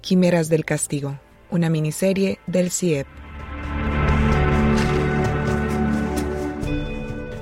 Quimeras 0.00 0.48
del 0.48 0.64
castigo, 0.64 1.18
una 1.50 1.68
miniserie 1.70 2.38
del 2.46 2.70
CIEP. 2.70 3.06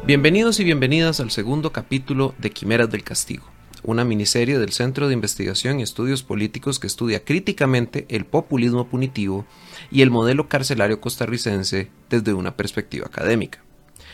Bienvenidos 0.07 0.59
y 0.61 0.65
bienvenidas 0.65 1.21
al 1.21 1.31
segundo 1.31 1.71
capítulo 1.71 2.35
de 2.39 2.51
Quimeras 2.51 2.91
del 2.91 3.05
Castigo, 3.05 3.45
una 3.83 4.05
miniserie 4.05 4.59
del 4.59 4.73
Centro 4.73 5.09
de 5.09 5.15
Investigación 5.15 5.81
y 5.81 5.83
Estudios 5.83 6.23
Políticos 6.23 6.79
que 6.79 6.87
estudia 6.87 7.25
críticamente 7.25 8.07
el 8.09 8.25
populismo 8.25 8.89
punitivo 8.89 9.45
y 9.91 10.03
el 10.03 10.11
modelo 10.11 10.49
carcelario 10.49 11.01
costarricense 11.01 11.91
desde 12.09 12.33
una 12.33 12.57
perspectiva 12.57 13.07
académica. 13.07 13.63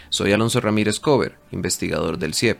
Soy 0.08 0.32
Alonso 0.32 0.60
Ramírez 0.60 1.00
Cover, 1.00 1.38
investigador 1.52 2.18
del 2.18 2.34
CIEP. 2.34 2.58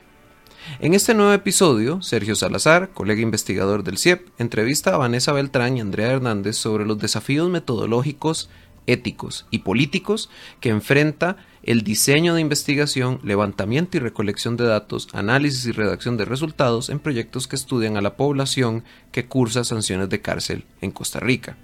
En 0.80 0.92
este 0.92 1.14
nuevo 1.14 1.32
episodio, 1.32 2.02
Sergio 2.02 2.34
Salazar, 2.34 2.90
colega 2.90 3.22
investigador 3.22 3.82
del 3.82 3.98
CIEP, 3.98 4.28
entrevista 4.38 4.94
a 4.94 4.98
Vanessa 4.98 5.32
Beltrán 5.32 5.76
y 5.76 5.80
Andrea 5.80 6.12
Hernández 6.12 6.56
sobre 6.56 6.84
los 6.84 6.98
desafíos 6.98 7.48
metodológicos, 7.48 8.50
éticos 8.86 9.46
y 9.50 9.60
políticos 9.60 10.28
que 10.60 10.68
enfrenta 10.68 11.38
el 11.62 11.82
diseño 11.82 12.34
de 12.34 12.42
investigación, 12.42 13.20
levantamiento 13.22 13.96
y 13.96 14.00
recolección 14.00 14.56
de 14.56 14.64
datos, 14.64 15.08
análisis 15.12 15.64
y 15.66 15.72
redacción 15.72 16.18
de 16.18 16.26
resultados 16.26 16.90
en 16.90 16.98
proyectos 16.98 17.48
que 17.48 17.56
estudian 17.56 17.96
a 17.96 18.02
la 18.02 18.16
población 18.16 18.84
que 19.12 19.26
cursa 19.26 19.64
sanciones 19.64 20.10
de 20.10 20.20
cárcel 20.20 20.64
en 20.82 20.90
Costa 20.90 21.20
Rica. 21.20 21.56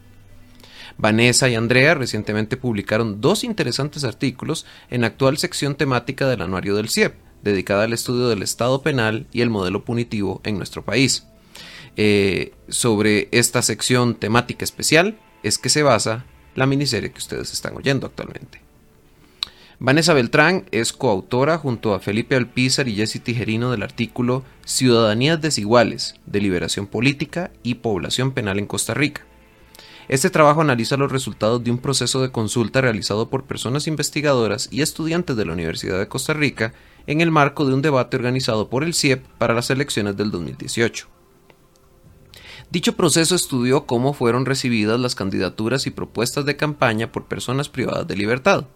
Vanessa 0.96 1.48
y 1.48 1.54
Andrea 1.54 1.94
recientemente 1.94 2.56
publicaron 2.56 3.20
dos 3.20 3.44
interesantes 3.44 4.04
artículos 4.04 4.64
en 4.90 5.02
la 5.02 5.08
actual 5.08 5.38
sección 5.38 5.74
temática 5.74 6.28
del 6.28 6.42
anuario 6.42 6.76
del 6.76 6.88
CIEP, 6.88 7.14
dedicada 7.42 7.84
al 7.84 7.92
estudio 7.92 8.28
del 8.28 8.42
Estado 8.42 8.82
penal 8.82 9.26
y 9.32 9.40
el 9.40 9.50
modelo 9.50 9.84
punitivo 9.84 10.40
en 10.44 10.56
nuestro 10.56 10.84
país. 10.84 11.26
Eh, 11.96 12.54
sobre 12.68 13.28
esta 13.32 13.60
sección 13.62 14.14
temática 14.14 14.64
especial 14.64 15.18
es 15.42 15.58
que 15.58 15.68
se 15.68 15.82
basa 15.82 16.24
la 16.54 16.66
miniserie 16.66 17.12
que 17.12 17.18
ustedes 17.18 17.52
están 17.52 17.76
oyendo 17.76 18.06
actualmente. 18.06 18.60
Vanessa 19.84 20.14
Beltrán 20.14 20.66
es 20.70 20.92
coautora 20.92 21.58
junto 21.58 21.92
a 21.92 21.98
Felipe 21.98 22.36
Alpizar 22.36 22.86
y 22.86 22.94
Jesse 22.94 23.20
Tijerino 23.20 23.72
del 23.72 23.82
artículo 23.82 24.44
Ciudadanías 24.64 25.40
desiguales, 25.40 26.14
deliberación 26.24 26.86
política 26.86 27.50
y 27.64 27.74
población 27.74 28.30
penal 28.30 28.60
en 28.60 28.66
Costa 28.66 28.94
Rica. 28.94 29.22
Este 30.08 30.30
trabajo 30.30 30.60
analiza 30.60 30.96
los 30.96 31.10
resultados 31.10 31.64
de 31.64 31.70
un 31.70 31.78
proceso 31.78 32.22
de 32.22 32.30
consulta 32.30 32.80
realizado 32.80 33.28
por 33.28 33.44
personas 33.44 33.86
investigadoras 33.86 34.68
y 34.70 34.82
estudiantes 34.82 35.36
de 35.36 35.46
la 35.46 35.52
Universidad 35.52 35.98
de 35.98 36.08
Costa 36.08 36.32
Rica 36.32 36.74
en 37.06 37.20
el 37.20 37.30
marco 37.30 37.64
de 37.64 37.74
un 37.74 37.82
debate 37.82 38.16
organizado 38.16 38.68
por 38.68 38.84
el 38.84 38.94
CIEP 38.94 39.26
para 39.38 39.54
las 39.54 39.70
elecciones 39.70 40.16
del 40.16 40.30
2018. 40.30 41.08
Dicho 42.70 42.96
proceso 42.96 43.34
estudió 43.34 43.86
cómo 43.86 44.14
fueron 44.14 44.46
recibidas 44.46 44.98
las 44.98 45.14
candidaturas 45.14 45.86
y 45.86 45.90
propuestas 45.90 46.44
de 46.44 46.56
campaña 46.56 47.12
por 47.12 47.26
personas 47.26 47.68
privadas 47.68 48.06
de 48.06 48.16
libertad, 48.16 48.66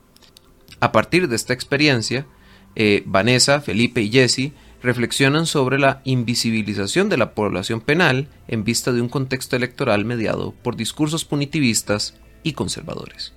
a 0.81 0.93
partir 0.93 1.29
de 1.29 1.37
esta 1.37 1.55
experiencia, 1.55 2.27
eh, 2.75 3.03
Vanessa, 3.07 3.61
Felipe 3.61 4.03
y 4.03 4.11
Jesse 4.11 4.53
reflexionan 4.83 5.47
sobre 5.47 5.79
la 5.79 6.03
invisibilización 6.05 7.09
de 7.09 7.17
la 7.17 7.35
población 7.35 7.81
penal 7.81 8.29
en 8.47 8.63
vista 8.63 8.93
de 8.93 9.01
un 9.01 9.09
contexto 9.09 9.57
electoral 9.57 10.05
mediado 10.05 10.53
por 10.63 10.77
discursos 10.77 11.25
punitivistas 11.25 12.15
y 12.43 12.53
conservadores. 12.53 13.33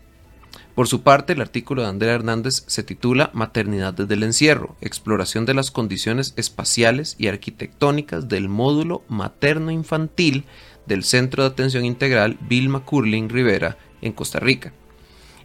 Por 0.79 0.87
su 0.87 1.01
parte, 1.01 1.33
el 1.33 1.41
artículo 1.41 1.81
de 1.81 1.89
Andrea 1.89 2.13
Hernández 2.13 2.63
se 2.67 2.83
titula 2.83 3.31
Maternidad 3.33 3.93
desde 3.93 4.13
el 4.13 4.23
encierro, 4.23 4.77
exploración 4.79 5.45
de 5.45 5.53
las 5.53 5.71
condiciones 5.71 6.33
espaciales 6.37 7.17
y 7.19 7.27
arquitectónicas 7.27 8.29
del 8.29 8.47
módulo 8.47 9.03
materno-infantil 9.09 10.45
del 10.85 11.03
Centro 11.03 11.43
de 11.43 11.49
Atención 11.49 11.83
Integral 11.83 12.37
Vilma 12.47 12.85
Curling 12.85 13.27
Rivera 13.27 13.77
en 14.01 14.13
Costa 14.13 14.39
Rica. 14.39 14.71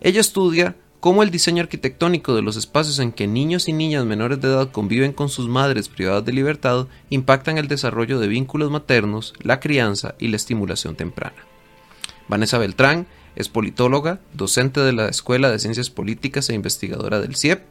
Ella 0.00 0.20
estudia 0.20 0.76
cómo 1.00 1.24
el 1.24 1.32
diseño 1.32 1.64
arquitectónico 1.64 2.36
de 2.36 2.42
los 2.42 2.56
espacios 2.56 3.00
en 3.00 3.10
que 3.10 3.26
niños 3.26 3.66
y 3.66 3.72
niñas 3.72 4.04
menores 4.04 4.40
de 4.40 4.46
edad 4.46 4.70
conviven 4.70 5.12
con 5.12 5.28
sus 5.28 5.48
madres 5.48 5.88
privadas 5.88 6.24
de 6.24 6.32
libertad 6.32 6.86
impactan 7.10 7.58
el 7.58 7.66
desarrollo 7.66 8.20
de 8.20 8.28
vínculos 8.28 8.70
maternos, 8.70 9.34
la 9.40 9.58
crianza 9.58 10.14
y 10.20 10.28
la 10.28 10.36
estimulación 10.36 10.94
temprana. 10.94 11.44
Vanessa 12.28 12.56
Beltrán 12.58 13.08
es 13.36 13.48
politóloga, 13.48 14.20
docente 14.32 14.80
de 14.80 14.92
la 14.92 15.08
Escuela 15.08 15.50
de 15.50 15.58
Ciencias 15.58 15.90
Políticas 15.90 16.48
e 16.50 16.54
investigadora 16.54 17.20
del 17.20 17.36
CIEP, 17.36 17.62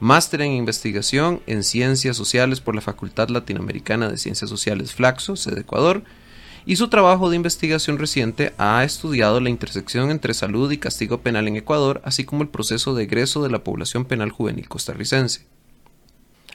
máster 0.00 0.42
en 0.42 0.52
investigación 0.52 1.40
en 1.46 1.62
Ciencias 1.62 2.16
Sociales 2.16 2.60
por 2.60 2.74
la 2.74 2.80
Facultad 2.80 3.28
Latinoamericana 3.28 4.08
de 4.08 4.18
Ciencias 4.18 4.50
Sociales 4.50 4.94
Flaxo, 4.94 5.36
sede 5.36 5.60
Ecuador, 5.60 6.02
y 6.66 6.76
su 6.76 6.88
trabajo 6.88 7.30
de 7.30 7.36
investigación 7.36 7.96
reciente 7.96 8.52
ha 8.58 8.82
estudiado 8.82 9.40
la 9.40 9.50
intersección 9.50 10.10
entre 10.10 10.34
salud 10.34 10.70
y 10.72 10.78
castigo 10.78 11.20
penal 11.20 11.46
en 11.46 11.56
Ecuador, 11.56 12.02
así 12.04 12.24
como 12.24 12.42
el 12.42 12.48
proceso 12.48 12.94
de 12.94 13.04
egreso 13.04 13.42
de 13.42 13.50
la 13.50 13.62
población 13.62 14.04
penal 14.04 14.30
juvenil 14.30 14.68
costarricense. 14.68 15.46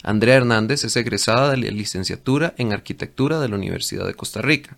Andrea 0.04 0.36
Hernández 0.36 0.84
es 0.84 0.96
egresada 0.98 1.52
de 1.52 1.58
la 1.58 1.72
licenciatura 1.72 2.54
en 2.58 2.74
arquitectura 2.74 3.40
de 3.40 3.48
la 3.48 3.56
Universidad 3.56 4.06
de 4.06 4.16
Costa 4.16 4.42
Rica. 4.42 4.78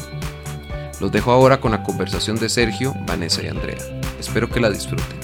Los 1.01 1.13
dejo 1.13 1.31
ahora 1.31 1.61
con 1.61 1.73
la 1.73 1.83
conversación 1.83 2.37
de 2.37 2.49
Sergio, 2.49 2.95
Vanessa 3.07 3.43
y 3.43 3.49
Andrea. 3.49 3.77
Espero 4.19 4.51
que 4.51 4.61
la 4.61 4.71
disfruten. 4.71 5.19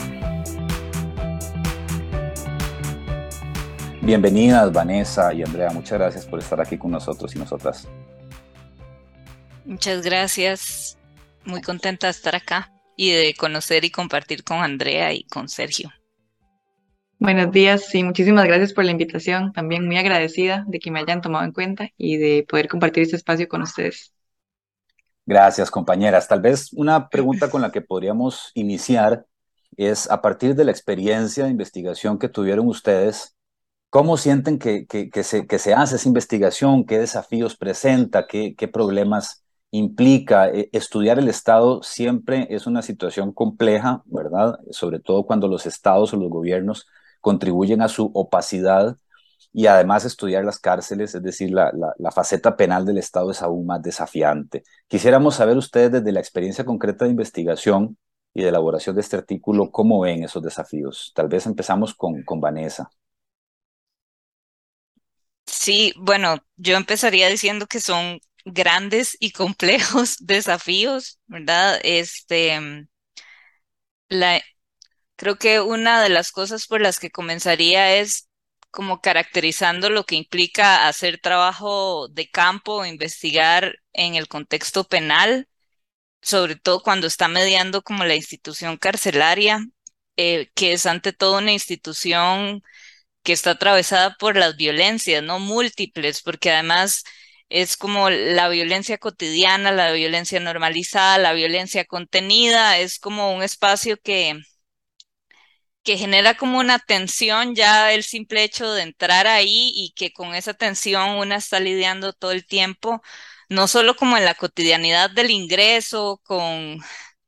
Bienvenidas 4.01 4.71
Vanessa 4.71 5.33
y 5.33 5.43
Andrea, 5.43 5.71
muchas 5.71 5.99
gracias 5.99 6.27
por 6.27 6.39
estar 6.39 6.61
aquí 6.61 6.77
con 6.77 6.91
nosotros 6.91 7.35
y 7.35 7.39
nosotras. 7.39 7.89
Muchas 9.65 10.03
gracias, 10.03 10.99
muy 11.47 11.63
contenta 11.63 12.09
de 12.09 12.11
estar 12.11 12.37
acá 12.37 12.74
y 12.97 13.13
de 13.13 13.35
conocer 13.35 13.85
y 13.85 13.91
compartir 13.91 14.45
con 14.45 14.59
Andrea 14.59 15.13
y 15.13 15.25
con 15.25 15.49
Sergio. 15.49 15.91
Buenos 17.19 17.53
días 17.53 17.95
y 17.95 18.03
muchísimas 18.03 18.45
gracias 18.45 18.73
por 18.73 18.85
la 18.85 18.91
invitación. 18.91 19.53
También 19.53 19.87
muy 19.87 19.97
agradecida 19.97 20.65
de 20.67 20.79
que 20.79 20.91
me 20.91 21.01
hayan 21.01 21.21
tomado 21.21 21.45
en 21.45 21.53
cuenta 21.53 21.89
y 21.97 22.17
de 22.17 22.47
poder 22.49 22.69
compartir 22.69 23.05
este 23.05 23.17
espacio 23.17 23.49
con 23.49 23.63
ustedes. 23.63 24.13
Gracias, 25.27 25.71
compañeras. 25.71 26.29
Tal 26.29 26.41
vez 26.43 26.73
una 26.73 27.09
pregunta 27.09 27.51
con 27.51 27.63
la 27.63 27.73
que 27.73 27.81
podríamos 27.81 28.51
iniciar 28.55 29.25
es 29.77 30.11
a 30.11 30.21
partir 30.21 30.55
de 30.55 30.65
la 30.65 30.71
experiencia 30.71 31.45
de 31.45 31.51
investigación 31.51 32.19
que 32.19 32.29
tuvieron 32.29 32.69
ustedes, 32.69 33.35
¿Cómo 33.95 34.17
sienten 34.17 34.59
que, 34.59 34.87
que, 34.89 35.23
se, 35.23 35.47
que 35.47 35.61
se 35.61 35.73
hace 35.73 35.95
esa 35.95 36.09
investigación? 36.09 36.85
¿Qué 36.85 36.99
desafíos 36.99 37.57
presenta? 37.57 38.27
¿Qué, 38.27 38.57
qué 38.57 38.67
problemas 38.67 39.44
implica? 39.77 40.49
E, 40.49 40.69
estudiar 40.73 41.19
el 41.19 41.29
Estado 41.29 41.83
siempre 41.83 42.47
es 42.51 42.67
una 42.67 42.83
situación 42.83 43.33
compleja, 43.33 44.03
¿verdad? 44.07 44.59
Sobre 44.71 45.01
todo 45.01 45.25
cuando 45.27 45.49
los 45.49 45.67
estados 45.67 46.13
o 46.15 46.17
los 46.17 46.31
gobiernos 46.31 46.87
contribuyen 47.21 47.83
a 47.83 47.89
su 47.89 48.11
opacidad 48.15 48.97
y 49.53 49.67
además 49.67 50.05
estudiar 50.05 50.45
las 50.45 50.59
cárceles, 50.59 51.15
es 51.15 51.23
decir, 51.23 51.51
la, 51.51 51.73
la, 51.73 51.93
la, 51.99 52.11
faceta 52.11 52.57
penal 52.57 52.85
del 52.85 52.99
Estado 52.99 53.31
es 53.31 53.43
aún 53.43 53.67
más 53.67 53.83
desafiante. 53.83 54.65
Quisiéramos 54.89 55.37
saber 55.37 55.57
ustedes 55.57 55.93
desde 55.93 56.13
la 56.13 56.21
experiencia 56.21 56.65
concreta 56.65 57.05
de 57.05 57.13
investigación 57.13 57.97
y 58.33 58.43
de 58.43 58.49
elaboración 58.49 58.97
de 58.97 59.01
este 59.01 59.17
artículo, 59.17 59.71
¿cómo 59.71 60.01
ven 60.01 60.25
esos 60.25 60.43
desafíos? 60.43 61.13
Tal 61.15 61.29
vez 61.29 61.47
empezamos 61.47 61.95
con, 61.95 62.23
con 62.25 62.41
Vanessa. 62.41 62.91
Sí, 65.47 65.95
bueno, 65.97 66.39
yo 66.57 66.77
empezaría 66.77 67.29
diciendo 67.29 67.67
que 67.67 67.81
son 67.81 68.21
grandes 68.45 69.17
y 69.21 69.33
complejos 69.33 70.17
desafíos, 70.21 71.21
¿verdad? 71.27 71.81
Este, 71.83 72.87
la, 74.09 74.43
creo 75.17 75.37
que 75.39 75.61
una 75.61 76.03
de 76.03 76.09
las 76.11 76.33
cosas 76.33 76.67
por 76.67 76.81
las 76.81 76.99
que 77.01 77.11
comenzaría 77.11 77.97
es 77.97 78.29
como 78.71 79.01
caracterizando 79.01 79.91
lo 79.91 80.05
que 80.05 80.17
implica 80.17 80.89
hacer 80.89 81.21
trabajo 81.21 82.09
de 82.09 82.31
campo, 82.31 82.85
investigar 82.87 83.77
en 83.93 84.17
el 84.17 84.29
contexto 84.29 84.85
penal, 84.85 85.49
sobre 86.23 86.57
todo 86.57 86.83
cuando 86.83 87.07
está 87.07 87.29
mediando 87.29 87.83
como 87.83 88.05
la 88.05 88.17
institución 88.17 88.77
carcelaria 88.79 89.61
eh, 90.17 90.51
que 90.55 90.73
es 90.73 90.87
ante 90.87 91.13
todo 91.13 91.39
una 91.39 91.53
institución 91.53 92.63
que 93.23 93.33
está 93.33 93.53
atravesada 93.53 94.17
por 94.19 94.37
las 94.37 94.57
violencias, 94.57 95.23
¿no? 95.23 95.41
Múltiples, 95.41 96.23
porque 96.23 96.51
además 96.53 97.05
es 97.49 97.77
como 97.77 98.11
la 98.11 98.49
violencia 98.49 98.99
cotidiana, 98.99 99.73
la 99.73 99.93
violencia 99.93 100.41
normalizada, 100.41 101.19
la 101.19 101.33
violencia 101.35 101.85
contenida, 101.85 102.79
es 102.79 102.99
como 102.99 103.35
un 103.35 103.43
espacio 103.43 103.97
que, 104.03 104.41
que 105.83 105.99
genera 105.99 106.37
como 106.37 106.59
una 106.59 106.79
tensión 106.79 107.55
ya 107.55 107.93
el 107.93 108.03
simple 108.05 108.43
hecho 108.45 108.73
de 108.73 108.83
entrar 108.83 109.27
ahí 109.27 109.71
y 109.75 109.93
que 109.97 110.13
con 110.13 110.35
esa 110.35 110.55
tensión 110.55 111.11
una 111.13 111.37
está 111.37 111.61
lidiando 111.61 112.13
todo 112.15 112.33
el 112.33 112.47
tiempo, 112.47 113.03
no 113.51 113.69
solo 113.69 113.95
como 113.97 114.17
en 114.17 114.25
la 114.25 114.35
cotidianidad 114.35 115.11
del 115.11 115.31
ingreso, 115.31 116.21
con, 116.25 116.79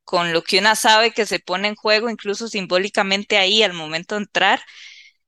con 0.04 0.32
lo 0.32 0.42
que 0.42 0.58
una 0.58 0.74
sabe 0.76 1.12
que 1.12 1.26
se 1.26 1.38
pone 1.40 1.68
en 1.68 1.74
juego, 1.76 2.08
incluso 2.10 2.48
simbólicamente 2.48 3.36
ahí 3.38 3.62
al 3.62 3.74
momento 3.74 4.14
de 4.16 4.22
entrar, 4.22 4.62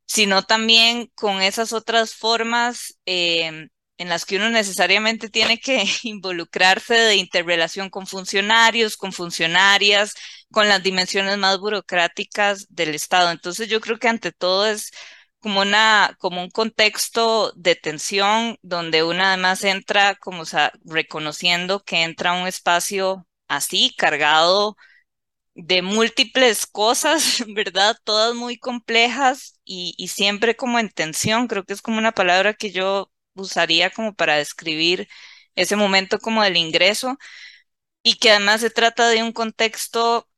sino 0.06 0.42
también 0.44 1.10
con 1.14 1.42
esas 1.42 1.72
otras 1.72 2.14
formas 2.14 2.98
em, 3.06 3.68
en 3.98 4.08
las 4.08 4.24
que 4.24 4.36
uno 4.36 4.50
necesariamente 4.50 5.28
tiene 5.28 5.58
que 5.60 5.84
involucrarse 6.04 6.94
de 6.94 7.16
interrelación 7.16 7.90
con 7.90 8.06
funcionarios, 8.06 8.96
con 8.96 9.12
funcionarias, 9.12 10.14
con 10.50 10.68
las 10.68 10.82
dimensiones 10.82 11.36
más 11.38 11.58
burocráticas 11.58 12.66
del 12.70 12.94
Estado. 12.94 13.30
Entonces 13.30 13.68
yo 13.68 13.80
creo 13.80 13.98
que 13.98 14.08
ante 14.08 14.32
todo 14.32 14.66
es 14.66 14.90
como 15.40 15.60
una, 15.60 16.16
como 16.18 16.42
un 16.42 16.50
contexto 16.50 17.52
de 17.56 17.76
tensión 17.76 18.56
donde 18.62 19.02
uno 19.04 19.24
además 19.24 19.62
entra 19.64 20.16
como 20.16 20.44
reconociendo 20.84 21.82
que 21.84 22.02
entra 22.02 22.30
a 22.30 22.40
un 22.42 22.48
espacio 22.48 23.26
así, 23.48 23.94
cargado 23.96 24.76
de 25.54 25.82
múltiples 25.82 26.66
cosas, 26.66 27.44
¿verdad? 27.54 27.96
Todas 28.04 28.34
muy 28.34 28.58
complejas 28.58 29.60
y 29.64 30.08
siempre 30.08 30.56
como 30.56 30.78
en 30.78 30.90
tensión. 30.90 31.48
Creo 31.48 31.64
que 31.64 31.72
es 31.74 31.82
como 31.82 31.98
una 31.98 32.12
palabra 32.12 32.54
que 32.54 32.70
yo 32.72 33.10
usaría 33.38 33.90
como 33.90 34.14
para 34.14 34.36
describir 34.36 35.08
ese 35.54 35.76
momento 35.76 36.18
como 36.18 36.42
del 36.42 36.56
ingreso 36.56 37.18
y 38.02 38.16
que 38.18 38.30
además 38.32 38.60
se 38.62 38.70
trata 38.70 39.08
de 39.08 39.22
un 39.22 39.32
contexto 39.32 40.28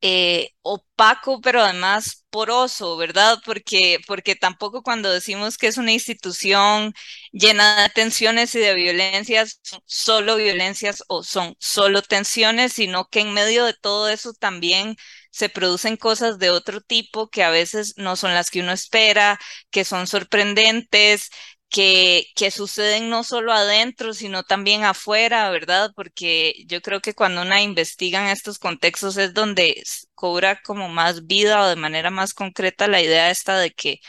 eh, 0.00 0.50
opaco, 0.62 1.40
pero 1.40 1.60
además 1.62 2.24
poroso, 2.30 2.96
¿verdad? 2.96 3.38
Porque, 3.44 3.98
porque 4.06 4.36
tampoco 4.36 4.82
cuando 4.82 5.10
decimos 5.12 5.58
que 5.58 5.66
es 5.66 5.76
una 5.78 5.92
institución 5.92 6.92
llena 7.32 7.82
de 7.82 7.88
tensiones 7.90 8.54
y 8.54 8.60
de 8.60 8.74
violencias, 8.74 9.60
son 9.64 9.80
solo 9.86 10.36
violencias 10.36 11.02
o 11.08 11.24
son 11.24 11.56
solo 11.58 12.02
tensiones, 12.02 12.74
sino 12.74 13.08
que 13.08 13.20
en 13.20 13.32
medio 13.34 13.64
de 13.64 13.74
todo 13.74 14.08
eso 14.08 14.32
también 14.34 14.96
se 15.32 15.48
producen 15.48 15.96
cosas 15.96 16.38
de 16.38 16.50
otro 16.50 16.80
tipo 16.80 17.28
que 17.30 17.42
a 17.42 17.50
veces 17.50 17.94
no 17.96 18.14
son 18.16 18.34
las 18.34 18.50
que 18.50 18.60
uno 18.60 18.72
espera, 18.72 19.38
que 19.70 19.84
son 19.84 20.06
sorprendentes, 20.06 21.30
que, 21.68 22.50
suceden 22.50 23.10
no 23.10 23.24
solo 23.24 23.52
adentro, 23.52 24.14
sino 24.14 24.42
también 24.44 24.84
afuera, 24.84 25.50
¿verdad? 25.50 25.92
Porque 25.94 26.64
yo 26.66 26.80
creo 26.82 27.00
que 27.00 27.14
cuando 27.14 27.42
una 27.42 27.62
investiga 27.62 28.20
en 28.22 28.28
estos 28.28 28.58
contextos 28.58 29.16
es 29.16 29.34
donde 29.34 29.82
cobra 30.14 30.60
como 30.62 30.88
más 30.88 31.26
vida 31.26 31.62
o 31.62 31.68
de 31.68 31.76
manera 31.76 32.10
más 32.10 32.34
concreta 32.34 32.88
la 32.88 33.02
idea 33.02 33.30
esta 33.30 33.58
de 33.58 33.72
que, 33.72 34.00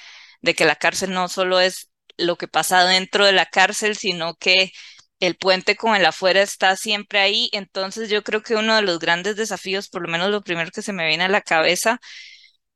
de 0.41 0.55
que 0.55 0.65
la 0.65 0.75
cárcel 0.75 1.11
no 1.13 1.27
solo 1.27 1.59
es 1.59 1.89
lo 2.17 2.37
que 2.37 2.47
pasa 2.47 2.85
dentro 2.85 3.25
de 3.25 3.33
la 3.33 3.45
cárcel, 3.45 3.95
sino 3.97 4.35
que 4.35 4.71
el 5.19 5.35
puente 5.37 5.75
con 5.75 5.95
el 5.95 6.05
afuera 6.05 6.41
está 6.41 6.75
siempre 6.75 7.19
ahí. 7.19 7.49
Entonces 7.53 8.09
yo 8.09 8.23
creo 8.23 8.41
que 8.43 8.55
uno 8.55 8.75
de 8.75 8.81
los 8.83 8.99
grandes 8.99 9.35
desafíos, 9.35 9.89
por 9.89 10.01
lo 10.03 10.09
menos 10.09 10.29
lo 10.31 10.41
primero 10.41 10.71
que 10.71 10.81
se 10.81 10.93
me 10.93 11.07
viene 11.07 11.25
a 11.25 11.29
la 11.29 11.41
cabeza, 11.41 11.99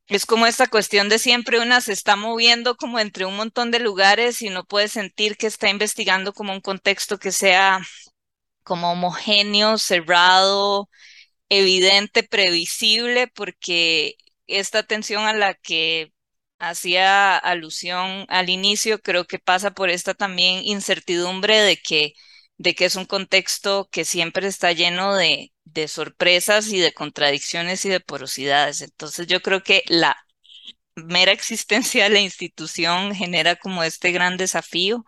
es 0.07 0.25
como 0.25 0.45
esta 0.47 0.67
cuestión 0.67 1.09
de 1.09 1.19
siempre 1.19 1.59
una 1.59 1.81
se 1.81 1.93
está 1.93 2.15
moviendo 2.15 2.75
como 2.75 2.99
entre 2.99 3.25
un 3.25 3.35
montón 3.35 3.71
de 3.71 3.79
lugares 3.79 4.41
y 4.41 4.49
no 4.49 4.65
puede 4.65 4.87
sentir 4.89 5.37
que 5.37 5.47
está 5.47 5.69
investigando 5.69 6.33
como 6.33 6.53
un 6.53 6.61
contexto 6.61 7.19
que 7.19 7.31
sea 7.31 7.81
como 8.63 8.91
homogéneo, 8.91 9.77
cerrado, 9.77 10.89
evidente, 11.49 12.23
previsible, 12.23 13.27
porque 13.27 14.15
esta 14.47 14.79
atención 14.79 15.25
a 15.25 15.33
la 15.33 15.53
que 15.55 16.13
hacía 16.59 17.37
alusión 17.37 18.25
al 18.29 18.49
inicio 18.49 18.99
creo 19.01 19.25
que 19.25 19.39
pasa 19.39 19.71
por 19.71 19.89
esta 19.89 20.13
también 20.13 20.65
incertidumbre 20.65 21.59
de 21.61 21.77
que 21.77 22.13
de 22.57 22.75
que 22.75 22.85
es 22.85 22.95
un 22.95 23.05
contexto 23.05 23.89
que 23.91 24.05
siempre 24.05 24.47
está 24.47 24.71
lleno 24.73 25.15
de, 25.15 25.52
de 25.65 25.87
sorpresas 25.87 26.67
y 26.67 26.79
de 26.79 26.93
contradicciones 26.93 27.85
y 27.85 27.89
de 27.89 27.99
porosidades. 27.99 28.81
Entonces 28.81 29.27
yo 29.27 29.41
creo 29.41 29.63
que 29.63 29.83
la 29.87 30.15
mera 30.95 31.31
existencia 31.31 32.05
de 32.05 32.09
la 32.11 32.19
institución 32.19 33.15
genera 33.15 33.55
como 33.55 33.83
este 33.83 34.11
gran 34.11 34.37
desafío 34.37 35.05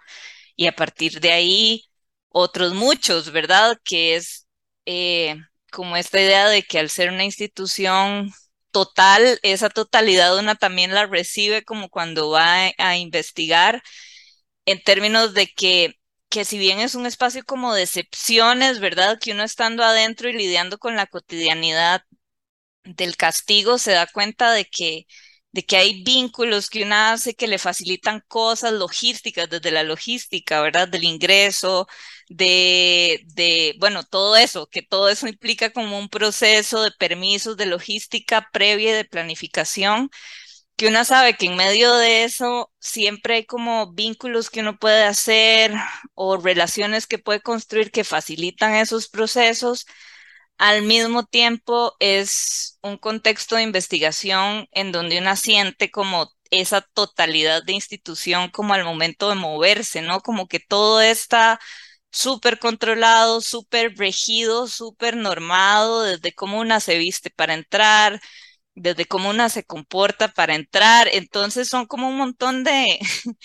y 0.56 0.68
a 0.68 0.76
partir 0.76 1.20
de 1.22 1.32
ahí 1.32 1.86
otros 2.30 2.74
muchos, 2.74 3.32
¿verdad? 3.32 3.78
Que 3.84 4.16
es 4.16 4.48
eh, 4.86 5.38
como 5.72 5.98
esta 5.98 6.22
idea 6.22 6.48
de 6.50 6.64
que 6.64 6.80
al 6.80 6.90
ser 6.90 7.12
una 7.12 7.24
institución 7.26 8.32
total, 8.72 9.40
esa 9.44 9.70
totalidad 9.70 10.38
una 10.38 10.56
también 10.56 10.94
la 10.94 11.06
recibe 11.08 11.64
como 11.64 11.90
cuando 11.90 12.30
va 12.30 12.72
a 12.78 12.98
investigar 12.98 13.82
en 14.66 14.82
términos 14.84 15.34
de 15.34 15.48
que 15.48 15.96
que 16.36 16.46
si 16.46 16.60
bien 16.60 16.82
es 16.82 16.96
un 16.96 17.06
espacio 17.08 17.46
como 17.46 17.74
de 17.74 17.84
excepciones, 17.84 18.82
¿verdad? 18.82 19.20
Que 19.22 19.32
uno 19.34 19.44
estando 19.44 19.84
adentro 19.86 20.30
y 20.30 20.34
lidiando 20.34 20.78
con 20.80 20.98
la 20.98 21.08
cotidianidad 21.08 22.04
del 22.84 23.18
castigo 23.18 23.78
se 23.80 23.92
da 23.94 24.08
cuenta 24.08 24.54
de 24.54 24.66
que, 24.66 25.08
de 25.52 25.66
que 25.66 25.78
hay 25.78 26.04
vínculos 26.04 26.70
que 26.70 26.84
uno 26.84 26.96
hace 26.96 27.36
que 27.36 27.48
le 27.48 27.60
facilitan 27.60 28.22
cosas 28.28 28.74
logísticas, 28.74 29.50
desde 29.50 29.72
la 29.72 29.84
logística, 29.84 30.62
¿verdad? 30.62 30.88
Del 30.90 31.04
ingreso, 31.06 31.88
de, 32.30 33.22
de, 33.28 33.76
bueno, 33.80 34.04
todo 34.04 34.36
eso, 34.36 34.68
que 34.68 34.82
todo 34.84 35.10
eso 35.10 35.28
implica 35.28 35.72
como 35.72 35.98
un 36.00 36.10
proceso 36.10 36.82
de 36.84 36.92
permisos, 36.92 37.58
de 37.58 37.68
logística 37.68 38.50
previa 38.54 38.92
y 38.92 38.94
de 38.96 39.06
planificación 39.06 40.10
que 40.76 40.88
uno 40.88 41.06
sabe 41.06 41.36
que 41.38 41.46
en 41.48 41.56
medio 41.56 41.94
de 41.96 42.24
eso 42.26 42.72
siempre 42.80 43.36
hay 43.36 43.46
como 43.46 43.94
vínculos 43.94 44.50
que 44.50 44.60
uno 44.62 44.78
puede 44.78 45.04
hacer 45.04 45.74
o 46.16 46.38
relaciones 46.38 47.08
que 47.08 47.18
puede 47.20 47.42
construir 47.42 47.92
que 47.92 48.04
facilitan 48.04 48.76
esos 48.76 49.08
procesos. 49.10 49.86
Al 50.58 50.84
mismo 50.84 51.26
tiempo 51.26 51.96
es 52.00 52.78
un 52.82 52.98
contexto 52.98 53.56
de 53.56 53.64
investigación 53.64 54.68
en 54.72 54.92
donde 54.92 55.20
uno 55.20 55.36
siente 55.36 55.92
como 55.92 56.32
esa 56.52 56.82
totalidad 56.82 57.64
de 57.64 57.74
institución 57.74 58.50
como 58.50 58.74
al 58.74 58.86
momento 58.86 59.30
de 59.30 59.36
moverse, 59.36 60.02
¿no? 60.02 60.22
Como 60.22 60.48
que 60.48 60.60
todo 60.60 61.02
está 61.02 61.60
súper 62.12 62.60
controlado, 62.60 63.42
súper 63.42 63.96
regido, 63.98 64.68
súper 64.68 65.18
normado, 65.18 66.04
desde 66.04 66.34
cómo 66.34 66.60
una 66.60 66.80
se 66.80 66.98
viste 66.98 67.30
para 67.32 67.54
entrar, 67.56 68.22
desde 68.76 69.06
cómo 69.06 69.30
una 69.30 69.50
se 69.50 69.64
comporta 69.66 70.30
para 70.30 70.56
entrar. 70.56 71.08
Entonces 71.12 71.68
son 71.70 71.86
como 71.88 72.10
un 72.10 72.18
montón 72.18 72.64
de, 72.64 73.00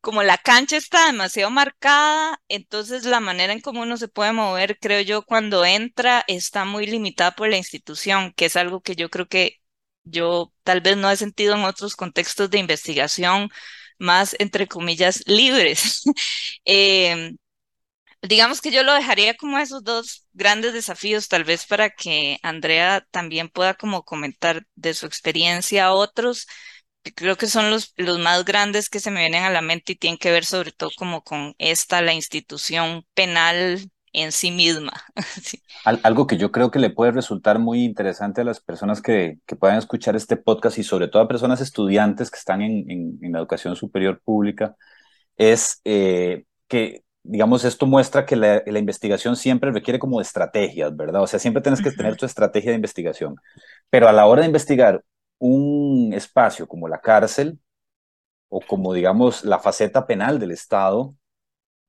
como 0.00 0.22
la 0.22 0.38
cancha 0.38 0.76
está 0.76 1.06
demasiado 1.06 1.50
marcada, 1.50 2.40
entonces 2.48 3.04
la 3.04 3.20
manera 3.20 3.52
en 3.52 3.60
cómo 3.60 3.82
uno 3.82 3.96
se 3.96 4.08
puede 4.08 4.32
mover, 4.32 4.78
creo 4.78 5.00
yo, 5.02 5.22
cuando 5.24 5.64
entra 5.64 6.24
está 6.28 6.64
muy 6.64 6.86
limitada 6.86 7.32
por 7.34 7.48
la 7.48 7.56
institución, 7.56 8.32
que 8.36 8.46
es 8.46 8.56
algo 8.56 8.80
que 8.82 8.96
yo 8.96 9.10
creo 9.10 9.26
que 9.28 9.60
yo 10.04 10.52
tal 10.64 10.80
vez 10.82 10.96
no 10.96 11.10
he 11.10 11.16
sentido 11.16 11.54
en 11.54 11.64
otros 11.64 11.96
contextos 11.96 12.50
de 12.50 12.58
investigación 12.58 13.48
más, 13.98 14.36
entre 14.38 14.66
comillas, 14.68 15.22
libres. 15.26 16.02
Em, 16.64 17.36
digamos 18.28 18.60
que 18.60 18.70
yo 18.70 18.82
lo 18.82 18.92
dejaría 18.92 19.34
como 19.34 19.58
esos 19.58 19.84
dos 19.84 20.26
grandes 20.32 20.72
desafíos, 20.72 21.28
tal 21.28 21.44
vez 21.44 21.66
para 21.66 21.90
que 21.90 22.38
Andrea 22.42 23.06
también 23.10 23.48
pueda 23.48 23.74
como 23.74 24.04
comentar 24.04 24.66
de 24.74 24.94
su 24.94 25.06
experiencia 25.06 25.86
a 25.86 25.92
otros. 25.92 26.46
Creo 27.14 27.36
que 27.36 27.46
son 27.46 27.70
los, 27.70 27.92
los 27.96 28.18
más 28.18 28.44
grandes 28.44 28.88
que 28.88 29.00
se 29.00 29.10
me 29.10 29.20
vienen 29.20 29.44
a 29.44 29.50
la 29.50 29.60
mente 29.60 29.92
y 29.92 29.96
tienen 29.96 30.18
que 30.18 30.30
ver 30.30 30.44
sobre 30.44 30.72
todo 30.72 30.90
como 30.96 31.22
con 31.22 31.54
esta, 31.58 32.00
la 32.00 32.14
institución 32.14 33.04
penal 33.14 33.90
en 34.14 34.32
sí 34.32 34.50
misma. 34.50 34.92
Algo 35.84 36.26
que 36.26 36.38
yo 36.38 36.50
creo 36.50 36.70
que 36.70 36.78
le 36.78 36.90
puede 36.90 37.12
resultar 37.12 37.58
muy 37.58 37.84
interesante 37.84 38.40
a 38.40 38.44
las 38.44 38.60
personas 38.60 39.02
que, 39.02 39.38
que 39.44 39.56
puedan 39.56 39.76
escuchar 39.76 40.16
este 40.16 40.36
podcast 40.36 40.78
y 40.78 40.84
sobre 40.84 41.08
todo 41.08 41.22
a 41.22 41.28
personas 41.28 41.60
estudiantes 41.60 42.30
que 42.30 42.38
están 42.38 42.62
en, 42.62 43.18
en, 43.20 43.32
la 43.32 43.40
educación 43.40 43.76
superior 43.76 44.22
pública 44.24 44.76
es 45.36 45.80
eh, 45.84 46.44
que 46.68 47.02
digamos, 47.24 47.64
esto 47.64 47.86
muestra 47.86 48.26
que 48.26 48.36
la, 48.36 48.62
investigación 48.66 49.34
siempre 49.34 49.72
requiere 49.72 49.98
como 49.98 50.18
de 50.18 50.24
estrategias, 50.24 50.94
¿verdad? 50.94 51.22
O 51.22 51.26
sea, 51.26 51.38
siempre 51.38 51.62
tienes 51.62 51.82
que 51.82 51.90
tener 51.90 52.16
tu 52.16 52.26
estrategia 52.26 52.70
de 52.70 52.76
investigación. 52.76 53.36
Pero 53.90 54.08
a 54.08 54.12
la 54.12 54.26
hora 54.26 54.42
de 54.42 54.46
investigar 54.46 55.02
un 55.38 56.12
espacio 56.12 56.68
como 56.68 56.86
la 56.86 57.00
cárcel 57.00 57.58
o 58.48 58.60
como, 58.60 58.92
digamos, 58.92 59.44
la 59.44 59.58
faceta 59.58 60.06
penal 60.06 60.38
del 60.38 60.52
Estado, 60.52 61.14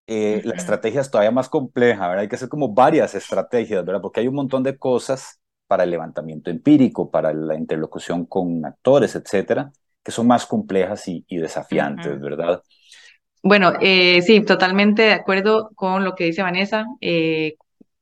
eh, 0.07 0.41
la 0.45 0.55
estrategia 0.55 1.01
es 1.01 1.11
todavía 1.11 1.31
más 1.31 1.49
compleja, 1.49 2.07
¿verdad? 2.07 2.21
Hay 2.21 2.29
que 2.29 2.35
hacer 2.35 2.49
como 2.49 2.73
varias 2.73 3.13
estrategias, 3.13 3.83
¿verdad? 3.85 4.01
Porque 4.01 4.21
hay 4.21 4.27
un 4.27 4.35
montón 4.35 4.63
de 4.63 4.77
cosas 4.77 5.41
para 5.67 5.83
el 5.83 5.91
levantamiento 5.91 6.49
empírico, 6.49 7.11
para 7.11 7.33
la 7.33 7.55
interlocución 7.55 8.25
con 8.25 8.65
actores, 8.65 9.15
etcétera, 9.15 9.71
que 10.01 10.11
son 10.11 10.27
más 10.27 10.45
complejas 10.45 11.07
y, 11.07 11.25
desafiantes, 11.29 12.21
¿verdad? 12.21 12.61
Bueno, 13.47 13.73
eh, 13.81 14.21
sí, 14.23 14.41
totalmente 14.43 15.03
de 15.03 15.13
acuerdo 15.13 15.69
con 15.75 16.03
lo 16.03 16.15
que 16.15 16.23
dice 16.25 16.41
Vanessa. 16.41 16.85
Eh, 17.01 17.55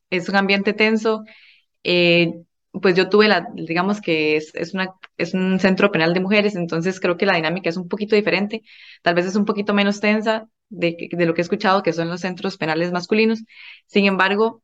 es 0.09 0.29
un 0.29 0.35
ambiente 0.37 0.73
tenso. 0.73 1.23
Eh, 1.83 2.33
pues 2.81 2.95
yo 2.95 3.09
tuve 3.09 3.27
la, 3.29 3.47
digamos 3.55 4.01
que 4.01 4.37
es, 4.37 4.53
es, 4.55 4.73
una, 4.75 4.89
es 5.17 5.33
un 5.33 5.59
centro 5.59 5.91
penal 5.91 6.13
de 6.13 6.21
mujeres, 6.21 6.55
entonces 6.55 6.99
creo 7.01 7.17
que 7.17 7.25
la 7.27 7.35
dinámica 7.37 7.69
es 7.69 7.77
un 7.77 7.89
poquito 7.89 8.15
diferente, 8.15 8.63
tal 9.03 9.15
vez 9.15 9.25
es 9.27 9.35
un 9.37 9.45
poquito 9.45 9.73
menos 9.73 9.99
tensa 10.01 10.49
de, 10.69 10.97
de 11.11 11.25
lo 11.25 11.33
que 11.33 11.41
he 11.41 11.43
escuchado, 11.43 11.83
que 11.83 11.93
son 11.93 12.09
los 12.09 12.21
centros 12.21 12.57
penales 12.57 12.91
masculinos. 12.93 13.43
Sin 13.87 14.05
embargo, 14.05 14.63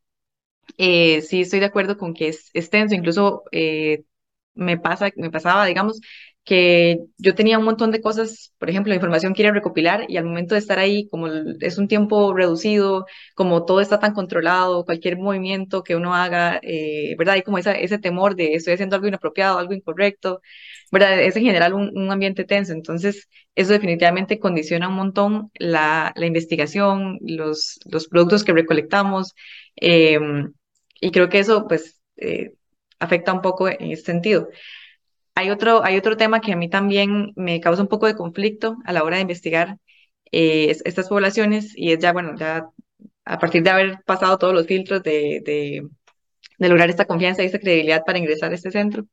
eh, 0.78 1.22
sí 1.22 1.42
estoy 1.42 1.60
de 1.60 1.66
acuerdo 1.66 1.98
con 1.98 2.14
que 2.14 2.28
es, 2.28 2.50
es 2.54 2.70
tenso, 2.70 2.94
incluso 2.96 3.44
me 4.54 4.78
pasa, 4.78 5.10
me 5.16 5.30
pasaba, 5.30 5.64
digamos, 5.66 6.00
que 6.44 6.98
yo 7.18 7.34
tenía 7.34 7.58
un 7.58 7.64
montón 7.64 7.90
de 7.90 8.00
cosas, 8.00 8.52
por 8.58 8.70
ejemplo, 8.70 8.90
la 8.90 8.96
información 8.96 9.34
que 9.34 9.50
recopilar 9.50 10.06
y 10.08 10.16
al 10.16 10.24
momento 10.24 10.54
de 10.54 10.60
estar 10.60 10.78
ahí, 10.78 11.08
como 11.08 11.28
es 11.28 11.78
un 11.78 11.86
tiempo 11.88 12.34
reducido, 12.34 13.06
como 13.34 13.64
todo 13.64 13.80
está 13.80 13.98
tan 13.98 14.14
controlado, 14.14 14.84
cualquier 14.84 15.18
movimiento 15.18 15.82
que 15.82 15.96
uno 15.96 16.14
haga, 16.14 16.58
eh, 16.62 17.14
¿verdad? 17.18 17.34
Hay 17.36 17.42
como 17.42 17.58
esa, 17.58 17.72
ese 17.72 17.98
temor 17.98 18.36
de 18.36 18.54
estoy 18.54 18.74
haciendo 18.74 18.96
algo 18.96 19.08
inapropiado, 19.08 19.58
algo 19.58 19.74
incorrecto, 19.74 20.40
¿verdad? 20.90 21.20
Es 21.20 21.36
en 21.36 21.44
general 21.44 21.74
un, 21.74 22.10
ambiente 22.10 22.44
tenso, 22.44 22.72
entonces 22.72 23.28
eso 23.54 23.72
definitivamente 23.72 24.38
condiciona 24.38 24.88
un 24.88 24.94
montón 24.96 25.50
la, 25.54 26.12
la 26.16 26.26
investigación, 26.26 27.18
los, 27.20 27.78
los 27.84 28.08
productos 28.08 28.44
que 28.44 28.52
recolectamos 28.52 29.34
em, 29.76 30.52
y 31.00 31.10
creo 31.12 31.28
que 31.28 31.38
eso 31.40 31.66
pues 31.68 32.00
eh, 32.16 32.52
afecta 32.98 33.32
un 33.32 33.42
poco 33.42 33.68
en 33.68 33.92
ese 33.92 34.04
sentido. 34.04 34.48
Hay 35.34 35.50
otro, 35.50 35.84
hay 35.84 35.96
otro 35.96 36.16
tema 36.16 36.40
que 36.40 36.52
a 36.52 36.56
mí 36.56 36.68
también 36.68 37.32
me 37.36 37.60
causa 37.60 37.82
un 37.82 37.88
poco 37.88 38.06
de 38.06 38.16
conflicto 38.16 38.76
a 38.84 38.92
la 38.92 39.04
hora 39.04 39.16
de 39.16 39.22
investigar 39.22 39.78
eh, 40.32 40.76
estas 40.84 41.08
poblaciones 41.08 41.72
y 41.76 41.92
es 41.92 41.98
ya, 41.98 42.12
bueno, 42.12 42.34
ya 42.36 42.68
a 43.24 43.38
partir 43.38 43.62
de 43.62 43.70
haber 43.70 44.02
pasado 44.04 44.38
todos 44.38 44.54
los 44.54 44.66
filtros 44.66 45.02
de, 45.02 45.40
de, 45.44 46.68
lograr 46.68 46.90
esta 46.90 47.06
confianza 47.06 47.42
y 47.42 47.46
esta 47.46 47.58
credibilidad 47.58 48.04
para 48.04 48.18
ingresar 48.18 48.52
a 48.52 48.54
este 48.54 48.70
centro, 48.70 49.06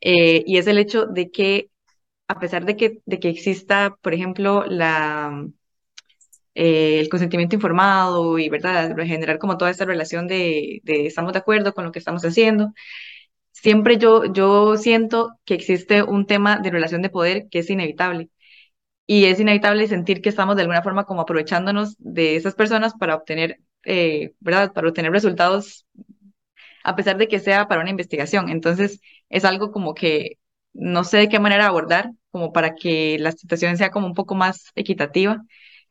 eh, 0.00 0.44
y 0.46 0.58
es 0.58 0.66
el 0.66 0.78
hecho 0.78 1.06
de 1.06 1.30
que 1.30 1.70
a 2.28 2.38
pesar 2.40 2.64
de 2.66 2.76
que, 2.76 3.00
de 3.06 3.20
que 3.20 3.28
exista, 3.30 3.96
por 4.02 4.14
ejemplo, 4.14 4.64
la, 4.66 5.46
eh, 6.54 7.00
el 7.00 7.08
consentimiento 7.08 7.56
informado 7.56 8.38
y, 8.38 8.48
¿verdad?, 8.48 8.96
generar 9.04 9.38
como 9.38 9.56
toda 9.58 9.70
esta 9.70 9.84
relación 9.84 10.26
de, 10.28 10.80
de 10.84 11.06
estamos 11.06 11.32
de 11.32 11.40
acuerdo 11.40 11.74
con 11.74 11.84
lo 11.84 11.92
que 11.92 11.98
estamos 11.98 12.24
haciendo, 12.24 12.72
siempre 13.64 13.98
yo, 13.98 14.26
yo 14.26 14.76
siento 14.76 15.38
que 15.46 15.54
existe 15.54 16.02
un 16.04 16.26
tema 16.26 16.58
de 16.58 16.70
relación 16.70 17.02
de 17.02 17.10
poder 17.10 17.48
que 17.50 17.60
es 17.60 17.70
inevitable. 17.70 18.30
Y 19.06 19.26
es 19.26 19.40
inevitable 19.40 19.88
sentir 19.88 20.22
que 20.22 20.30
estamos 20.30 20.56
de 20.56 20.62
alguna 20.62 20.82
forma 20.82 21.04
como 21.06 21.22
aprovechándonos 21.22 21.96
de 21.98 22.36
esas 22.36 22.54
personas 22.54 22.94
para 22.94 23.16
obtener, 23.16 23.60
eh, 23.84 24.34
¿verdad? 24.40 24.72
Para 24.74 24.88
obtener 24.88 25.12
resultados, 25.12 25.86
a 26.84 26.96
pesar 26.96 27.16
de 27.18 27.28
que 27.28 27.40
sea 27.40 27.68
para 27.68 27.80
una 27.82 27.90
investigación. 27.90 28.48
Entonces, 28.50 29.00
es 29.28 29.44
algo 29.44 29.72
como 29.72 29.94
que 29.94 30.38
no 30.72 31.04
sé 31.04 31.18
de 31.18 31.28
qué 31.28 31.38
manera 31.40 31.66
abordar, 31.66 32.10
como 32.30 32.52
para 32.52 32.74
que 32.74 33.18
la 33.20 33.32
situación 33.32 33.76
sea 33.76 33.90
como 33.90 34.06
un 34.06 34.14
poco 34.14 34.34
más 34.34 34.70
equitativa 34.74 35.42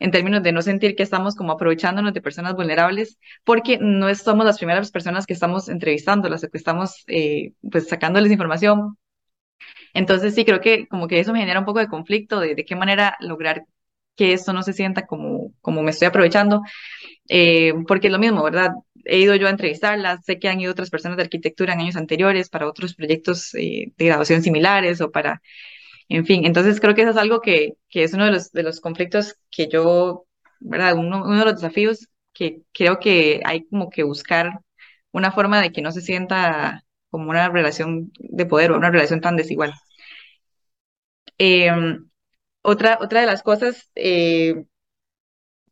en 0.03 0.12
términos 0.12 0.43
de 0.43 0.51
no 0.51 0.62
sentir 0.62 0.95
que 0.98 1.03
estamos 1.03 1.33
como 1.33 1.53
aprovechándonos 1.53 2.13
de 2.13 2.22
personas 2.22 2.55
vulnerables, 2.55 3.17
porque 3.45 3.77
no 3.79 4.13
somos 4.15 4.45
las 4.45 4.57
primeras 4.57 4.91
personas 4.91 5.25
que 5.25 5.31
estamos 5.31 5.69
entrevistándolas 5.69 6.43
o 6.43 6.50
que 6.50 6.57
estamos 6.57 7.05
eh, 7.07 7.53
pues 7.72 7.88
sacándoles 7.88 8.29
información. 8.29 8.98
Entonces 9.93 10.36
sí, 10.36 10.43
creo 10.43 10.60
que 10.60 10.88
como 10.88 11.07
que 11.07 11.19
eso 11.22 11.31
me 11.31 11.39
genera 11.39 11.60
un 11.60 11.65
poco 11.65 11.79
de 11.79 11.88
conflicto 11.88 12.41
de, 12.41 12.53
de 12.53 12.65
qué 12.65 12.75
manera 12.75 13.15
lograr 13.22 13.65
que 14.17 14.33
esto 14.33 14.51
no 14.51 14.62
se 14.63 14.74
sienta 14.74 15.05
como, 15.07 15.53
como 15.62 15.81
me 15.83 15.91
estoy 15.91 16.07
aprovechando, 16.10 16.62
eh, 17.29 17.74
porque 17.88 18.07
es 18.07 18.13
lo 18.13 18.19
mismo, 18.19 18.43
¿verdad? 18.43 18.72
He 19.05 19.19
ido 19.19 19.36
yo 19.36 19.48
a 19.48 19.51
entrevistarlas, 19.51 20.25
sé 20.25 20.38
que 20.38 20.50
han 20.50 20.60
ido 20.60 20.72
otras 20.74 20.89
personas 20.89 21.17
de 21.17 21.24
arquitectura 21.24 21.74
en 21.74 21.79
años 21.81 21.95
anteriores 21.95 22.50
para 22.50 22.67
otros 22.67 22.93
proyectos 22.95 23.55
eh, 23.55 23.93
de 23.98 24.05
graduación 24.05 24.43
similares 24.43 25.00
o 25.01 25.12
para 25.12 25.41
en 26.10 26.25
fin, 26.25 26.45
entonces 26.45 26.79
creo 26.79 26.95
que 26.95 27.01
eso 27.01 27.12
es 27.12 27.17
algo 27.17 27.41
que, 27.41 27.77
que 27.89 28.03
es 28.03 28.13
uno 28.13 28.25
de 28.25 28.31
los, 28.31 28.51
de 28.51 28.63
los 28.63 28.79
conflictos 28.81 29.36
que 29.51 29.67
yo, 29.67 30.25
¿verdad? 30.60 30.95
Uno, 30.98 31.24
uno 31.24 31.39
de 31.39 31.45
los 31.45 31.55
desafíos 31.55 32.07
que 32.33 32.62
creo 32.74 33.00
que 33.00 33.41
hay 33.45 33.65
como 33.67 33.89
que 33.89 34.03
buscar 34.03 34.60
una 35.12 35.31
forma 35.31 35.62
de 35.62 35.72
que 35.72 35.81
no 35.81 35.91
se 35.91 36.01
sienta 36.01 36.83
como 37.10 37.29
una 37.29 37.50
relación 37.50 38.12
de 38.19 38.45
poder 38.45 38.72
o 38.72 38.77
una 38.77 38.91
relación 38.91 39.22
tan 39.22 39.36
desigual. 39.38 39.74
Em, 41.38 42.10
otra, 42.62 42.98
otra 43.01 43.22
de 43.22 43.27
las 43.27 43.43
cosas 43.43 43.89
eh, 43.95 44.65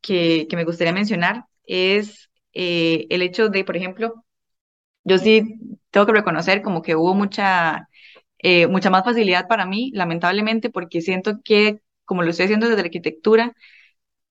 que, 0.02 0.48
que, 0.50 0.56
me 0.56 0.66
gustaría 0.66 0.94
mencionar 0.94 1.46
es 1.66 2.30
eh, 2.54 3.08
el 3.10 3.22
hecho 3.22 3.50
de, 3.50 3.64
por 3.64 3.78
ejemplo, 3.78 4.26
yo 5.04 5.18
sí 5.18 5.56
tengo 5.92 6.06
que 6.08 6.14
reconocer 6.14 6.62
como 6.62 6.82
que 6.82 6.96
hubo 6.96 7.16
mucha 7.16 7.90
eh, 8.44 8.68
mucha 8.68 8.90
más 8.90 9.04
facilidad 9.06 9.48
para 9.48 9.66
mí, 9.66 9.92
lamentablemente, 9.94 10.70
porque 10.70 11.02
siento 11.02 11.42
que, 11.44 11.82
como 12.06 12.24
lo 12.24 12.30
estoy 12.32 12.46
haciendo 12.46 12.68
desde 12.68 12.82
la 12.82 12.86
arquitectura, 12.88 13.54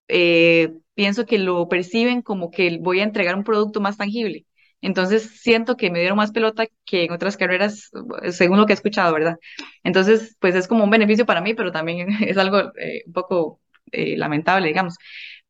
eh, 0.09 0.73
pienso 0.95 1.27
que 1.27 1.39
lo 1.39 1.69
perciben 1.69 2.23
como 2.23 2.51
que 2.51 2.79
voy 2.81 3.01
a 3.01 3.05
entregar 3.05 3.37
un 3.37 3.45
producto 3.45 3.81
más 3.81 3.97
tangible. 3.97 4.47
Entonces 4.83 5.41
siento 5.43 5.77
que 5.77 5.91
me 5.91 6.01
dieron 6.01 6.17
más 6.19 6.33
pelota 6.33 6.67
que 6.87 7.05
en 7.05 7.13
otras 7.13 7.37
carreras, 7.37 7.91
según 8.33 8.59
lo 8.59 8.67
que 8.67 8.73
he 8.73 8.77
escuchado, 8.77 9.13
¿verdad? 9.15 9.37
Entonces, 9.85 10.37
pues 10.41 10.55
es 10.55 10.67
como 10.69 10.85
un 10.85 10.91
beneficio 10.91 11.27
para 11.27 11.41
mí, 11.43 11.55
pero 11.55 11.71
también 11.73 12.09
es 12.25 12.39
algo 12.39 12.59
eh, 12.79 13.03
un 13.07 13.13
poco 13.13 13.61
lamentable, 13.93 14.69
digamos. 14.69 14.95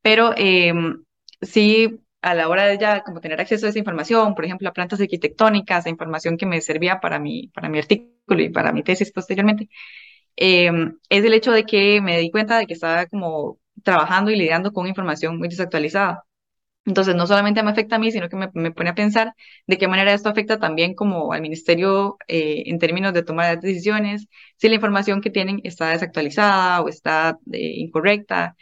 Pero 0.01 0.33
em, 0.37 1.03
sí 1.41 1.99
a 2.21 2.35
la 2.35 2.49
hora 2.49 2.65
de 2.67 2.77
ya 2.77 3.01
como 3.03 3.21
tener 3.21 3.41
acceso 3.41 3.65
a 3.65 3.69
esa 3.69 3.79
información, 3.79 4.35
por 4.35 4.45
ejemplo, 4.45 4.69
a 4.69 4.73
plantas 4.73 5.01
arquitectónicas, 5.01 5.85
a 5.85 5.89
información 5.89 6.37
que 6.37 6.45
me 6.45 6.61
servía 6.61 6.99
para 6.99 7.19
mi, 7.19 7.47
para 7.49 7.69
mi 7.69 7.79
artículo 7.79 8.41
y 8.43 8.49
para 8.49 8.71
mi 8.73 8.83
tesis 8.83 9.11
posteriormente, 9.11 9.69
em, 10.35 10.97
es 11.09 11.25
el 11.25 11.33
hecho 11.33 11.51
de 11.51 11.65
que 11.65 12.01
me 12.01 12.19
di 12.19 12.31
cuenta 12.31 12.57
de 12.59 12.67
que 12.67 12.73
estaba 12.73 13.05
como 13.07 13.59
trabajando 13.83 14.31
y 14.31 14.35
lidiando 14.37 14.71
con 14.73 14.87
información 14.87 15.37
muy 15.37 15.49
desactualizada. 15.49 16.23
Entonces, 16.85 17.15
no 17.15 17.27
solamente 17.27 17.61
me 17.63 17.69
afecta 17.71 17.97
a 17.97 17.99
mí, 17.99 18.11
sino 18.11 18.27
que 18.29 18.35
me, 18.35 18.49
me 18.55 18.71
pone 18.71 18.89
a 18.89 18.95
pensar 18.95 19.33
de 19.67 19.77
qué 19.77 19.87
manera 19.87 20.13
esto 20.13 20.29
afecta 20.29 20.59
también 20.59 20.95
como 20.95 21.31
al 21.33 21.41
ministerio 21.41 22.17
eh, 22.27 22.63
en 22.67 22.79
términos 22.79 23.13
de 23.13 23.23
tomar 23.23 23.59
decisiones, 23.61 24.27
si 24.57 24.67
la 24.69 24.75
información 24.75 25.21
que 25.21 25.29
tienen 25.29 25.61
está 25.63 25.89
desactualizada 25.91 26.81
o 26.81 26.89
está 26.89 27.37
eh, 27.51 27.73
incorrecta. 27.77 28.55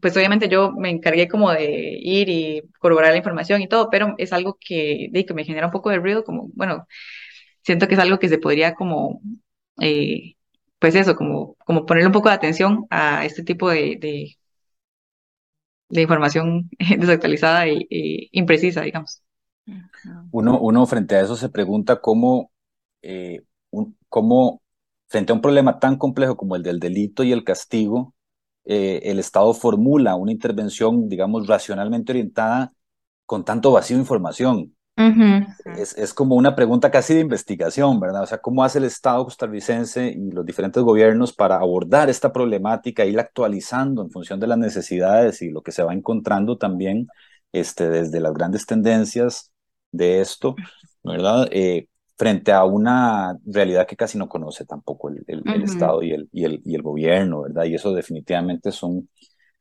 Pues 0.00 0.16
obviamente 0.16 0.48
yo 0.48 0.72
me 0.72 0.90
encargué 0.90 1.28
como 1.28 1.50
de 1.50 1.98
ir 2.00 2.28
y 2.28 2.62
corroborar 2.78 3.12
la 3.12 3.18
información 3.18 3.62
y 3.62 3.68
todo, 3.68 3.88
pero 3.90 4.14
es 4.18 4.32
algo 4.32 4.58
que, 4.60 5.10
que 5.12 5.34
me 5.34 5.44
genera 5.44 5.66
un 5.66 5.72
poco 5.72 5.90
de 5.90 5.98
ruido, 5.98 6.24
como, 6.24 6.48
bueno, 6.54 6.86
siento 7.62 7.88
que 7.88 7.94
es 7.94 8.00
algo 8.00 8.18
que 8.18 8.28
se 8.28 8.38
podría 8.38 8.74
como, 8.74 9.20
eh, 9.80 10.36
pues 10.78 10.94
eso, 10.94 11.16
como, 11.16 11.56
como 11.66 11.86
ponerle 11.86 12.08
un 12.08 12.12
poco 12.12 12.28
de 12.28 12.34
atención 12.34 12.86
a 12.90 13.24
este 13.24 13.42
tipo 13.42 13.70
de, 13.70 13.98
de, 15.88 16.02
información 16.02 16.68
desactualizada 16.98 17.66
e, 17.66 17.86
imprecisa, 18.32 18.82
digamos. 18.82 19.22
Uno, 20.30 20.60
uno 20.60 20.86
frente 20.86 21.16
a 21.16 21.22
eso 21.22 21.36
se 21.36 21.48
pregunta 21.48 22.00
cómo, 22.00 22.52
eh, 23.02 23.42
cómo, 24.08 24.62
frente 25.08 25.32
a 25.32 25.34
un 25.34 25.40
problema 25.40 25.78
tan 25.80 25.96
complejo 25.96 26.36
como 26.36 26.56
el 26.56 26.62
del 26.62 26.78
delito 26.78 27.24
y 27.24 27.32
el 27.32 27.44
castigo, 27.44 28.14
eh, 28.66 29.00
el 29.04 29.18
Estado 29.20 29.54
formula 29.54 30.16
una 30.16 30.32
intervención, 30.32 31.08
digamos, 31.08 31.46
racionalmente 31.46 32.12
orientada 32.12 32.72
con 33.24 33.44
tanto 33.44 33.72
vacío 33.72 33.96
de 33.96 34.02
información. 34.02 34.72
es, 35.76 36.14
como 36.14 36.36
una 36.36 36.56
pregunta 36.56 36.90
casi 36.90 37.14
de 37.14 37.20
investigación, 37.20 38.00
¿verdad? 38.00 38.22
O 38.22 38.26
sea, 38.26 38.38
¿cómo 38.38 38.64
hace 38.64 38.78
el 38.78 38.84
Estado 38.84 39.24
costarricense 39.24 40.08
y 40.08 40.30
los 40.30 40.44
diferentes 40.44 40.82
gobiernos 40.82 41.32
para 41.32 41.56
abordar 41.56 42.10
esta 42.10 42.32
problemática, 42.32 43.04
irla 43.04 43.22
actualizando 43.22 44.02
en 44.02 44.10
función 44.10 44.40
de 44.40 44.46
las 44.46 44.58
necesidades 44.58 45.42
y 45.42 45.50
lo 45.50 45.62
que 45.62 45.72
se 45.72 45.82
va 45.82 45.92
encontrando 45.92 46.58
también 46.58 47.08
este, 47.52 47.88
desde 47.88 48.20
las 48.20 48.32
grandes 48.32 48.66
tendencias 48.66 49.52
de 49.92 50.20
esto, 50.20 50.56
¿verdad? 51.04 51.48
Eh, 51.52 51.88
frente 52.16 52.52
a 52.52 52.64
una 52.64 53.36
realidad 53.44 53.86
que 53.86 53.96
casi 53.96 54.18
no 54.18 54.28
conoce 54.28 54.64
tampoco 54.64 55.10
el, 55.10 55.24
Estado 55.62 56.02
y 56.02 56.12
el, 56.12 56.28
y, 56.32 56.44
el, 56.44 56.62
y 56.64 56.74
el 56.74 56.82
gobierno, 56.82 57.42
¿verdad? 57.42 57.64
Y 57.64 57.74
eso 57.74 57.92
definitivamente 57.94 58.70
es 58.70 58.82
un, 58.82 59.08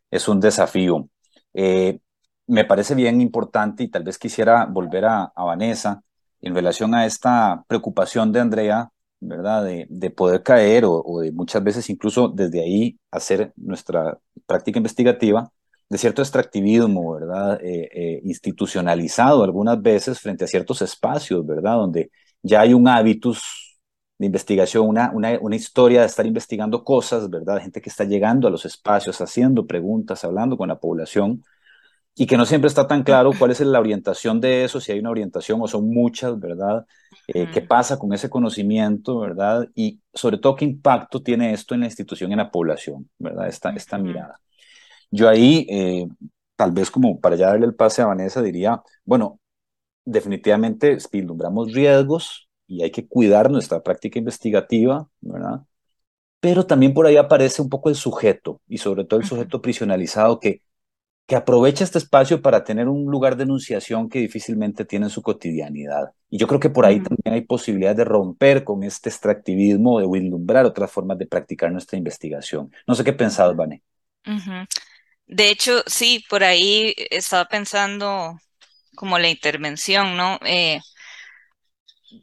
es 0.09 0.27
un 0.27 0.39
desafío. 0.39 1.09
Eh, 1.53 1.99
me 2.47 2.65
parece 2.65 2.95
bien 2.95 3.21
importante 3.21 3.83
y 3.83 3.89
tal 3.89 4.03
vez 4.03 4.17
quisiera 4.17 4.65
volver 4.65 5.05
a, 5.05 5.31
Vanessa 5.35 6.01
en 6.41 6.55
relación 6.55 6.93
a 6.95 7.05
esta 7.05 7.63
preocupación 7.67 8.31
de 8.31 8.39
Andrea, 8.39 8.89
¿verdad? 9.19 9.63
De, 9.65 9.87
de 9.89 10.09
poder 10.11 10.43
caer 10.43 10.85
o, 10.85 11.01
o, 11.03 11.21
de 11.21 11.31
muchas 11.31 11.63
veces 11.63 11.89
incluso 11.89 12.29
desde 12.29 12.61
ahí 12.61 12.99
hacer 13.11 13.51
nuestra 13.57 14.17
práctica 14.45 14.79
investigativa 14.79 15.51
de 15.89 15.97
cierto 15.97 16.21
extractivismo, 16.21 17.13
¿verdad? 17.13 17.59
Eh, 17.63 17.89
eh, 17.93 18.21
institucionalizado 18.23 19.43
algunas 19.43 19.81
veces 19.81 20.19
frente 20.19 20.45
a 20.45 20.47
ciertos 20.47 20.81
espacios, 20.81 21.45
¿verdad? 21.45 21.75
Donde 21.75 22.11
ya 22.45 22.61
hay 22.61 22.73
un 22.75 22.87
hábitus 22.87 23.79
de 24.19 24.27
investigación, 24.27 24.87
una, 24.87 25.11
una, 25.11 25.37
una, 25.41 25.55
historia 25.55 26.01
de 26.01 26.05
estar 26.05 26.25
investigando 26.25 26.83
cosas, 26.83 27.29
¿verdad? 27.29 27.59
Gente 27.59 27.81
que 27.81 27.89
está 27.89 28.03
llegando 28.03 28.47
a 28.47 28.51
los 28.51 28.65
espacios, 28.65 29.19
haciendo 29.19 29.65
preguntas, 29.65 30.23
hablando 30.23 30.55
con 30.55 30.69
la 30.69 30.79
población, 30.79 31.43
y 32.15 32.27
que 32.27 32.37
no 32.37 32.45
siempre 32.45 32.67
está 32.67 32.87
tan 32.87 33.03
claro 33.03 33.31
cuál 33.37 33.51
es 33.51 33.59
la 33.61 33.79
orientación 33.79 34.39
de 34.39 34.63
eso, 34.63 34.79
si 34.79 34.91
hay 34.91 34.99
una 34.99 35.09
orientación 35.09 35.59
o 35.61 35.67
son 35.67 35.89
muchas, 35.89 36.39
¿verdad? 36.39 36.85
Eh, 37.27 37.49
¿Qué 37.51 37.61
pasa 37.61 37.97
con 37.97 38.13
ese 38.13 38.29
conocimiento, 38.29 39.19
¿verdad? 39.19 39.67
Y 39.73 39.99
sobre 40.13 40.37
todo, 40.37 40.55
¿qué 40.55 40.65
impacto 40.65 41.21
tiene 41.23 41.51
esto 41.51 41.73
en 41.73 41.81
la 41.81 41.87
institución, 41.87 42.31
en 42.31 42.37
la 42.37 42.51
población, 42.51 43.09
¿verdad? 43.17 43.47
Esta, 43.47 43.71
esta 43.71 43.97
mirada. 43.97 44.39
Yo 45.11 45.27
ahí, 45.27 45.65
eh, 45.69 46.07
tal 46.55 46.71
vez 46.71 46.91
como 46.91 47.19
para 47.19 47.35
ya 47.35 47.47
darle 47.47 47.65
el 47.65 47.75
pase 47.75 48.01
a 48.01 48.05
Vanessa, 48.05 48.41
diría, 48.41 48.81
bueno, 49.03 49.39
definitivamente 50.05 50.97
vislumbramos 51.11 51.73
riesgos 51.73 52.47
y 52.67 52.83
hay 52.83 52.91
que 52.91 53.07
cuidar 53.07 53.51
nuestra 53.51 53.83
práctica 53.83 54.19
investigativa, 54.19 55.09
¿verdad? 55.21 55.61
Pero 56.39 56.65
también 56.65 56.93
por 56.93 57.07
ahí 57.07 57.17
aparece 57.17 57.61
un 57.61 57.69
poco 57.69 57.89
el 57.89 57.95
sujeto 57.95 58.61
y 58.67 58.77
sobre 58.77 59.03
todo 59.03 59.19
el 59.19 59.25
sujeto 59.25 59.61
prisionalizado 59.61 60.39
que 60.39 60.61
que 61.27 61.35
aprovecha 61.35 61.83
este 61.83 61.97
espacio 61.97 62.41
para 62.41 62.63
tener 62.63 62.87
un 62.87 63.09
lugar 63.09 63.35
de 63.35 63.43
enunciación 63.43 64.09
que 64.09 64.19
difícilmente 64.19 64.85
tiene 64.85 65.07
en 65.07 65.09
su 65.09 65.23
cotidianidad. 65.23 66.11
Y 66.29 66.37
yo 66.37 66.47
creo 66.47 66.59
que 66.59 66.69
por 66.69 66.85
ahí 66.85 66.99
también 66.99 67.33
hay 67.33 67.41
posibilidad 67.41 67.95
de 67.95 68.05
romper 68.05 68.63
con 68.63 68.83
este 68.83 69.09
extractivismo, 69.09 69.99
de 69.99 70.07
vislumbrar 70.07 70.65
otras 70.65 70.91
formas 70.91 71.17
de 71.17 71.25
practicar 71.25 71.71
nuestra 71.71 71.97
investigación. 71.97 72.71
No 72.85 72.93
sé 72.93 73.03
qué 73.03 73.13
pensabas, 73.13 73.55
Vane. 73.55 73.81
De 75.25 75.49
hecho, 75.49 75.81
sí, 75.87 76.23
por 76.29 76.43
ahí 76.43 76.93
estaba 77.09 77.45
pensando 77.45 78.37
como 78.95 79.19
la 79.19 79.29
intervención, 79.29 80.17
¿no? 80.17 80.39
Eh, 80.45 80.79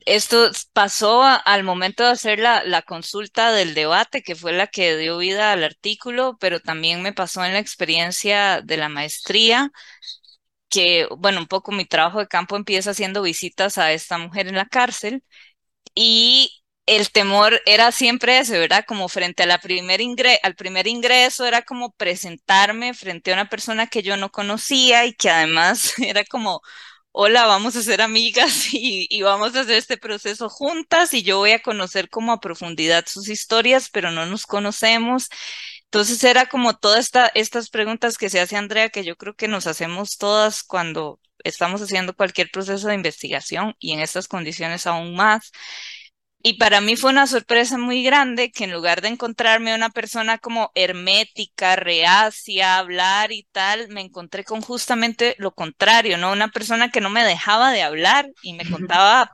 esto 0.06 0.50
pasó 0.72 1.22
al 1.22 1.64
momento 1.64 2.04
de 2.04 2.10
hacer 2.10 2.38
la, 2.38 2.64
la, 2.64 2.82
consulta 2.82 3.52
del 3.52 3.74
debate, 3.74 4.22
que 4.22 4.34
fue 4.36 4.52
la 4.52 4.66
que 4.66 4.96
dio 4.96 5.18
vida 5.18 5.52
al 5.52 5.64
artículo, 5.64 6.36
pero 6.40 6.60
también 6.60 7.02
me 7.02 7.12
pasó 7.12 7.44
en 7.44 7.52
la 7.52 7.58
experiencia 7.58 8.60
de 8.62 8.76
la 8.76 8.88
maestría, 8.88 9.70
que, 10.68 11.06
bueno, 11.18 11.40
un 11.40 11.46
poco 11.46 11.72
mi 11.72 11.84
trabajo 11.86 12.18
de 12.20 12.28
campo 12.28 12.56
empieza 12.56 12.90
haciendo 12.92 13.22
visitas 13.22 13.78
a 13.78 13.92
esta 13.92 14.18
mujer 14.18 14.48
en 14.48 14.56
la 14.56 14.66
cárcel 14.66 15.22
y 15.94 16.61
el 16.86 17.10
temor 17.12 17.60
era 17.66 17.92
siempre 17.92 18.38
ese, 18.38 18.58
¿verdad? 18.58 18.84
Como 18.86 19.08
frente 19.08 19.44
a 19.44 19.46
la 19.46 19.58
primer 19.58 20.00
al 20.42 20.54
primer 20.56 20.86
ingreso 20.86 21.46
era 21.46 21.62
como 21.62 21.92
presentarme 21.92 22.94
frente 22.94 23.30
a 23.30 23.34
una 23.34 23.48
persona 23.48 23.86
que 23.86 24.02
yo 24.02 24.16
no 24.16 24.30
conocía 24.30 25.06
y 25.06 25.14
que 25.14 25.30
además 25.30 25.94
era 25.98 26.24
como 26.24 26.62
hola, 27.12 27.46
vamos 27.46 27.76
a 27.76 27.82
ser 27.82 28.00
amigas 28.02 28.68
y, 28.72 29.22
vamos 29.22 29.54
a 29.54 29.60
hacer 29.60 29.76
este 29.76 29.96
proceso 29.98 30.48
juntas 30.48 31.14
y 31.14 31.22
yo 31.22 31.38
voy 31.38 31.52
a 31.52 31.62
conocer 31.62 32.08
como 32.10 32.32
a 32.32 32.40
profundidad 32.40 33.04
sus 33.06 33.28
historias, 33.28 33.90
pero 33.90 34.10
no 34.10 34.26
nos 34.26 34.46
conocemos. 34.46 35.28
Entonces 35.84 36.24
era 36.24 36.46
como 36.46 36.76
todas 36.78 37.00
esta, 37.00 37.30
estas 37.34 37.68
preguntas 37.70 38.16
que 38.18 38.30
se 38.30 38.40
hace 38.40 38.56
Andrea, 38.56 38.88
que 38.88 39.04
yo 39.04 39.16
creo 39.16 39.34
que 39.34 39.48
nos 39.48 39.66
hacemos 39.66 40.16
todas 40.18 40.62
cuando 40.62 41.20
estamos 41.44 41.82
haciendo 41.82 42.14
cualquier 42.16 42.50
proceso 42.50 42.88
de 42.88 42.94
investigación 42.94 43.74
y 43.78 43.92
en 43.92 44.00
estas 44.00 44.28
condiciones 44.28 44.86
aún 44.86 45.14
más. 45.14 45.52
Y 46.44 46.54
para 46.54 46.80
mí 46.80 46.96
fue 46.96 47.10
una 47.10 47.28
sorpresa 47.28 47.78
muy 47.78 48.02
grande 48.02 48.50
que 48.50 48.64
en 48.64 48.72
lugar 48.72 49.00
de 49.00 49.08
encontrarme 49.08 49.76
una 49.76 49.90
persona 49.90 50.38
como 50.38 50.72
hermética, 50.74 51.76
reacia, 51.76 52.78
hablar 52.78 53.30
y 53.30 53.44
tal, 53.52 53.88
me 53.88 54.00
encontré 54.00 54.42
con 54.42 54.60
justamente 54.60 55.36
lo 55.38 55.54
contrario, 55.54 56.18
¿no? 56.18 56.32
Una 56.32 56.48
persona 56.48 56.90
que 56.90 57.00
no 57.00 57.10
me 57.10 57.24
dejaba 57.24 57.70
de 57.70 57.82
hablar 57.82 58.28
y 58.42 58.54
me 58.54 58.68
contaba 58.68 59.30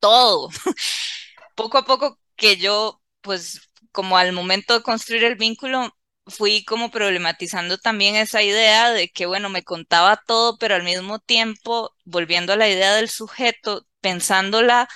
todo. 0.00 0.48
poco 1.54 1.78
a 1.78 1.84
poco 1.84 2.18
que 2.36 2.56
yo, 2.56 3.02
pues, 3.20 3.60
como 3.92 4.16
al 4.16 4.32
momento 4.32 4.74
de 4.74 4.82
construir 4.82 5.24
el 5.24 5.36
vínculo, 5.36 5.94
fui 6.26 6.64
como 6.64 6.90
problematizando 6.90 7.76
también 7.78 8.16
esa 8.16 8.42
idea 8.42 8.90
de 8.90 9.10
que, 9.10 9.26
bueno, 9.26 9.50
me 9.50 9.64
contaba 9.64 10.16
todo, 10.26 10.56
pero 10.58 10.74
al 10.76 10.82
mismo 10.82 11.18
tiempo, 11.18 11.94
volviendo 12.04 12.54
a 12.54 12.56
la 12.56 12.68
idea 12.70 12.94
del 12.94 13.10
sujeto, 13.10 13.86
pensándola 14.00 14.88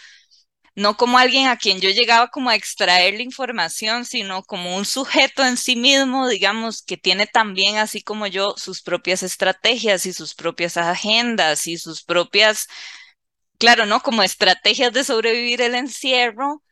no 0.77 0.97
como 0.97 1.19
alguien 1.19 1.49
a 1.49 1.59
quien 1.59 1.81
yo 1.81 1.91
llegaba 1.91 2.29
como 2.29 2.51
a 2.51 2.57
extraer 2.57 3.15
la 3.17 3.23
información, 3.23 4.05
sino 4.07 4.45
como 4.45 4.77
un 4.77 4.85
sujeto 4.87 5.45
en 5.45 5.57
sí 5.57 5.77
mismo, 5.77 6.29
digamos, 6.29 6.83
que 6.83 6.97
tiene 6.99 7.27
también, 7.27 7.79
así 7.79 8.03
como 8.03 8.27
yo, 8.29 8.55
sus 8.59 8.83
propias 8.83 9.23
estrategias 9.25 10.07
y 10.07 10.13
sus 10.15 10.35
propias 10.35 10.77
agendas 10.77 11.67
y 11.67 11.79
sus 11.79 12.05
propias, 12.05 12.69
claro, 13.59 13.87
¿no? 13.87 14.01
Como 14.01 14.23
estrategias 14.23 14.93
de 14.93 15.05
sobrevivir 15.05 15.63
el 15.63 15.75
encierro. 15.75 16.63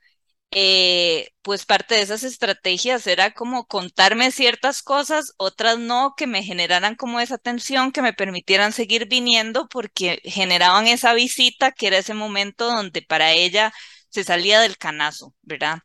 Eh, 0.56 1.30
pues 1.42 1.66
parte 1.66 1.96
de 1.96 2.02
esas 2.02 2.22
estrategias 2.22 3.06
era 3.08 3.32
como 3.32 3.66
contarme 3.66 4.30
ciertas 4.30 4.82
cosas, 4.82 5.32
otras 5.36 5.78
no, 5.80 6.14
que 6.16 6.28
me 6.28 6.44
generaran 6.44 6.94
como 6.94 7.18
esa 7.20 7.38
tensión, 7.38 7.90
que 7.92 8.02
me 8.02 8.12
permitieran 8.12 8.72
seguir 8.72 9.08
viniendo 9.08 9.68
porque 9.68 10.20
generaban 10.24 10.86
esa 10.86 11.12
visita, 11.14 11.72
que 11.72 11.88
era 11.88 11.98
ese 11.98 12.14
momento 12.14 12.66
donde 12.66 13.02
para 13.02 13.32
ella 13.32 13.72
se 14.10 14.22
salía 14.24 14.60
del 14.60 14.78
canazo, 14.78 15.34
¿verdad? 15.42 15.78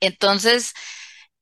Entonces, 0.00 0.72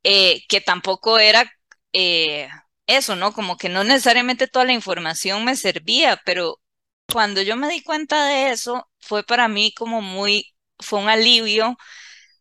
eh, 0.02 0.42
que 0.48 0.60
tampoco 0.60 1.18
era 1.18 1.50
eh, 1.92 2.48
eso, 2.86 3.16
¿no? 3.16 3.32
Como 3.32 3.56
que 3.56 3.68
no 3.68 3.84
necesariamente 3.84 4.48
toda 4.48 4.64
la 4.64 4.72
información 4.72 5.44
me 5.44 5.56
servía, 5.56 6.20
pero 6.24 6.60
cuando 7.12 7.42
yo 7.42 7.56
me 7.56 7.68
di 7.70 7.82
cuenta 7.82 8.26
de 8.26 8.50
eso, 8.50 8.88
fue 9.00 9.24
para 9.24 9.48
mí 9.48 9.72
como 9.74 10.02
muy, 10.02 10.54
fue 10.78 11.00
un 11.00 11.08
alivio 11.08 11.76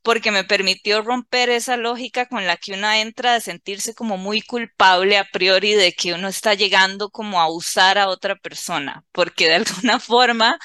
porque 0.01 0.31
me 0.31 0.43
permitió 0.43 1.01
romper 1.01 1.49
esa 1.49 1.77
lógica 1.77 2.27
con 2.27 2.45
la 2.47 2.57
que 2.57 2.73
uno 2.73 2.91
entra 2.91 3.33
de 3.33 3.41
sentirse 3.41 3.93
como 3.93 4.17
muy 4.17 4.41
culpable 4.41 5.17
a 5.17 5.25
priori 5.25 5.73
de 5.75 5.93
que 5.93 6.13
uno 6.13 6.27
está 6.27 6.53
llegando 6.53 7.09
como 7.09 7.39
a 7.41 7.49
usar 7.51 7.97
a 7.97 8.09
otra 8.09 8.35
persona, 8.35 9.03
porque 9.11 9.47
de 9.49 9.55
alguna 9.55 9.99
forma 9.99 10.57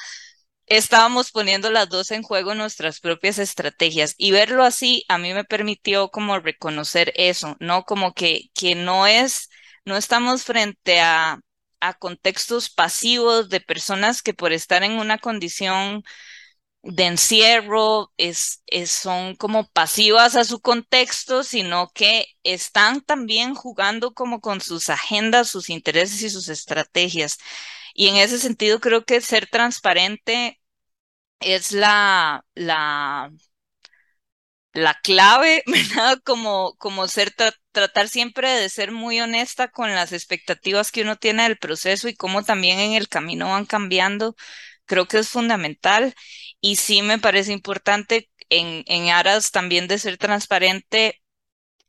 estábamos 0.67 1.31
poniendo 1.31 1.71
las 1.71 1.89
dos 1.89 2.11
en 2.11 2.23
juego 2.23 2.55
nuestras 2.55 3.01
propias 3.01 3.39
estrategias 3.39 4.15
y 4.19 4.31
verlo 4.33 4.65
así 4.65 5.05
a 5.09 5.19
mí 5.19 5.35
me 5.35 5.45
permitió 5.45 6.09
como 6.11 6.39
reconocer 6.41 7.13
eso, 7.17 7.57
¿no? 7.61 7.85
Como 7.85 8.15
que, 8.15 8.51
que 8.55 8.75
no 8.75 9.07
es, 9.07 9.51
no 9.85 9.97
estamos 9.97 10.45
frente 10.45 11.01
a, 11.01 11.39
a 11.81 11.95
contextos 11.95 12.71
pasivos 12.71 13.49
de 13.51 13.61
personas 13.61 14.23
que 14.23 14.35
por 14.35 14.53
estar 14.53 14.83
en 14.85 14.93
una 14.93 15.19
condición 15.19 16.03
de 16.85 17.05
encierro 17.07 18.13
es, 18.19 18.63
son 18.87 19.37
como 19.37 19.69
pasivas 19.71 20.37
a 20.37 20.45
su 20.45 20.61
contexto, 20.61 21.43
sino 21.45 21.91
que 21.95 22.27
están 22.45 23.01
también 23.03 23.55
jugando 23.55 24.13
como 24.15 24.41
con 24.41 24.61
sus 24.61 24.91
agendas, 24.91 25.49
sus 25.49 25.71
intereses 25.71 26.23
y 26.23 26.31
sus 26.31 26.49
estrategias. 26.49 27.39
Y 27.95 28.09
en 28.09 28.17
ese 28.17 28.39
sentido 28.39 28.81
creo 28.81 29.05
que 29.05 29.21
ser 29.23 29.49
transparente 29.49 30.61
es 31.41 31.73
la, 31.73 32.45
la, 32.55 33.33
la 34.73 34.95
clave, 35.03 35.63
¿verdad? 35.67 36.19
Como, 36.25 36.75
como 36.79 37.07
ser, 37.09 37.33
tratar 37.73 38.09
siempre 38.09 38.51
de 38.51 38.69
ser 38.69 38.91
muy 38.93 39.21
honesta 39.21 39.69
con 39.69 39.95
las 39.95 40.13
expectativas 40.13 40.93
que 40.93 41.03
uno 41.03 41.17
tiene 41.17 41.45
del 41.45 41.59
proceso 41.59 42.09
y 42.09 42.15
cómo 42.17 42.43
también 42.43 42.79
en 42.81 42.93
el 42.95 43.09
camino 43.09 43.49
van 43.51 43.67
cambiando, 43.67 44.37
creo 44.87 45.07
que 45.07 45.19
es 45.19 45.29
fundamental. 45.29 46.15
Y 46.61 46.77
sí 46.77 47.03
me 47.03 47.19
parece 47.19 47.53
importante 47.53 48.31
en, 48.51 48.85
en 48.87 49.11
aras 49.11 49.51
también 49.51 49.89
de 49.89 49.99
ser 49.99 50.19
transparente, 50.19 51.21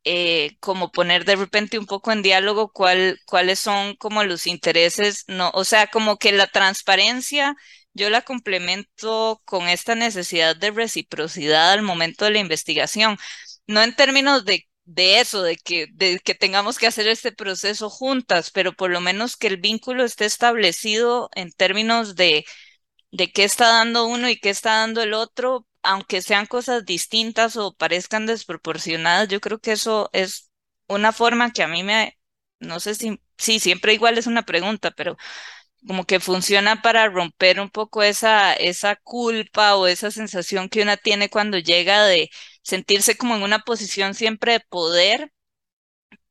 eh, 0.04 0.58
como 0.60 0.92
poner 0.92 1.26
de 1.26 1.36
repente 1.36 1.80
un 1.80 1.86
poco 1.88 2.12
en 2.12 2.22
diálogo 2.22 2.72
cuál, 2.72 3.20
cuáles 3.26 3.60
son 3.60 3.96
como 3.96 4.24
los 4.24 4.46
intereses, 4.48 5.24
no, 5.28 5.50
o 5.54 5.64
sea, 5.66 5.88
como 5.88 6.18
que 6.18 6.32
la 6.32 6.48
transparencia 6.48 7.56
yo 7.94 8.10
la 8.10 8.22
complemento 8.22 9.42
con 9.46 9.68
esta 9.70 9.96
necesidad 9.96 10.56
de 10.56 10.72
reciprocidad 10.72 11.72
al 11.72 11.82
momento 11.82 12.26
de 12.26 12.32
la 12.32 12.40
investigación, 12.40 13.18
no 13.68 13.82
en 13.82 13.96
términos 13.96 14.46
de, 14.46 14.68
de 14.86 15.20
eso, 15.22 15.42
de 15.44 15.56
que, 15.58 15.88
de 15.94 16.20
que 16.20 16.36
tengamos 16.36 16.78
que 16.78 16.88
hacer 16.88 17.08
este 17.08 17.32
proceso 17.32 17.90
juntas, 17.90 18.52
pero 18.52 18.74
por 18.74 18.92
lo 18.92 19.02
menos 19.02 19.38
que 19.38 19.48
el 19.48 19.58
vínculo 19.58 20.04
esté 20.04 20.26
establecido 20.26 21.30
en 21.36 21.52
términos 21.52 22.16
de, 22.16 22.46
de 23.16 23.32
qué 23.32 23.44
está 23.44 23.68
dando 23.70 24.06
uno 24.08 24.30
y 24.30 24.40
qué 24.40 24.50
está 24.50 24.80
dando 24.80 25.02
el 25.02 25.14
otro 25.14 25.68
aunque 25.84 26.22
sean 26.24 26.48
cosas 26.48 26.84
distintas 26.86 27.58
o 27.58 27.74
parezcan 27.76 28.26
desproporcionadas, 28.26 29.28
yo 29.30 29.40
creo 29.40 29.60
que 29.60 29.72
eso 29.74 30.10
es 30.14 30.50
una 30.88 31.12
forma 31.14 31.52
que 31.52 31.62
a 31.64 31.68
mí 31.68 31.84
me, 31.84 32.18
no 32.60 32.80
sé 32.80 32.96
si, 32.96 33.22
sí, 33.38 33.60
siempre 33.60 33.94
igual 33.94 34.18
es 34.18 34.26
una 34.28 34.44
pregunta, 34.44 34.90
pero 34.92 35.16
como 35.88 36.06
que 36.06 36.20
funciona 36.20 36.82
para 36.82 37.08
romper 37.10 37.60
un 37.62 37.70
poco 37.70 38.04
esa, 38.04 38.54
esa 38.56 38.96
culpa 38.98 39.76
o 39.76 39.88
esa 39.88 40.12
sensación 40.12 40.70
que 40.70 40.82
una 40.82 40.98
tiene 40.98 41.30
cuando 41.30 41.60
llega 41.60 42.06
de 42.06 42.30
sentirse 42.64 43.18
como 43.18 43.36
en 43.36 43.44
una 43.44 43.60
posición 43.60 44.14
siempre 44.16 44.54
de 44.54 44.60
poder 44.62 45.32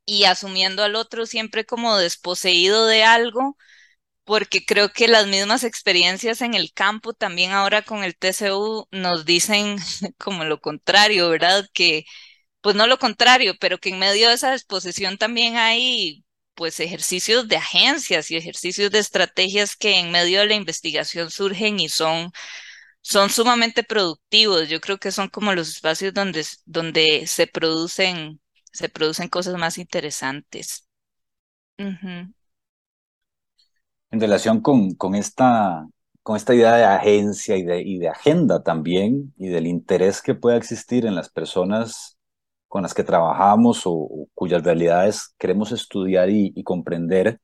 y 0.06 0.24
asumiendo 0.24 0.82
al 0.82 0.96
otro 0.96 1.26
siempre 1.26 1.64
como 1.64 1.96
desposeído 1.96 2.86
de 2.86 3.04
algo, 3.04 3.56
porque 4.24 4.64
creo 4.64 4.90
que 4.92 5.08
las 5.08 5.26
mismas 5.26 5.64
experiencias 5.64 6.40
en 6.42 6.54
el 6.54 6.72
campo 6.72 7.12
también 7.14 7.52
ahora 7.52 7.82
con 7.82 8.04
el 8.04 8.16
TCU 8.16 8.88
nos 8.90 9.24
dicen 9.24 9.76
como 10.18 10.44
lo 10.44 10.60
contrario, 10.60 11.28
¿verdad? 11.30 11.68
Que 11.74 12.04
pues 12.60 12.76
no 12.76 12.86
lo 12.86 12.98
contrario, 12.98 13.54
pero 13.60 13.78
que 13.78 13.90
en 13.90 13.98
medio 13.98 14.28
de 14.28 14.34
esa 14.34 14.52
desposesión 14.52 15.18
también 15.18 15.56
hay 15.56 16.24
pues 16.54 16.80
ejercicios 16.80 17.48
de 17.48 17.56
agencias 17.56 18.30
y 18.30 18.36
ejercicios 18.36 18.90
de 18.90 18.98
estrategias 19.00 19.76
que 19.76 19.98
en 19.98 20.10
medio 20.12 20.40
de 20.40 20.46
la 20.46 20.54
investigación 20.54 21.30
surgen 21.30 21.80
y 21.80 21.88
son, 21.88 22.32
son 23.02 23.30
sumamente 23.30 23.84
productivos. 23.84 24.68
Yo 24.68 24.80
creo 24.80 24.98
que 24.98 25.12
son 25.12 25.28
como 25.28 25.54
los 25.54 25.68
espacios 25.70 26.14
donde, 26.14 26.46
donde 26.66 27.26
se 27.26 27.46
producen, 27.46 28.40
se 28.72 28.88
producen 28.88 29.28
cosas 29.28 29.56
más 29.58 29.78
interesantes. 29.78 30.86
En 34.14 34.20
relación 34.20 34.60
con, 34.60 34.94
con, 34.94 35.16
esta, 35.16 35.88
con 36.22 36.36
esta 36.36 36.54
idea 36.54 36.76
de 36.76 36.84
agencia 36.84 37.56
y 37.56 37.64
de, 37.64 37.82
y 37.82 37.98
de 37.98 38.08
agenda 38.08 38.62
también, 38.62 39.34
y 39.36 39.48
del 39.48 39.66
interés 39.66 40.22
que 40.22 40.36
pueda 40.36 40.56
existir 40.56 41.04
en 41.04 41.16
las 41.16 41.30
personas 41.30 42.16
con 42.68 42.82
las 42.84 42.94
que 42.94 43.02
trabajamos 43.02 43.82
o, 43.86 44.28
cuyas 44.32 44.62
realidades 44.62 45.34
queremos 45.36 45.72
estudiar 45.72 46.30
y, 46.30 46.62
comprender. 46.62 47.40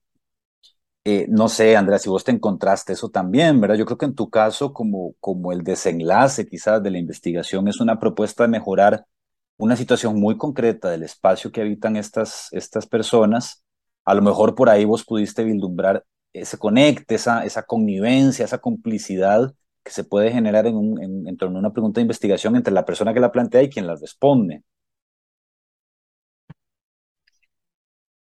Eh, 1.04 1.26
no 1.28 1.48
sé, 1.48 1.76
Andrea, 1.76 1.98
si 1.98 2.08
vos 2.08 2.22
te 2.22 2.30
encontraste 2.30 2.92
eso 2.92 3.08
también, 3.08 3.60
¿verdad? 3.60 3.74
Yo 3.74 3.84
creo 3.84 3.98
que 3.98 4.06
en 4.06 4.14
tu 4.14 4.30
caso, 4.30 4.72
como, 4.72 5.14
como 5.18 5.50
el 5.50 5.64
desenlace 5.64 6.46
quizás 6.46 6.80
de 6.84 6.92
la 6.92 6.98
investigación, 6.98 7.66
es 7.66 7.80
una 7.80 7.98
propuesta 7.98 8.44
de 8.44 8.50
mejorar 8.50 9.06
una 9.56 9.74
situación 9.74 10.20
muy 10.20 10.36
concreta 10.36 10.88
del 10.88 11.02
espacio 11.02 11.50
que 11.50 11.62
habitan 11.62 11.96
estas, 11.96 12.46
estas 12.52 12.86
personas. 12.86 13.64
A 14.04 14.14
lo 14.14 14.22
mejor 14.22 14.54
por 14.54 14.70
ahí 14.70 14.84
vos 14.84 15.04
pudiste 15.04 15.42
vislumbrar 15.42 16.04
ese 16.32 16.58
conecte, 16.58 17.14
esa, 17.14 17.44
esa 17.44 17.62
connivencia, 17.64 18.44
esa 18.44 18.58
complicidad 18.58 19.54
que 19.82 19.92
se 19.92 20.04
puede 20.04 20.30
generar 20.32 20.66
en, 20.66 21.36
torno 21.36 21.56
a 21.56 21.60
una 21.60 21.72
pregunta 21.72 22.00
de 22.00 22.02
investigación 22.02 22.56
entre 22.56 22.72
la 22.72 22.84
persona 22.84 23.14
que 23.14 23.20
la 23.20 23.32
plantea 23.32 23.62
y 23.62 23.70
quien 23.70 23.86
la 23.86 23.96
responde. 23.96 24.62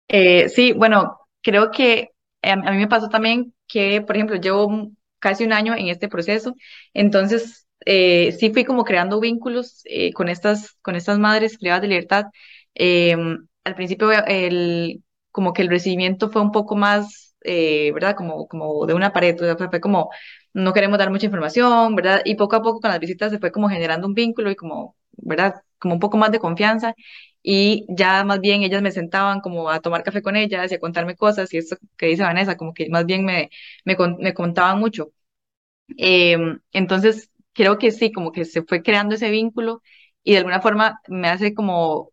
Eh, 0.08 0.48
sí, 0.48 0.72
bueno, 0.72 1.18
creo 1.42 1.70
que 1.70 2.10
a, 2.42 2.56
mí 2.56 2.78
me 2.78 2.88
pasó 2.88 3.08
también 3.08 3.54
que, 3.66 4.00
por 4.02 4.16
ejemplo, 4.16 4.36
llevo 4.36 4.90
casi 5.18 5.44
un 5.44 5.52
año 5.52 5.74
en 5.74 5.88
este 5.88 6.08
proceso, 6.08 6.54
entonces 6.94 7.66
eh, 7.84 8.32
sí 8.32 8.52
fui 8.52 8.64
como 8.64 8.84
creando 8.84 9.20
vínculos 9.20 9.82
eh, 9.84 10.12
con 10.12 10.28
estas, 10.28 10.72
con 10.82 10.96
estas 10.96 11.18
madres 11.18 11.58
privadas 11.58 11.82
de 11.82 11.88
libertad. 11.88 12.24
Em, 12.74 13.46
al 13.64 13.74
principio 13.74 14.10
el, 14.12 15.02
como 15.30 15.52
que 15.52 15.62
el 15.62 15.68
recibimiento 15.68 16.30
fue 16.30 16.42
un 16.42 16.52
poco 16.52 16.76
más, 16.76 17.25
¿verdad? 17.92 18.14
Como, 18.16 18.48
como 18.48 18.86
de 18.86 18.94
una 18.94 19.12
pared, 19.12 19.36
fue 19.70 19.80
como 19.80 20.10
no 20.54 20.72
queremos 20.72 20.98
dar 20.98 21.10
mucha 21.10 21.26
información, 21.26 21.94
¿verdad? 21.96 22.22
Y 22.24 22.34
poco 22.36 22.56
a 22.56 22.62
poco 22.62 22.80
con 22.80 22.90
las 22.90 23.00
visitas 23.00 23.30
se 23.32 23.38
fue 23.38 23.52
como 23.52 23.68
generando 23.68 24.06
un 24.06 24.14
vínculo 24.14 24.50
y 24.50 24.56
como, 24.56 24.96
¿verdad? 25.12 25.62
Como 25.78 25.94
un 25.94 26.00
poco 26.00 26.16
más 26.16 26.30
de 26.32 26.38
confianza 26.38 26.94
y 27.42 27.86
ya 27.88 28.24
más 28.24 28.40
bien 28.40 28.62
ellas 28.62 28.82
me 28.82 28.90
sentaban 28.92 29.40
como 29.40 29.70
a 29.70 29.80
tomar 29.80 30.02
café 30.02 30.22
con 30.22 30.36
ellas 30.36 30.70
y 30.72 30.74
a 30.74 30.80
contarme 30.80 31.16
cosas 31.16 31.52
y 31.54 31.58
esto 31.58 31.76
que 31.96 32.06
dice 32.06 32.22
Vanessa, 32.22 32.56
como 32.56 32.74
que 32.74 32.88
más 32.90 33.06
bien 33.06 33.24
me, 33.24 33.50
me, 33.84 33.96
me 34.18 34.34
contaban 34.34 34.78
mucho. 34.80 35.12
Em, 35.96 36.60
entonces, 36.72 37.30
creo 37.52 37.78
que 37.78 37.90
sí, 37.92 38.12
como 38.12 38.32
que 38.32 38.44
se 38.44 38.62
fue 38.64 38.82
creando 38.82 39.14
ese 39.14 39.30
vínculo 39.30 39.82
y 40.22 40.32
de 40.32 40.38
alguna 40.38 40.60
forma 40.60 41.00
me 41.08 41.28
hace 41.28 41.54
como, 41.54 42.12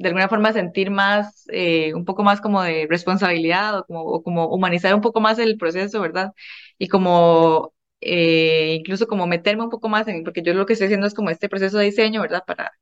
de 0.00 0.08
alguna 0.08 0.28
forma 0.28 0.52
sentir 0.54 0.90
más, 0.90 1.44
eh, 1.52 1.92
un 1.94 2.04
poco 2.06 2.22
más 2.24 2.40
como 2.40 2.62
de 2.62 2.86
responsabilidad 2.88 3.84
o 3.88 4.22
como, 4.22 4.46
humanizar 4.48 4.94
un 4.94 5.02
poco 5.02 5.20
más 5.20 5.38
el 5.38 5.58
proceso, 5.58 6.00
¿verdad? 6.00 6.32
Y 6.78 6.88
como 6.88 7.74
eh, 8.00 8.76
incluso 8.78 9.06
como 9.06 9.26
meterme 9.26 9.64
un 9.64 9.70
poco 9.70 9.88
más 9.90 10.08
en, 10.08 10.24
porque 10.24 10.42
yo 10.42 10.54
lo 10.54 10.64
que 10.66 10.72
estoy 10.72 10.86
haciendo 10.86 11.06
es 11.06 11.12
como 11.14 11.28
este 11.30 11.50
proceso 11.50 11.76
de 11.78 11.84
diseño, 11.86 12.22
¿verdad? 12.22 12.42
Para, 12.46 12.72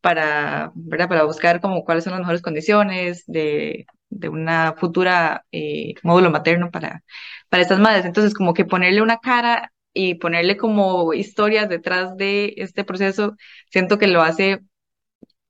para, 0.00 0.72
¿verdad? 0.74 1.08
Para 1.08 1.24
buscar 1.24 1.60
como 1.60 1.84
cuáles 1.84 2.04
son 2.04 2.12
las 2.12 2.20
mejores 2.20 2.42
condiciones 2.42 3.24
de, 3.26 3.86
de 4.08 4.28
una 4.30 4.74
futura 4.78 5.44
eh, 5.52 5.94
módulo 6.02 6.30
materno 6.30 6.70
para, 6.70 7.04
para 7.50 7.62
estas 7.62 7.80
madres. 7.80 8.06
Entonces, 8.06 8.34
como 8.34 8.54
que 8.54 8.64
ponerle 8.64 9.02
una 9.02 9.18
cara 9.18 9.72
y 9.92 10.14
ponerle 10.16 10.56
como 10.56 11.12
historias 11.12 11.68
detrás 11.68 12.16
de 12.16 12.54
este 12.56 12.84
proceso, 12.84 13.36
siento 13.70 13.98
que 13.98 14.06
lo 14.06 14.22
hace 14.22 14.60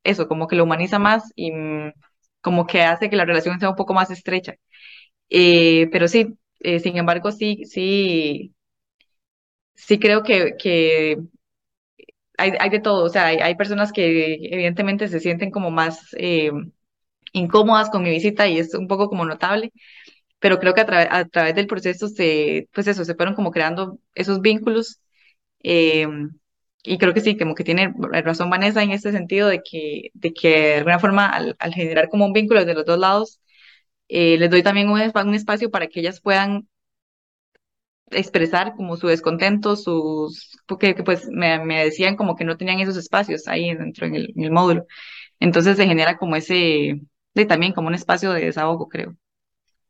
eso, 0.05 0.29
como 0.29 0.49
que 0.49 0.57
lo 0.57 0.65
humaniza 0.65 0.99
más 0.99 1.33
y 1.37 1.53
mm, 1.53 1.93
como 2.41 2.67
que 2.67 2.83
hace 2.83 3.11
que 3.11 3.17
la 3.17 3.25
relación 3.25 3.59
sea 3.61 3.71
un 3.71 3.77
poco 3.77 3.95
más 3.95 4.11
estrecha. 4.11 4.55
Eh, 5.31 5.89
pero 5.93 6.09
sí, 6.09 6.37
eh, 6.61 6.81
sin 6.81 6.97
embargo, 6.99 7.33
sí, 7.33 7.65
sí, 7.67 8.55
sí 9.75 9.99
creo 9.99 10.23
que, 10.23 10.57
que 10.59 11.19
hay, 12.39 12.53
hay 12.59 12.71
de 12.71 12.81
todo, 12.81 13.05
o 13.05 13.09
sea, 13.09 13.27
hay, 13.27 13.39
hay, 13.39 13.55
personas 13.57 13.93
que 13.93 14.35
evidentemente 14.51 15.09
se 15.09 15.21
sienten 15.21 15.51
como 15.51 15.71
más 15.71 16.01
eh, 16.17 16.51
incómodas 17.33 17.91
con 17.91 18.03
mi 18.03 18.11
visita 18.11 18.49
y 18.49 18.59
es 18.59 18.75
un 18.75 18.89
poco 18.89 19.09
como 19.09 19.25
notable, 19.25 19.73
pero 20.41 20.59
creo 20.61 20.75
que 20.75 20.83
a, 20.83 21.19
a 21.19 21.27
través 21.27 21.55
del 21.55 21.69
proceso 21.69 22.09
se, 22.09 22.69
pues 22.73 22.89
eso, 22.89 23.05
se 23.05 23.15
fueron 23.17 23.35
como 23.35 23.51
creando 23.53 23.99
esos 24.15 24.41
vínculos 24.41 25.01
eh, 25.63 26.09
y 26.83 26.99
creo 26.99 27.15
que 27.15 27.21
sí, 27.21 27.37
como 27.37 27.55
que 27.55 27.65
tiene 27.65 27.93
razón 28.25 28.51
Vanessa 28.51 28.83
en 28.83 28.91
este 28.91 29.13
sentido 29.13 29.49
de 29.49 29.63
que, 29.63 30.11
de 30.15 30.33
que 30.33 30.49
de 30.49 30.75
alguna 30.77 30.99
forma 30.99 31.27
al, 31.29 31.57
al 31.59 31.75
generar 31.75 32.09
como 32.09 32.27
un 32.27 32.33
vínculo 32.33 32.61
desde 32.61 32.75
los 32.75 32.85
dos 32.85 32.99
lados, 32.99 33.41
eh, 34.09 34.37
les 34.39 34.51
doy 34.51 34.63
también 34.63 34.89
un, 34.91 35.01
un 35.01 35.35
espacio 35.35 35.71
para 35.71 35.87
que 35.87 36.01
ellas 36.01 36.21
puedan 36.21 36.69
expresar 38.11 38.75
como 38.77 38.97
su 38.97 39.07
descontento, 39.07 39.77
sus, 39.77 40.59
porque 40.67 40.95
pues 40.95 41.29
me, 41.29 41.65
me, 41.65 41.85
decían 41.85 42.17
como 42.17 42.37
que 42.37 42.45
no 42.45 42.57
tenían 42.57 42.81
esos 42.81 42.97
espacios 42.97 43.49
ahí 43.49 43.75
dentro 43.75 44.07
en 44.07 44.17
el, 44.17 44.51
módulo. 44.51 44.87
Entonces 45.41 45.77
se 45.77 45.87
genera 45.87 46.19
como 46.19 46.37
ese, 46.37 47.01
de, 47.35 47.47
también 47.47 47.73
como 47.73 47.89
un 47.89 47.95
espacio 47.95 48.33
de 48.33 48.45
desahogo, 48.45 48.89
creo. 48.89 49.17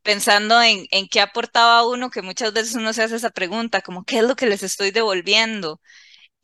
Pensando 0.02 0.60
en, 0.62 0.86
en 0.90 1.08
qué 1.08 1.20
aportaba 1.20 1.86
uno, 1.86 2.10
que 2.10 2.22
muchas 2.22 2.52
veces 2.52 2.74
uno 2.74 2.92
se 2.92 3.02
hace 3.02 3.16
esa 3.16 3.30
pregunta, 3.30 3.80
como 3.80 4.04
qué 4.04 4.18
es 4.18 4.24
lo 4.24 4.36
que 4.36 4.46
les 4.46 4.62
estoy 4.62 4.90
devolviendo. 4.90 5.80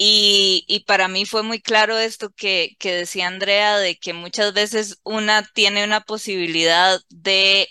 Y, 0.01 0.85
para 0.87 1.09
mí 1.09 1.27
fue 1.27 1.43
muy 1.43 1.61
claro 1.61 1.99
esto 1.99 2.31
que, 2.31 2.77
que 2.79 2.95
decía 2.95 3.27
Andrea, 3.27 3.79
de 3.79 3.97
que 3.99 4.13
muchas 4.13 4.55
veces 4.55 5.01
una 5.03 5.43
tiene 5.53 5.85
una 5.85 6.01
posibilidad 6.03 7.01
de 7.09 7.69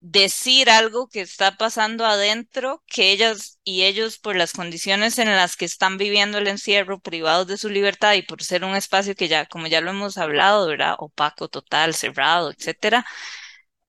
decir 0.00 0.70
algo 0.70 1.08
que 1.08 1.20
está 1.20 1.56
pasando 1.56 2.06
adentro, 2.06 2.82
que 2.86 3.12
ellas 3.12 3.58
y 3.64 3.82
ellos 3.84 4.18
por 4.18 4.36
las 4.36 4.52
condiciones 4.52 5.18
en 5.18 5.28
las 5.28 5.56
que 5.56 5.66
están 5.66 5.98
viviendo 5.98 6.38
el 6.38 6.48
encierro, 6.48 7.00
privados 7.00 7.46
de 7.46 7.58
su 7.58 7.68
libertad 7.68 8.14
y 8.14 8.22
por 8.22 8.42
ser 8.42 8.64
un 8.64 8.76
espacio 8.76 9.14
que 9.14 9.28
ya, 9.28 9.46
como 9.46 9.66
ya 9.66 9.80
lo 9.82 9.90
hemos 9.90 10.16
hablado, 10.18 10.66
¿verdad? 10.68 10.94
Opaco, 10.98 11.48
total, 11.48 11.94
cerrado, 11.94 12.50
etcétera, 12.50 13.04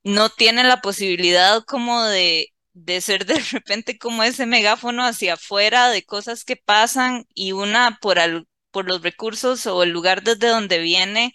no 0.03 0.29
tienen 0.29 0.67
la 0.67 0.81
posibilidad 0.81 1.63
como 1.65 2.03
de, 2.03 2.47
de 2.73 3.01
ser 3.01 3.25
de 3.25 3.35
repente 3.51 3.97
como 3.97 4.23
ese 4.23 4.45
megáfono 4.45 5.05
hacia 5.05 5.33
afuera 5.35 5.89
de 5.89 6.03
cosas 6.03 6.43
que 6.45 6.55
pasan 6.57 7.25
y 7.33 7.51
una 7.53 7.97
por, 8.01 8.19
al, 8.19 8.47
por 8.71 8.87
los 8.87 9.01
recursos 9.01 9.65
o 9.67 9.83
el 9.83 9.89
lugar 9.91 10.23
desde 10.23 10.47
donde 10.49 10.79
viene 10.79 11.33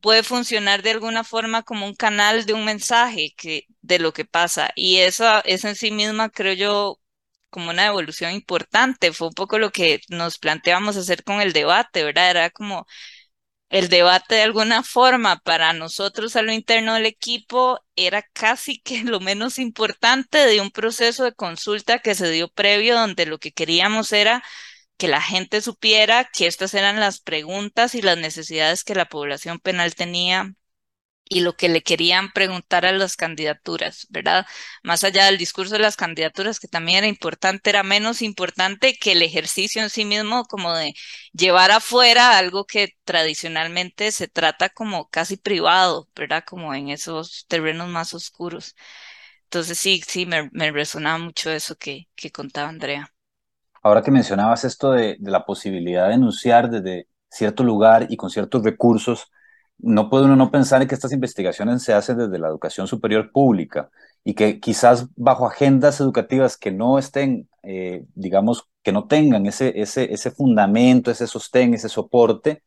puede 0.00 0.22
funcionar 0.22 0.82
de 0.82 0.90
alguna 0.92 1.24
forma 1.24 1.62
como 1.62 1.86
un 1.86 1.94
canal 1.94 2.46
de 2.46 2.54
un 2.54 2.64
mensaje 2.64 3.34
que, 3.36 3.64
de 3.82 3.98
lo 3.98 4.12
que 4.12 4.24
pasa. 4.24 4.70
Y 4.74 4.98
eso 4.98 5.26
es 5.44 5.64
en 5.64 5.76
sí 5.76 5.90
misma, 5.90 6.30
creo 6.30 6.54
yo, 6.54 7.00
como 7.50 7.70
una 7.70 7.86
evolución 7.86 8.32
importante. 8.32 9.12
Fue 9.12 9.28
un 9.28 9.34
poco 9.34 9.58
lo 9.58 9.70
que 9.70 10.00
nos 10.08 10.38
planteamos 10.38 10.96
hacer 10.96 11.24
con 11.24 11.40
el 11.40 11.52
debate, 11.52 12.04
¿verdad? 12.04 12.30
Era 12.30 12.50
como 12.50 12.86
el 13.70 13.88
debate 13.88 14.36
de 14.36 14.42
alguna 14.42 14.82
forma 14.82 15.38
para 15.40 15.72
nosotros 15.72 16.36
a 16.36 16.42
lo 16.42 16.52
interno 16.52 16.94
del 16.94 17.06
equipo 17.06 17.80
era 17.96 18.22
casi 18.22 18.80
que 18.80 19.04
lo 19.04 19.20
menos 19.20 19.58
importante 19.58 20.38
de 20.38 20.60
un 20.60 20.70
proceso 20.70 21.24
de 21.24 21.34
consulta 21.34 22.00
que 22.00 22.14
se 22.14 22.30
dio 22.30 22.48
previo 22.48 22.96
donde 22.96 23.26
lo 23.26 23.38
que 23.38 23.52
queríamos 23.52 24.12
era 24.12 24.42
que 24.96 25.08
la 25.08 25.22
gente 25.22 25.62
supiera 25.62 26.28
que 26.32 26.46
estas 26.46 26.74
eran 26.74 27.00
las 27.00 27.20
preguntas 27.20 27.94
y 27.94 28.02
las 28.02 28.18
necesidades 28.18 28.84
que 28.84 28.94
la 28.94 29.06
población 29.08 29.58
penal 29.60 29.94
tenía 29.94 30.52
y 31.30 31.40
lo 31.40 31.56
que 31.56 31.70
le 31.70 31.82
querían 31.82 32.32
preguntar 32.32 32.84
a 32.86 32.92
las 32.92 33.16
candidaturas, 33.16 34.06
¿verdad? 34.10 34.46
Más 34.82 35.04
allá 35.04 35.26
del 35.26 35.38
discurso 35.38 35.74
de 35.74 35.80
las 35.80 35.96
candidaturas, 35.96 36.60
que 36.60 36.68
también 36.68 36.98
era 36.98 37.06
importante, 37.08 37.70
era 37.70 37.82
menos 37.84 38.20
importante 38.22 38.94
que 39.00 39.12
el 39.12 39.22
ejercicio 39.22 39.82
en 39.82 39.90
sí 39.90 40.04
mismo, 40.04 40.44
como 40.44 40.74
de 40.74 40.94
llevar 41.32 41.70
afuera 41.70 42.36
algo 42.38 42.66
que 42.66 42.96
tradicionalmente 43.04 44.12
se 44.12 44.28
trata 44.28 44.68
como 44.70 45.08
casi 45.08 45.38
privado, 45.38 46.08
¿verdad? 46.14 46.44
Como 46.46 46.74
en 46.74 46.90
esos 46.90 47.46
terrenos 47.48 47.88
más 47.88 48.12
oscuros. 48.14 48.76
Entonces 49.44 49.78
sí, 49.78 50.02
sí, 50.06 50.26
me, 50.26 50.50
me 50.52 50.72
resonaba 50.72 51.18
mucho 51.18 51.50
eso 51.50 51.76
que, 51.76 52.08
que 52.16 52.30
contaba 52.32 52.68
Andrea. 52.68 53.12
Ahora 53.82 54.02
que 54.02 54.10
mencionabas 54.10 54.64
esto 54.64 54.92
de, 54.92 55.16
la 55.20 55.44
posibilidad 55.44 56.08
de 56.08 56.14
enunciar 56.14 56.68
desde 56.70 57.08
cierto 57.30 57.64
lugar 57.64 58.06
y 58.10 58.16
con 58.16 58.30
ciertos 58.30 58.62
recursos, 58.62 59.30
no 59.82 60.10
puede 60.10 60.26
uno 60.26 60.36
no 60.36 60.50
pensar 60.50 60.82
en 60.82 60.88
que 60.88 60.94
estas 60.94 61.12
investigaciones 61.12 61.82
se 61.82 61.92
hacen 61.94 62.18
desde 62.18 62.38
la 62.38 62.48
educación 62.48 62.86
superior 62.86 63.32
pública 63.32 63.90
y 64.24 64.34
que 64.34 64.60
quizás 64.60 65.08
bajo 65.16 65.46
agendas 65.46 66.00
educativas 66.00 66.56
que 66.56 66.70
no 66.70 66.98
estén, 66.98 67.48
eh, 67.62 68.04
digamos, 68.14 68.68
que 68.82 68.92
no 68.92 69.06
tengan 69.06 69.46
ese, 69.46 69.80
ese, 69.80 70.12
ese 70.12 70.30
fundamento, 70.30 71.10
ese 71.10 71.26
sostén, 71.26 71.74
ese 71.74 71.88
soporte, 71.88 72.62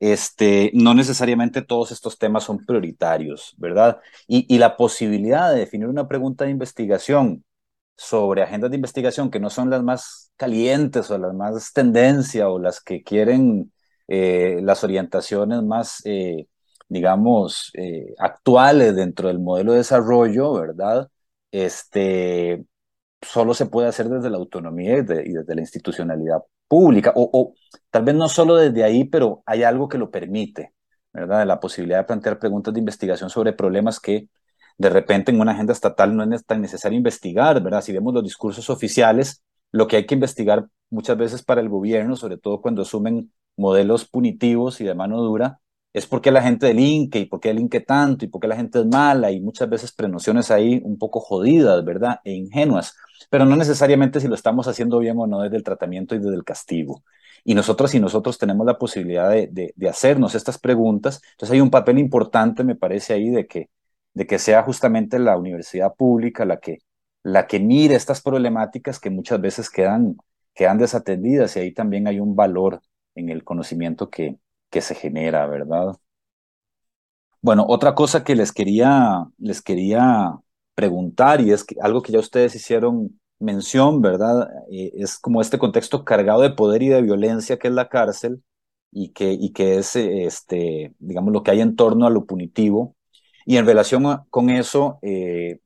este, 0.00 0.70
no 0.74 0.94
necesariamente 0.94 1.62
todos 1.62 1.92
estos 1.92 2.18
temas 2.18 2.44
son 2.44 2.64
prioritarios, 2.64 3.54
¿verdad? 3.58 4.00
Y, 4.26 4.46
y, 4.54 4.58
la 4.58 4.76
posibilidad 4.76 5.52
de 5.52 5.60
definir 5.60 5.88
una 5.88 6.08
pregunta 6.08 6.44
de 6.44 6.50
investigación 6.50 7.44
sobre 7.96 8.42
agendas 8.42 8.70
de 8.70 8.76
investigación 8.76 9.30
que 9.30 9.40
no 9.40 9.50
son 9.50 9.70
las 9.70 9.82
más 9.82 10.32
calientes 10.36 11.10
o 11.10 11.18
las 11.18 11.34
más 11.34 11.72
tendencia 11.72 12.48
o 12.50 12.58
las 12.58 12.80
que 12.82 13.02
quieren 13.02 13.72
eh, 14.08 14.60
las 14.62 14.84
orientaciones 14.84 15.62
más, 15.62 16.02
eh, 16.04 16.46
digamos, 16.88 17.70
eh, 17.74 18.14
actuales 18.18 18.94
dentro 18.96 19.28
del 19.28 19.40
modelo 19.40 19.72
de 19.72 19.78
desarrollo, 19.78 20.52
¿verdad? 20.54 21.08
Este, 21.50 22.64
solo 23.22 23.54
se 23.54 23.66
puede 23.66 23.88
hacer 23.88 24.08
desde 24.08 24.30
la 24.30 24.38
autonomía 24.38 24.98
y, 24.98 25.02
desde 25.02 25.54
la 25.54 25.60
institucionalidad 25.60 26.42
pública, 26.68 27.12
o, 27.16 27.30
o, 27.32 27.54
tal 27.90 28.04
vez 28.04 28.14
no 28.14 28.28
solo 28.28 28.56
desde 28.56 28.84
ahí, 28.84 29.04
pero 29.04 29.42
hay 29.46 29.62
algo 29.62 29.88
que 29.88 29.98
lo 29.98 30.10
permite, 30.10 30.74
¿verdad? 31.12 31.46
La 31.46 31.60
posibilidad 31.60 31.98
de 31.98 32.04
plantear 32.04 32.38
preguntas 32.38 32.74
de 32.74 32.80
investigación 32.80 33.30
sobre 33.30 33.52
problemas 33.52 34.00
que 34.00 34.28
de 34.78 34.90
repente 34.90 35.32
en 35.32 35.40
una 35.40 35.52
agenda 35.52 35.72
estatal 35.72 36.14
no 36.16 36.22
es 36.34 36.44
tan 36.44 36.60
necesario 36.60 36.96
investigar, 36.96 37.62
¿verdad? 37.62 37.82
Si 37.82 37.92
vemos 37.92 38.14
los 38.14 38.22
discursos 38.24 38.68
oficiales, 38.70 39.42
lo 39.72 39.86
que 39.86 39.96
hay 39.96 40.06
que 40.06 40.14
investigar 40.14 40.66
muchas 40.90 41.16
veces 41.16 41.42
para 41.42 41.60
el 41.60 41.68
gobierno, 41.68 42.16
sobre 42.16 42.38
todo 42.38 42.60
cuando 42.60 42.82
asumen 42.82 43.32
modelos 43.56 44.04
punitivos 44.06 44.80
y 44.80 44.84
de 44.84 44.94
mano 44.94 45.20
dura, 45.22 45.60
es 45.96 46.06
porque 46.06 46.30
la 46.30 46.42
gente 46.42 46.66
delinque 46.66 47.20
y 47.20 47.24
por 47.24 47.40
qué 47.40 47.48
delinque 47.48 47.80
tanto 47.80 48.26
y 48.26 48.28
por 48.28 48.40
qué 48.40 48.48
la 48.48 48.56
gente 48.56 48.80
es 48.80 48.86
mala 48.86 49.30
y 49.30 49.40
muchas 49.40 49.68
veces 49.70 49.92
prenociones 49.92 50.50
ahí 50.50 50.78
un 50.84 50.98
poco 50.98 51.20
jodidas, 51.20 51.82
¿verdad? 51.86 52.20
E 52.22 52.32
ingenuas, 52.32 52.94
pero 53.30 53.46
no 53.46 53.56
necesariamente 53.56 54.20
si 54.20 54.28
lo 54.28 54.34
estamos 54.34 54.68
haciendo 54.68 54.98
bien 54.98 55.16
o 55.18 55.26
no 55.26 55.40
desde 55.40 55.56
el 55.56 55.62
tratamiento 55.62 56.14
y 56.14 56.18
desde 56.18 56.34
el 56.34 56.44
castigo. 56.44 57.02
Y 57.44 57.54
nosotros 57.54 57.94
y 57.94 58.00
nosotros 58.00 58.36
tenemos 58.38 58.66
la 58.66 58.76
posibilidad 58.78 59.30
de, 59.30 59.48
de, 59.74 59.88
hacernos 59.88 60.34
estas 60.34 60.58
preguntas, 60.58 61.22
entonces 61.32 61.54
hay 61.54 61.60
un 61.62 61.70
papel 61.70 61.98
importante, 61.98 62.62
me 62.64 62.74
parece 62.74 63.14
ahí, 63.14 63.30
de 63.30 63.46
que, 63.46 63.70
de 64.12 64.26
que 64.26 64.38
sea 64.38 64.62
justamente 64.64 65.18
la 65.18 65.38
universidad 65.38 65.94
pública 65.94 66.44
la 66.44 66.58
que, 66.58 66.80
la 67.22 67.46
que 67.46 67.58
mire 67.60 67.94
estas 67.94 68.20
problemáticas 68.20 69.00
que 69.00 69.10
muchas 69.10 69.40
veces 69.40 69.70
quedan, 69.70 70.16
quedan 70.54 70.78
desatendidas 70.78 71.56
y 71.56 71.60
ahí 71.60 71.72
también 71.72 72.06
hay 72.06 72.20
un 72.20 72.36
valor 72.36 72.82
en 73.16 73.30
el 73.30 73.44
conocimiento 73.44 74.10
que, 74.10 74.38
que 74.70 74.80
se 74.80 74.94
genera, 74.94 75.46
¿verdad? 75.46 75.96
Bueno, 77.42 77.64
otra 77.68 77.94
cosa 77.94 78.24
que 78.24 78.34
les 78.34 78.52
quería, 78.52 79.26
les 79.38 79.62
quería 79.62 80.38
preguntar, 80.74 81.40
y 81.40 81.52
es 81.52 81.64
que 81.64 81.76
algo 81.80 82.02
que 82.02 82.12
ya 82.12 82.18
ustedes 82.18 82.54
hicieron 82.54 83.20
mención, 83.38 84.02
¿verdad? 84.02 84.48
Eh, 84.70 84.92
es 84.96 85.18
como 85.18 85.40
este 85.40 85.58
contexto 85.58 86.04
cargado 86.04 86.42
de 86.42 86.50
poder 86.50 86.82
y 86.82 86.88
de 86.88 87.02
violencia 87.02 87.58
que 87.58 87.68
es 87.68 87.74
la 87.74 87.88
cárcel 87.88 88.42
y 88.90 89.10
que, 89.12 89.32
y 89.32 89.52
que 89.52 89.78
es, 89.78 89.96
este, 89.96 90.94
digamos, 90.98 91.32
lo 91.32 91.42
que 91.42 91.50
hay 91.52 91.60
en 91.60 91.76
torno 91.76 92.06
a 92.06 92.10
lo 92.10 92.26
punitivo. 92.26 92.96
Y 93.44 93.58
en 93.58 93.66
relación 93.66 94.04
con 94.30 94.50
eso, 94.50 94.98
eh, 95.02 95.60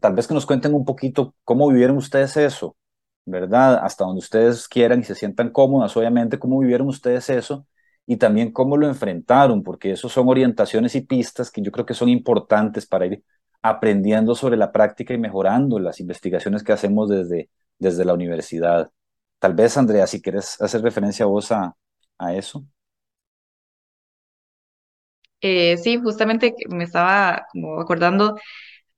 tal 0.00 0.14
vez 0.14 0.26
que 0.28 0.34
nos 0.34 0.46
cuenten 0.46 0.74
un 0.74 0.84
poquito 0.84 1.34
cómo 1.44 1.68
vivieron 1.68 1.96
ustedes 1.96 2.36
eso, 2.36 2.76
¿verdad? 3.26 3.80
Hasta 3.82 4.04
donde 4.04 4.20
ustedes 4.20 4.68
quieran 4.68 5.00
y 5.00 5.04
se 5.04 5.14
sientan 5.14 5.50
cómodas, 5.50 5.96
obviamente, 5.96 6.38
cómo 6.38 6.58
vivieron 6.60 6.88
ustedes 6.88 7.30
eso 7.30 7.66
y 8.06 8.16
también 8.18 8.52
cómo 8.52 8.76
lo 8.76 8.86
enfrentaron, 8.86 9.62
porque 9.62 9.92
eso 9.92 10.08
son 10.08 10.28
orientaciones 10.28 10.94
y 10.94 11.00
pistas 11.02 11.50
que 11.50 11.62
yo 11.62 11.72
creo 11.72 11.86
que 11.86 11.94
son 11.94 12.08
importantes 12.08 12.86
para 12.86 13.06
ir 13.06 13.24
aprendiendo 13.62 14.34
sobre 14.34 14.56
la 14.58 14.72
práctica 14.72 15.14
y 15.14 15.18
mejorando 15.18 15.78
las 15.78 16.00
investigaciones 16.00 16.62
que 16.62 16.72
hacemos 16.72 17.08
desde, 17.08 17.50
desde 17.78 18.04
la 18.04 18.14
universidad. 18.14 18.90
Tal 19.38 19.54
vez, 19.54 19.76
Andrea, 19.76 20.06
si 20.06 20.20
quieres 20.22 20.60
hacer 20.60 20.82
referencia 20.82 21.24
a 21.24 21.28
vos 21.28 21.50
a, 21.52 21.74
a 22.18 22.34
eso. 22.34 22.64
Eh, 25.40 25.76
sí, 25.78 25.98
justamente 25.98 26.54
me 26.70 26.84
estaba 26.84 27.46
como 27.52 27.80
acordando 27.80 28.36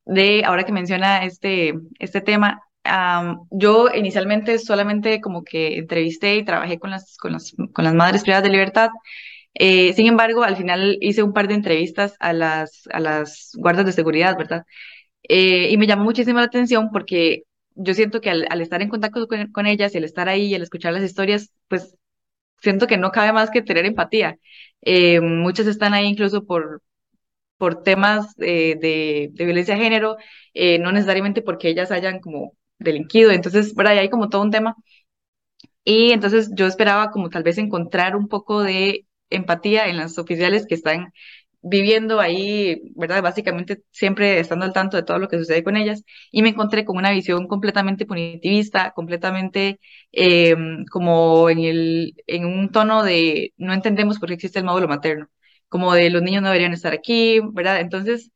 de, 0.07 0.45
ahora 0.45 0.65
que 0.65 0.73
menciona 0.73 1.25
este, 1.25 1.75
este 1.99 2.21
tema, 2.23 2.63
yo 3.51 3.89
inicialmente 3.95 4.59
solamente 4.59 5.21
como 5.21 5.45
que 5.45 5.79
entrevisté 5.79 6.37
y 6.37 6.45
trabajé 6.45 6.79
con 6.79 6.91
las, 6.91 7.17
con 7.17 7.33
las, 7.33 7.55
con 7.73 7.85
las 7.85 7.95
madres 7.95 8.23
privadas 8.23 8.45
de 8.45 8.51
libertad. 8.51 8.91
Eh, 9.59 9.95
sin 9.95 10.07
embargo, 10.07 10.45
al 10.45 10.57
final 10.57 10.99
hice 11.01 11.23
un 11.23 11.33
par 11.33 11.49
de 11.49 11.55
entrevistas 11.55 12.15
a 12.21 12.33
las, 12.33 12.89
a 12.93 13.01
las 13.01 13.53
guardas 13.57 13.87
de 13.87 13.93
seguridad, 13.93 14.37
¿verdad? 14.37 14.67
Eh, 15.25 15.71
y 15.71 15.79
me 15.79 15.87
llamó 15.87 16.05
muchísimo 16.05 16.39
la 16.41 16.47
atención 16.47 16.91
porque 16.93 17.45
yo 17.75 17.95
siento 17.95 18.21
que 18.21 18.31
al, 18.31 18.61
estar 18.61 18.83
en 18.83 18.89
contacto 18.91 19.27
con, 19.29 19.67
ellas 19.67 19.95
y 19.95 19.99
al 19.99 20.05
estar 20.05 20.29
ahí 20.29 20.47
y 20.47 20.55
al 20.55 20.63
escuchar 20.63 20.93
las 20.93 21.05
historias, 21.05 21.53
pues 21.69 21.97
siento 22.61 22.87
que 22.87 22.99
no 22.99 23.13
cabe 23.13 23.33
más 23.33 23.51
que 23.51 23.63
tener 23.63 23.87
empatía. 23.87 24.39
Eh, 24.83 25.21
muchas 25.21 25.67
están 25.67 25.95
ahí 25.95 26.07
incluso 26.07 26.45
por, 26.47 26.83
por 27.59 27.83
temas 27.83 28.35
de, 28.37 28.77
de, 29.35 29.45
violencia 29.45 29.75
de 29.77 29.83
género, 29.83 30.17
no 30.81 30.93
necesariamente 30.93 31.43
porque 31.43 31.69
ellas 31.71 31.91
hayan 31.91 32.21
como 32.21 32.55
delinquido. 32.79 33.31
Entonces, 33.33 33.75
por 33.75 33.87
ahí 33.87 33.99
hay 33.99 34.11
como 34.11 34.29
todo 34.29 34.43
un 34.43 34.51
tema. 34.51 34.77
Y 35.85 36.13
entonces 36.13 36.51
yo 36.55 36.67
esperaba 36.67 37.11
como 37.11 37.31
tal 37.31 37.43
vez 37.43 37.59
encontrar 37.59 38.17
un 38.17 38.29
poco 38.29 38.63
de 38.63 39.07
empatía 39.31 39.87
en 39.89 39.97
las 39.97 40.19
oficiales 40.19 40.67
que 40.67 40.75
están 40.75 41.13
viviendo 41.63 42.21
ahí, 42.21 42.81
¿verdad? 42.97 43.23
Básicamente 43.23 43.83
siempre 43.91 44.39
estando 44.41 44.65
al 44.65 44.73
tanto 44.73 44.97
de 44.97 45.03
todo 45.05 45.19
lo 45.19 45.29
que 45.29 45.39
sucede 45.39 45.65
con 45.65 45.77
ellas 45.77 46.03
y 46.31 46.43
me 46.43 46.51
encontré 46.51 46.85
con 46.85 46.97
una 46.97 47.11
visión 47.13 47.49
completamente 47.49 48.07
punitivista, 48.07 48.93
completamente 48.93 49.81
em, 50.13 50.85
como 50.87 51.51
en, 51.51 51.61
el, 51.61 52.15
en 52.27 52.45
un 52.47 52.71
tono 52.71 53.03
de 53.03 53.53
no 53.57 53.73
entendemos 53.73 54.19
por 54.19 54.29
qué 54.29 54.35
existe 54.35 54.59
el 54.61 54.65
módulo 54.65 54.89
materno, 54.89 55.29
como 55.69 55.93
de 55.95 56.11
los 56.11 56.23
niños 56.23 56.43
no 56.43 56.49
deberían 56.49 56.73
estar 56.73 56.93
aquí, 56.93 57.41
¿verdad? 57.53 57.81
Entonces 57.81 58.31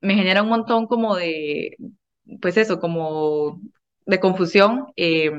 me 0.00 0.14
genera 0.14 0.42
un 0.42 0.48
montón 0.50 0.86
como 0.86 1.16
de, 1.16 1.76
pues 2.40 2.56
eso, 2.56 2.80
como 2.80 3.60
de 4.08 4.20
confusión 4.20 4.86
eh, 4.96 5.30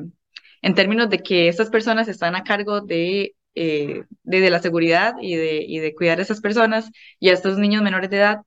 en 0.62 0.76
términos 0.76 1.10
de 1.10 1.20
que 1.20 1.48
estas 1.50 1.70
personas 1.70 2.08
están 2.08 2.36
a 2.36 2.44
cargo 2.44 2.82
de, 2.82 3.36
eh, 3.56 4.04
de, 4.24 4.50
la 4.50 4.62
seguridad 4.62 5.16
y 5.22 5.36
de, 5.36 5.66
y 5.68 5.80
de 5.80 5.96
cuidar 5.96 6.20
a 6.20 6.22
esas 6.22 6.42
personas 6.42 6.92
y 7.20 7.30
a 7.30 7.34
estos 7.34 7.58
niños 7.58 7.84
menores 7.84 8.10
de 8.10 8.18
edad. 8.18 8.38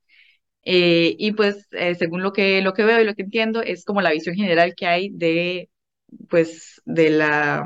Eh, 0.65 1.17
y 1.19 1.33
pues, 1.33 1.69
según 1.99 2.23
lo 2.23 2.33
que, 2.33 2.63
lo 2.63 2.73
que 2.75 2.85
veo 2.85 3.01
y 3.01 3.05
lo 3.05 3.15
que 3.15 3.23
entiendo, 3.23 3.63
es 3.63 3.85
como 3.85 4.01
la 4.01 4.13
visión 4.13 4.37
general 4.37 4.75
que 4.77 4.87
hay 4.87 5.11
de, 5.11 5.71
pues, 6.29 6.81
de 6.85 7.11
la 7.11 7.65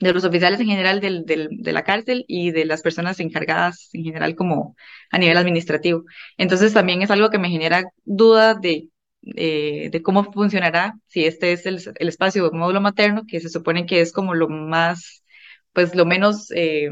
de 0.00 0.12
los 0.14 0.24
oficiales 0.24 0.60
en 0.60 0.66
general 0.66 1.00
del, 1.00 1.26
del, 1.26 1.48
de 1.50 1.72
la 1.72 1.84
cárcel 1.84 2.24
y 2.26 2.52
de 2.52 2.64
las 2.64 2.82
personas 2.82 3.20
encargadas 3.20 3.90
en 3.92 4.04
general 4.04 4.34
como 4.34 4.74
a 5.10 5.18
nivel 5.18 5.36
administrativo. 5.36 6.04
Entonces 6.38 6.72
también 6.72 7.02
es 7.02 7.10
algo 7.10 7.28
que 7.30 7.38
me 7.38 7.50
genera 7.50 7.84
duda 8.04 8.54
de 8.54 8.88
eh, 9.22 9.90
de 9.90 10.02
cómo 10.02 10.24
funcionará 10.32 10.98
si 11.08 11.24
este 11.24 11.52
es 11.52 11.66
el, 11.66 11.76
espacio 11.98 12.48
de 12.50 12.56
módulo 12.56 12.80
materno, 12.80 13.24
que 13.26 13.40
se 13.40 13.48
supone 13.48 13.86
que 13.86 14.00
es 14.00 14.12
como 14.12 14.34
lo 14.34 14.48
más, 14.48 15.24
pues 15.72 15.94
lo 15.94 16.06
menos, 16.06 16.50
eh, 16.52 16.90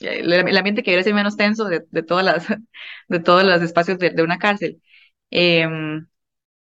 el, 0.00 0.56
ambiente 0.56 0.82
que 0.82 0.90
debe 0.92 1.04
ser 1.04 1.14
menos 1.14 1.36
tenso 1.36 1.64
de, 1.66 1.84
de, 1.90 2.02
todas 2.02 2.24
las, 2.24 2.46
de 3.08 3.20
todos 3.20 3.44
los 3.44 3.62
espacios 3.62 3.98
de, 3.98 4.10
de 4.10 4.22
una 4.22 4.38
cárcel. 4.38 4.82
Em, 5.30 6.06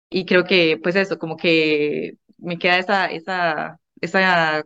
y 0.10 0.26
creo 0.26 0.46
que, 0.46 0.80
pues 0.82 0.96
eso, 0.96 1.18
como 1.20 1.38
que 1.38 2.18
me 2.38 2.58
queda 2.60 2.78
esa, 2.80 3.08
esa, 3.08 3.80
esa 4.02 4.64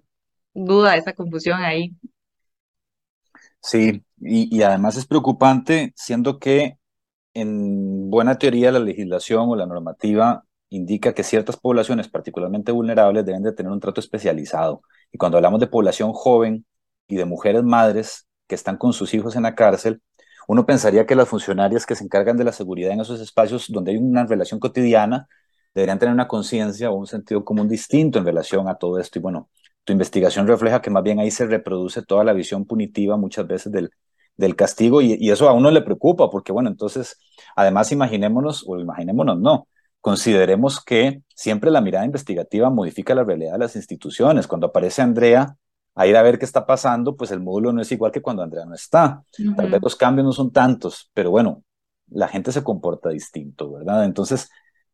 duda, 0.54 0.98
esa 0.98 1.14
confusión 1.14 1.62
ahí. 1.64 1.96
Sí, 3.62 4.04
y, 4.20 4.56
y 4.56 4.64
además 4.64 4.98
es 4.98 5.06
preocupante, 5.06 5.94
siendo 5.96 6.40
que 6.40 6.78
en 7.42 8.10
buena 8.10 8.38
teoría 8.38 8.72
la 8.72 8.80
legislación 8.80 9.50
o 9.50 9.56
la 9.56 9.66
normativa 9.66 10.44
indica 10.70 11.14
que 11.14 11.24
ciertas 11.24 11.58
poblaciones 11.58 12.10
particularmente 12.10 12.72
vulnerables 12.72 13.26
deben 13.26 13.44
de 13.44 13.54
tener 13.54 13.72
un 13.72 13.80
trato 13.80 14.02
especializado. 14.02 14.82
Y 15.12 15.18
cuando 15.18 15.38
hablamos 15.38 15.60
de 15.60 15.68
población 15.68 16.14
joven 16.14 16.66
y 17.08 17.16
de 17.16 17.26
mujeres 17.26 17.64
madres 17.64 18.28
que 18.48 18.56
están 18.56 18.78
con 18.78 18.94
sus 18.94 19.14
hijos 19.14 19.36
en 19.36 19.44
la 19.44 19.56
cárcel, 19.56 20.02
uno 20.48 20.66
pensaría 20.66 21.06
que 21.06 21.16
las 21.16 21.30
funcionarias 21.30 21.86
que 21.86 21.96
se 21.96 22.04
encargan 22.04 22.38
de 22.38 22.44
la 22.44 22.52
seguridad 22.54 22.92
en 22.92 23.02
esos 23.02 23.22
espacios 23.22 23.68
donde 23.70 23.92
hay 23.92 23.98
una 23.98 24.26
relación 24.26 24.60
cotidiana 24.60 25.28
deberían 25.76 26.00
tener 26.00 26.14
una 26.14 26.28
conciencia 26.28 26.90
o 26.90 26.96
un 26.96 27.08
sentido 27.08 27.46
común 27.46 27.70
distinto 27.70 28.20
en 28.20 28.26
relación 28.26 28.68
a 28.68 28.76
todo 28.76 29.00
esto. 29.00 29.20
Y 29.20 29.22
bueno, 29.22 29.50
tu 29.84 29.94
investigación 29.94 30.48
refleja 30.48 30.82
que 30.82 30.90
más 30.90 31.04
bien 31.04 31.20
ahí 31.20 31.32
se 31.32 31.46
reproduce 31.46 32.02
toda 32.02 32.24
la 32.24 32.34
visión 32.34 32.66
punitiva 32.66 33.18
muchas 33.18 33.46
veces 33.46 33.72
del, 33.72 33.92
del 34.38 34.56
castigo 34.56 35.02
y, 35.02 35.30
eso 35.30 35.50
a 35.50 35.54
uno 35.54 35.72
le 35.72 35.82
preocupa 35.82 36.30
porque, 36.30 36.52
bueno, 36.52 36.70
entonces, 36.70 37.20
además 37.56 37.92
imaginémonos, 37.92 38.64
o 38.68 38.80
imaginémonos, 38.80 39.40
no, 39.40 39.68
consideremos 40.00 40.84
que 40.84 41.24
siempre 41.36 41.72
la 41.72 41.82
mirada 41.82 42.06
investigativa 42.06 42.70
modifica 42.70 43.16
la 43.16 43.24
realidad 43.24 43.54
de 43.54 43.60
las 43.60 43.76
instituciones. 43.76 44.48
Cuando 44.48 44.68
aparece 44.68 45.02
Andrea 45.02 45.58
a 45.96 46.08
ir 46.08 46.16
a 46.16 46.22
ver 46.22 46.38
qué 46.38 46.46
está 46.46 46.66
pasando, 46.66 47.18
pues 47.18 47.32
el 47.32 47.42
módulo 47.42 47.74
no 47.74 47.82
es 47.82 47.92
igual 47.92 48.12
que 48.12 48.22
cuando 48.22 48.44
Andrea 48.44 48.66
no 48.66 48.76
está. 48.76 49.24
Tal 49.56 49.72
vez 49.72 49.82
los 49.82 49.96
cambios 49.96 50.26
no 50.26 50.32
son 50.32 50.52
tantos, 50.52 51.10
pero 51.14 51.32
bueno, 51.32 51.64
la 52.10 52.28
gente 52.28 52.52
se 52.52 52.64
comporta 52.64 53.10
distinto, 53.10 53.74
¿verdad? 53.74 54.06
Entonces, 54.06 54.50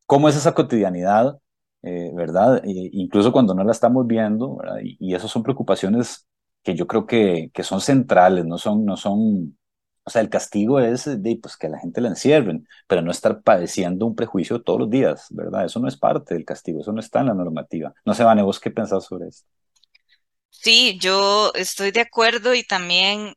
¿cómo 0.05 0.29
es 0.29 0.37
esa 0.37 0.53
cotidianidad, 0.53 1.37
eh, 1.81 2.11
¿verdad? 2.15 2.61
incluso 2.63 3.33
cuando 3.33 3.53
no 3.53 3.63
la 3.65 3.73
estamos 3.73 4.07
viendo, 4.07 4.55
¿verdad? 4.55 4.77
Y, 4.81 4.95
y 4.99 5.13
esas 5.13 5.29
son 5.29 5.43
preocupaciones 5.43 6.25
que 6.63 6.75
yo 6.75 6.87
creo 6.87 7.05
que, 7.05 7.51
que 7.53 7.63
son 7.63 7.81
centrales, 7.81 8.45
no 8.45 8.57
son, 8.57 8.85
no 8.85 8.97
son 8.97 9.57
o 10.05 10.09
sea, 10.09 10.21
el 10.21 10.29
castigo 10.29 10.79
es 10.79 11.05
de, 11.05 11.39
pues, 11.41 11.55
que 11.55 11.69
la 11.69 11.79
gente 11.79 12.01
la 12.01 12.09
encierren, 12.09 12.67
pero 12.87 13.01
no 13.01 13.11
estar 13.11 13.41
padeciendo 13.41 14.05
un 14.05 14.15
prejuicio 14.15 14.61
todos 14.61 14.79
los 14.79 14.89
días, 14.89 15.27
¿verdad? 15.29 15.65
Eso 15.65 15.79
no 15.79 15.87
es 15.87 15.95
parte 15.97 16.33
del 16.33 16.45
castigo, 16.45 16.81
eso 16.81 16.91
no 16.91 16.99
está 16.99 17.21
en 17.21 17.27
la 17.27 17.33
normativa. 17.33 17.93
No 18.05 18.13
sé, 18.13 18.23
Vane, 18.23 18.41
¿vos 18.41 18.59
qué 18.59 18.69
pensás 18.69 19.05
sobre 19.05 19.29
esto? 19.29 19.47
Sí, 20.49 20.97
yo 20.99 21.51
estoy 21.55 21.91
de 21.91 22.01
acuerdo 22.01 22.53
y 22.53 22.63
también 22.63 23.33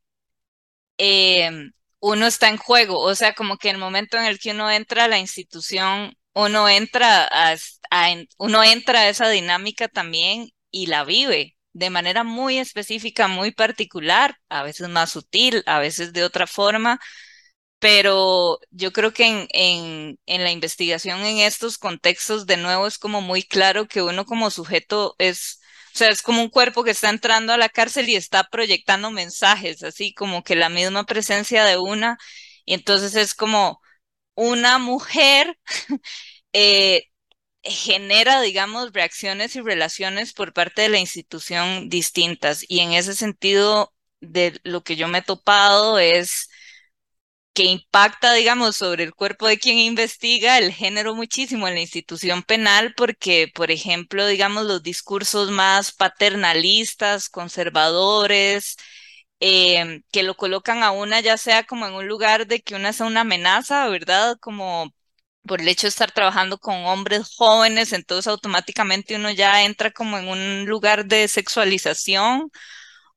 em, 0.98 1.72
uno 2.00 2.26
está 2.26 2.48
en 2.48 2.56
juego, 2.56 2.98
o 3.00 3.14
sea, 3.14 3.34
como 3.34 3.58
que 3.58 3.70
el 3.70 3.78
momento 3.78 4.16
en 4.16 4.24
el 4.24 4.38
que 4.38 4.50
uno 4.50 4.70
entra 4.70 5.04
a 5.04 5.08
la 5.08 5.18
institución, 5.18 6.14
uno 6.34 6.68
entra 6.68 7.28
a, 7.30 7.56
uno 8.38 8.64
entra 8.64 9.00
a 9.00 9.08
esa 9.08 9.28
dinámica 9.28 9.88
también 9.88 10.48
y 10.70 10.86
la 10.86 11.04
vive 11.04 11.55
de 11.76 11.90
manera 11.90 12.24
muy 12.24 12.58
específica, 12.58 13.28
muy 13.28 13.52
particular, 13.52 14.38
a 14.48 14.62
veces 14.62 14.88
más 14.88 15.10
sutil, 15.10 15.62
a 15.66 15.78
veces 15.78 16.12
de 16.14 16.24
otra 16.24 16.46
forma, 16.46 16.98
pero 17.78 18.60
yo 18.70 18.92
creo 18.92 19.12
que 19.12 19.26
en, 19.26 19.48
en, 19.52 20.18
en, 20.26 20.44
la 20.44 20.52
investigación 20.52 21.20
en 21.24 21.38
estos 21.38 21.78
contextos, 21.78 22.46
de 22.46 22.56
nuevo, 22.56 22.86
es 22.86 22.98
como 22.98 23.20
muy 23.20 23.42
claro 23.42 23.88
que 23.88 24.02
uno 24.02 24.24
como 24.26 24.50
sujeto 24.50 25.14
es, 25.18 25.60
o 25.94 25.98
sea, 25.98 26.08
es 26.10 26.22
como 26.22 26.42
un 26.42 26.50
cuerpo 26.50 26.84
que 26.84 26.92
está 26.92 27.10
entrando 27.10 27.52
a 27.52 27.58
la 27.58 27.68
cárcel 27.68 28.08
y 28.08 28.16
está 28.16 28.44
proyectando 28.44 29.10
mensajes, 29.10 29.82
así 29.82 30.14
como 30.14 30.42
que 30.44 30.56
la 30.56 30.68
misma 30.70 31.04
presencia 31.04 31.64
de 31.64 31.78
una, 31.78 32.18
y 32.64 32.74
entonces 32.74 33.14
es 33.16 33.34
como 33.34 33.80
una 34.34 34.78
mujer 34.78 35.58
eh, 36.52 37.04
genera, 37.66 38.40
digamos, 38.40 38.92
reacciones 38.92 39.56
y 39.56 39.60
relaciones 39.60 40.32
por 40.32 40.52
parte 40.52 40.82
de 40.82 40.88
la 40.90 40.98
institución 40.98 41.88
distintas. 41.88 42.64
Y 42.68 42.80
en 42.80 42.92
ese 42.92 43.14
sentido, 43.14 43.92
de 44.20 44.58
lo 44.64 44.82
que 44.82 44.96
yo 44.96 45.08
me 45.08 45.18
he 45.18 45.22
topado 45.22 45.98
es 45.98 46.48
que 47.54 47.64
impacta, 47.64 48.34
digamos, 48.34 48.76
sobre 48.76 49.02
el 49.04 49.14
cuerpo 49.14 49.46
de 49.46 49.58
quien 49.58 49.78
investiga 49.78 50.58
el 50.58 50.72
género 50.72 51.14
muchísimo 51.14 51.66
en 51.68 51.74
la 51.74 51.80
institución 51.80 52.42
penal, 52.42 52.92
porque, 52.96 53.50
por 53.54 53.70
ejemplo, 53.70 54.26
digamos, 54.26 54.66
los 54.66 54.82
discursos 54.82 55.50
más 55.50 55.92
paternalistas, 55.92 57.28
conservadores, 57.30 58.76
eh, 59.40 60.02
que 60.12 60.22
lo 60.22 60.36
colocan 60.36 60.82
a 60.82 60.92
una 60.92 61.20
ya 61.20 61.36
sea 61.38 61.64
como 61.64 61.86
en 61.86 61.94
un 61.94 62.08
lugar 62.08 62.46
de 62.46 62.60
que 62.62 62.74
una 62.74 62.92
sea 62.92 63.06
una 63.06 63.22
amenaza, 63.22 63.88
¿verdad? 63.88 64.36
Como 64.40 64.94
por 65.46 65.60
el 65.60 65.68
hecho 65.68 65.86
de 65.86 65.90
estar 65.90 66.12
trabajando 66.12 66.58
con 66.58 66.74
hombres 66.86 67.34
jóvenes, 67.36 67.92
entonces 67.92 68.26
automáticamente 68.28 69.16
uno 69.16 69.30
ya 69.30 69.64
entra 69.64 69.90
como 69.92 70.18
en 70.18 70.28
un 70.28 70.66
lugar 70.66 71.06
de 71.06 71.28
sexualización 71.28 72.50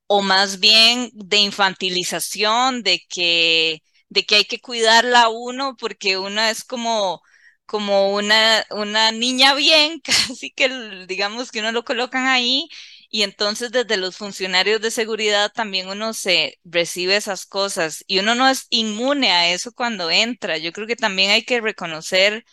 o 0.07 0.21
más 0.21 0.59
bien 0.59 1.09
de 1.13 1.37
infantilización, 1.37 2.83
de 2.83 3.01
que, 3.09 3.81
de 4.09 4.25
que 4.25 4.35
hay 4.37 4.45
que 4.45 4.59
cuidarla 4.61 5.29
uno 5.29 5.75
porque 5.77 6.17
una 6.17 6.49
es 6.51 6.63
como, 6.63 7.21
como 7.65 8.13
una, 8.15 8.65
una 8.71 9.11
niña 9.11 9.53
bien, 9.55 9.99
casi 10.03 10.51
que 10.51 10.69
digamos 11.07 11.51
que 11.51 11.59
uno 11.59 11.71
lo 11.71 11.83
colocan 11.85 12.27
ahí 12.27 12.67
y 13.10 13.24
entonces 13.24 13.72
desde 13.72 13.98
los 13.98 14.17
funcionarios 14.17 14.82
de 14.82 14.91
seguridad 14.91 15.52
también 15.54 15.89
uno 15.89 16.13
se 16.13 16.60
recibe 16.63 17.15
esas 17.17 17.45
cosas 17.45 18.04
y 18.08 18.19
uno 18.19 18.36
no 18.36 18.48
es 18.50 18.67
inmune 18.69 19.32
a 19.32 19.52
eso 19.52 19.72
cuando 19.74 20.12
entra. 20.12 20.58
Yo 20.58 20.72
creo 20.74 20.88
que 20.88 20.95
también 20.95 21.32
hay 21.32 21.43
que 21.43 21.62
reconocer 21.62 22.45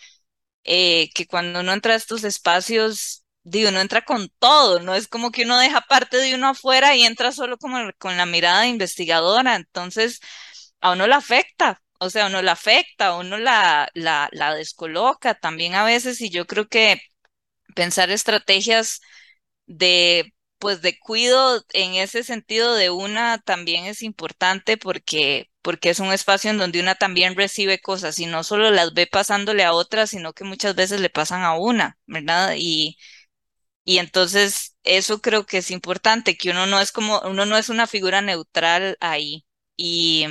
eh, 0.65 1.11
que 1.15 1.27
cuando 1.27 1.61
uno 1.61 1.73
entra 1.73 1.95
a 1.95 1.97
estos 1.97 2.25
espacios, 2.25 3.25
digo, 3.45 3.69
uno 3.71 3.81
entra 3.81 4.03
con 4.05 4.29
todo, 4.39 4.81
no 4.81 4.95
es 4.95 5.09
como 5.09 5.31
que 5.31 5.45
uno 5.45 5.59
deja 5.59 5.81
parte 5.83 6.17
de 6.19 6.35
uno 6.35 6.49
afuera 6.49 6.97
y 6.97 7.05
entra 7.05 7.33
solo 7.33 7.57
como 7.59 7.79
con 7.99 8.17
la 8.17 8.27
mirada 8.27 8.67
investigadora. 8.67 9.57
Entonces, 9.57 10.21
a 10.81 10.93
uno 10.93 11.07
la 11.07 11.17
afecta. 11.17 11.83
O 11.99 12.11
sea, 12.11 12.25
a 12.27 12.29
uno 12.29 12.43
la 12.43 12.53
afecta, 12.53 13.09
a 13.09 13.19
uno 13.19 13.39
la, 13.39 13.89
la, 13.95 14.29
la 14.33 14.55
descoloca 14.55 15.35
también 15.35 15.75
a 15.75 15.85
veces 15.85 16.21
y 16.21 16.29
yo 16.31 16.47
creo 16.47 16.69
que 16.69 17.01
pensar 17.75 18.11
estrategias 18.11 19.01
de 19.67 20.35
pues 20.59 20.83
de 20.83 20.99
cuido 20.99 21.65
en 21.73 21.95
ese 21.95 22.25
sentido 22.25 22.75
de 22.75 22.91
una 22.91 23.39
también 23.39 23.85
es 23.87 24.03
importante 24.03 24.77
porque, 24.77 25.51
porque 25.63 25.91
es 25.91 26.01
un 26.01 26.13
espacio 26.13 26.51
en 26.51 26.59
donde 26.59 26.81
una 26.81 26.95
también 26.95 27.37
recibe 27.37 27.81
cosas 27.81 28.19
y 28.21 28.27
no 28.27 28.45
solo 28.45 28.71
las 28.71 28.95
ve 28.95 29.07
pasándole 29.07 29.65
a 29.65 29.73
otras, 29.73 30.11
sino 30.11 30.33
que 30.33 30.45
muchas 30.45 30.75
veces 30.75 31.01
le 31.01 31.11
pasan 31.11 31.43
a 31.43 31.55
una, 31.59 31.99
¿verdad? 32.07 32.55
Y, 32.59 32.99
y 33.85 33.99
entonces 33.99 34.77
eso 34.85 35.21
creo 35.21 35.47
que 35.47 35.59
es 35.59 35.71
importante, 35.71 36.37
que 36.37 36.51
uno 36.51 36.67
no 36.67 36.81
es 36.81 36.93
como, 36.93 37.21
uno 37.23 37.47
no 37.47 37.57
es 37.57 37.69
una 37.69 37.87
figura 37.87 38.21
neutral 38.23 38.97
ahí. 39.01 39.47
Y, 39.77 40.27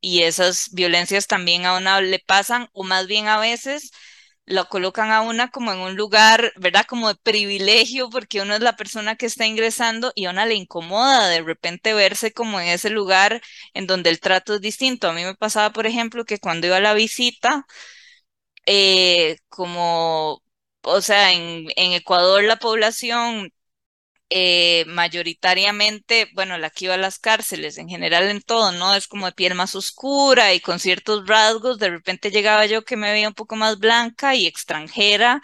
y 0.00 0.22
esas 0.22 0.70
violencias 0.72 1.26
también 1.26 1.66
a 1.66 1.76
una 1.76 2.00
le 2.00 2.18
pasan, 2.20 2.68
o 2.72 2.84
más 2.84 3.06
bien 3.06 3.28
a 3.28 3.38
veces 3.40 3.90
lo 4.46 4.68
colocan 4.68 5.10
a 5.10 5.22
una 5.22 5.48
como 5.50 5.72
en 5.72 5.78
un 5.80 5.96
lugar, 5.96 6.52
¿verdad? 6.56 6.86
Como 6.88 7.08
de 7.08 7.16
privilegio, 7.16 8.10
porque 8.10 8.40
uno 8.40 8.54
es 8.54 8.60
la 8.60 8.76
persona 8.76 9.16
que 9.16 9.26
está 9.26 9.46
ingresando 9.46 10.12
y 10.14 10.26
a 10.26 10.30
una 10.30 10.46
le 10.46 10.54
incomoda 10.54 11.28
de 11.28 11.42
repente 11.42 11.94
verse 11.94 12.32
como 12.32 12.60
en 12.60 12.68
ese 12.68 12.90
lugar 12.90 13.42
en 13.74 13.86
donde 13.86 14.10
el 14.10 14.20
trato 14.20 14.54
es 14.54 14.60
distinto. 14.60 15.08
A 15.08 15.12
mí 15.12 15.24
me 15.24 15.34
pasaba, 15.34 15.70
por 15.72 15.86
ejemplo, 15.86 16.24
que 16.24 16.38
cuando 16.38 16.66
iba 16.68 16.76
a 16.76 16.80
la 16.80 16.94
visita, 16.94 17.66
eh, 18.66 19.38
como, 19.48 20.42
o 20.82 21.00
sea, 21.00 21.32
en, 21.32 21.66
en 21.76 21.92
Ecuador 21.92 22.42
la 22.44 22.56
población 22.56 23.50
eh, 24.30 24.84
mayoritariamente, 24.88 26.28
bueno, 26.34 26.58
la 26.58 26.70
que 26.70 26.86
iba 26.86 26.94
a 26.94 26.96
las 26.96 27.18
cárceles, 27.18 27.78
en 27.78 27.88
general 27.88 28.24
en 28.28 28.40
todo, 28.42 28.72
¿no? 28.72 28.94
Es 28.94 29.06
como 29.08 29.26
de 29.26 29.32
piel 29.32 29.54
más 29.54 29.74
oscura 29.74 30.52
y 30.54 30.60
con 30.60 30.80
ciertos 30.80 31.26
rasgos, 31.26 31.78
de 31.78 31.90
repente 31.90 32.30
llegaba 32.30 32.66
yo 32.66 32.84
que 32.84 32.96
me 32.96 33.12
veía 33.12 33.28
un 33.28 33.34
poco 33.34 33.56
más 33.56 33.78
blanca 33.78 34.34
y 34.34 34.46
extranjera 34.46 35.40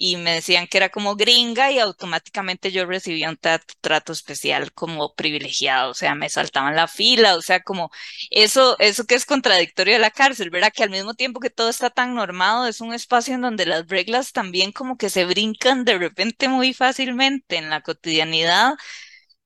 y 0.00 0.16
me 0.16 0.32
decían 0.34 0.68
que 0.68 0.78
era 0.78 0.90
como 0.90 1.16
gringa 1.16 1.72
y 1.72 1.80
automáticamente 1.80 2.70
yo 2.72 2.86
recibía 2.86 3.28
un 3.30 3.36
trato, 3.38 4.12
especial 4.12 4.72
como 4.72 5.14
privilegiado, 5.14 5.90
o 5.90 5.94
sea, 5.94 6.14
me 6.14 6.28
saltaban 6.30 6.76
la 6.76 6.86
fila, 6.88 7.36
o 7.36 7.42
sea, 7.42 7.60
como 7.62 7.90
eso, 8.30 8.76
eso 8.78 9.04
que 9.06 9.16
es 9.16 9.26
contradictorio 9.26 9.94
de 9.94 10.00
la 10.00 10.10
cárcel, 10.12 10.50
¿verdad? 10.50 10.72
Que 10.74 10.84
al 10.84 10.90
mismo 10.90 11.14
tiempo 11.14 11.40
que 11.40 11.50
todo 11.50 11.68
está 11.68 11.90
tan 11.90 12.14
normado, 12.14 12.66
es 12.68 12.80
un 12.80 12.94
espacio 12.94 13.34
en 13.34 13.42
donde 13.42 13.66
las 13.66 13.88
reglas 13.88 14.32
también 14.32 14.72
como 14.72 14.96
que 14.96 15.10
se 15.10 15.24
brincan 15.24 15.84
de 15.84 15.98
repente 15.98 16.48
muy 16.48 16.74
fácilmente 16.74 17.56
en 17.56 17.70
la 17.70 17.82
cotidianidad 17.82 18.74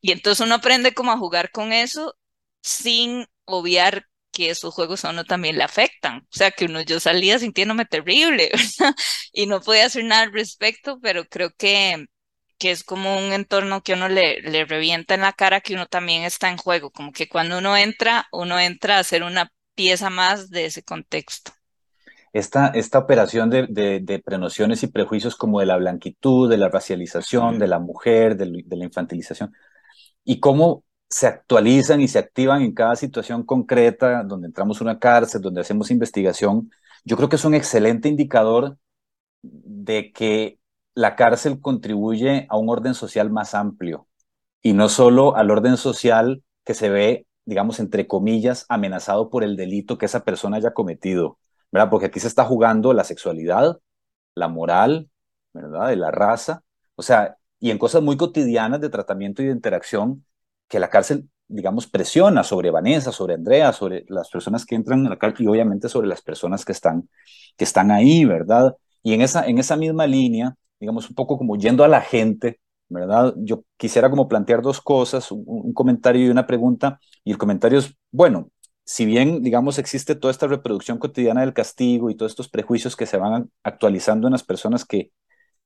y 0.00 0.12
entonces 0.12 0.44
uno 0.46 0.56
aprende 0.56 0.94
como 0.94 1.12
a 1.12 1.18
jugar 1.18 1.50
con 1.50 1.72
eso 1.72 2.16
sin 2.62 3.26
obviar 3.44 4.08
que 4.32 4.50
esos 4.50 4.74
juegos 4.74 5.04
a 5.04 5.10
uno 5.10 5.24
también 5.24 5.58
le 5.58 5.64
afectan. 5.64 6.18
O 6.20 6.26
sea, 6.30 6.50
que 6.52 6.66
uno 6.66 6.82
yo 6.82 7.00
salía 7.00 7.38
sintiéndome 7.38 7.84
terrible, 7.86 8.50
¿verdad? 8.80 8.94
Y 9.32 9.46
no 9.46 9.60
podía 9.60 9.86
hacer 9.86 10.04
nada 10.04 10.22
al 10.22 10.32
respecto, 10.32 10.98
pero 11.02 11.24
creo 11.26 11.50
que, 11.56 12.06
que 12.58 12.70
es 12.72 12.84
como 12.84 13.16
un 13.18 13.32
entorno 13.32 13.82
que 13.82 13.94
uno 13.94 14.08
le, 14.08 14.40
le 14.42 14.64
revienta 14.64 15.14
en 15.14 15.22
la 15.22 15.32
cara 15.32 15.60
que 15.60 15.74
uno 15.74 15.86
también 15.86 16.24
está 16.24 16.50
en 16.50 16.56
juego, 16.58 16.90
como 16.90 17.12
que 17.12 17.28
cuando 17.28 17.58
uno 17.58 17.76
entra, 17.76 18.28
uno 18.32 18.58
entra 18.60 18.98
a 18.98 19.04
ser 19.04 19.22
una 19.24 19.52
pieza 19.74 20.10
más 20.10 20.50
de 20.50 20.66
ese 20.66 20.82
contexto. 20.82 21.52
Esta, 22.32 22.68
esta 22.68 22.98
operación 22.98 23.50
de, 23.50 23.66
de, 23.68 24.00
de 24.00 24.18
prenociones 24.18 24.82
y 24.82 24.86
prejuicios 24.86 25.36
como 25.36 25.60
de 25.60 25.66
la 25.66 25.76
blanquitud, 25.76 26.48
de 26.50 26.56
la 26.56 26.68
racialización, 26.70 27.58
de 27.58 27.66
la 27.68 27.78
mujer, 27.78 28.36
de, 28.36 28.62
de 28.64 28.76
la 28.76 28.84
infantilización, 28.84 29.52
y 30.24 30.40
cómo 30.40 30.84
se 31.12 31.26
actualizan 31.26 32.00
y 32.00 32.08
se 32.08 32.18
activan 32.18 32.62
en 32.62 32.72
cada 32.72 32.96
situación 32.96 33.44
concreta, 33.44 34.24
donde 34.24 34.46
entramos 34.46 34.80
a 34.80 34.84
una 34.84 34.98
cárcel, 34.98 35.42
donde 35.42 35.60
hacemos 35.60 35.90
investigación, 35.90 36.70
yo 37.04 37.16
creo 37.16 37.28
que 37.28 37.36
es 37.36 37.44
un 37.44 37.54
excelente 37.54 38.08
indicador 38.08 38.78
de 39.42 40.10
que 40.12 40.58
la 40.94 41.14
cárcel 41.16 41.60
contribuye 41.60 42.46
a 42.48 42.56
un 42.56 42.70
orden 42.70 42.94
social 42.94 43.30
más 43.30 43.54
amplio 43.54 44.08
y 44.62 44.72
no 44.72 44.88
solo 44.88 45.36
al 45.36 45.50
orden 45.50 45.76
social 45.76 46.42
que 46.64 46.74
se 46.74 46.88
ve, 46.88 47.26
digamos, 47.44 47.78
entre 47.80 48.06
comillas, 48.06 48.64
amenazado 48.70 49.28
por 49.28 49.44
el 49.44 49.56
delito 49.56 49.98
que 49.98 50.06
esa 50.06 50.24
persona 50.24 50.56
haya 50.56 50.72
cometido, 50.72 51.38
¿verdad? 51.70 51.90
Porque 51.90 52.06
aquí 52.06 52.20
se 52.20 52.28
está 52.28 52.44
jugando 52.44 52.94
la 52.94 53.04
sexualidad, 53.04 53.78
la 54.34 54.48
moral, 54.48 55.10
¿verdad? 55.52 55.88
De 55.88 55.96
la 55.96 56.10
raza, 56.10 56.62
o 56.94 57.02
sea, 57.02 57.36
y 57.60 57.70
en 57.70 57.78
cosas 57.78 58.02
muy 58.02 58.16
cotidianas 58.16 58.80
de 58.80 58.88
tratamiento 58.88 59.42
y 59.42 59.46
de 59.46 59.52
interacción 59.52 60.24
que 60.72 60.80
la 60.80 60.88
cárcel, 60.88 61.28
digamos, 61.48 61.86
presiona 61.86 62.42
sobre 62.42 62.70
Vanessa, 62.70 63.12
sobre 63.12 63.34
Andrea, 63.34 63.74
sobre 63.74 64.06
las 64.08 64.30
personas 64.30 64.64
que 64.64 64.74
entran 64.74 65.06
a 65.06 65.10
la 65.10 65.18
cárcel 65.18 65.44
y 65.44 65.48
obviamente 65.50 65.90
sobre 65.90 66.08
las 66.08 66.22
personas 66.22 66.64
que 66.64 66.72
están, 66.72 67.10
que 67.58 67.64
están 67.64 67.90
ahí, 67.90 68.24
¿verdad? 68.24 68.74
Y 69.02 69.12
en 69.12 69.20
esa, 69.20 69.46
en 69.46 69.58
esa 69.58 69.76
misma 69.76 70.06
línea, 70.06 70.54
digamos, 70.80 71.10
un 71.10 71.14
poco 71.14 71.36
como 71.36 71.56
yendo 71.58 71.84
a 71.84 71.88
la 71.88 72.00
gente, 72.00 72.58
¿verdad? 72.88 73.34
Yo 73.36 73.64
quisiera 73.76 74.08
como 74.08 74.28
plantear 74.28 74.62
dos 74.62 74.80
cosas, 74.80 75.30
un, 75.30 75.74
comentario 75.74 76.24
y 76.24 76.30
una 76.30 76.46
pregunta, 76.46 76.98
y 77.22 77.32
el 77.32 77.36
comentario 77.36 77.78
es, 77.78 77.94
bueno, 78.10 78.48
si 78.86 79.04
bien, 79.04 79.42
digamos, 79.42 79.78
existe 79.78 80.14
toda 80.14 80.30
esta 80.30 80.46
reproducción 80.46 80.96
cotidiana 80.96 81.42
del 81.42 81.52
castigo 81.52 82.08
y 82.08 82.16
todos 82.16 82.32
estos 82.32 82.48
prejuicios 82.48 82.96
que 82.96 83.04
se 83.04 83.18
van 83.18 83.50
actualizando 83.62 84.26
en 84.26 84.32
las 84.32 84.42
personas 84.42 84.86
que 84.86 85.10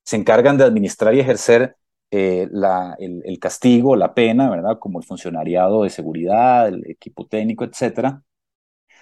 se 0.02 0.16
encargan 0.16 0.58
de 0.58 0.64
administrar 0.64 1.14
y 1.14 1.20
ejercer 1.20 1.76
eh, 2.10 2.48
la, 2.52 2.96
el, 2.98 3.38
castigo, 3.40 3.96
la 3.96 4.14
pena, 4.14 4.50
¿verdad? 4.50 4.78
Como 4.78 4.98
el 5.00 5.06
funcionariado 5.06 5.82
de 5.82 5.90
seguridad, 5.90 6.68
el 6.68 6.84
equipo 6.90 7.26
técnico, 7.26 7.64
etcétera. 7.64 8.22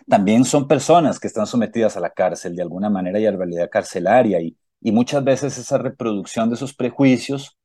También 0.09 0.45
son 0.45 0.69
personas 0.69 1.21
que 1.21 1.29
están 1.29 1.47
sometidas 1.47 1.97
a 1.97 2.01
la 2.01 2.11
cárcel 2.11 2.57
de 2.57 2.63
alguna 2.63 2.91
manera 2.91 3.19
y 3.21 3.27
a 3.27 3.33
la 3.33 3.39
realidad 3.39 3.71
carcelaria 3.71 4.41
y, 4.41 4.57
y 4.81 4.93
muchas 4.93 5.25
veces 5.25 5.57
esa 5.59 5.79
reproducción 5.79 6.49
de 6.51 6.57
esos 6.57 6.75
prejuicios 6.75 7.57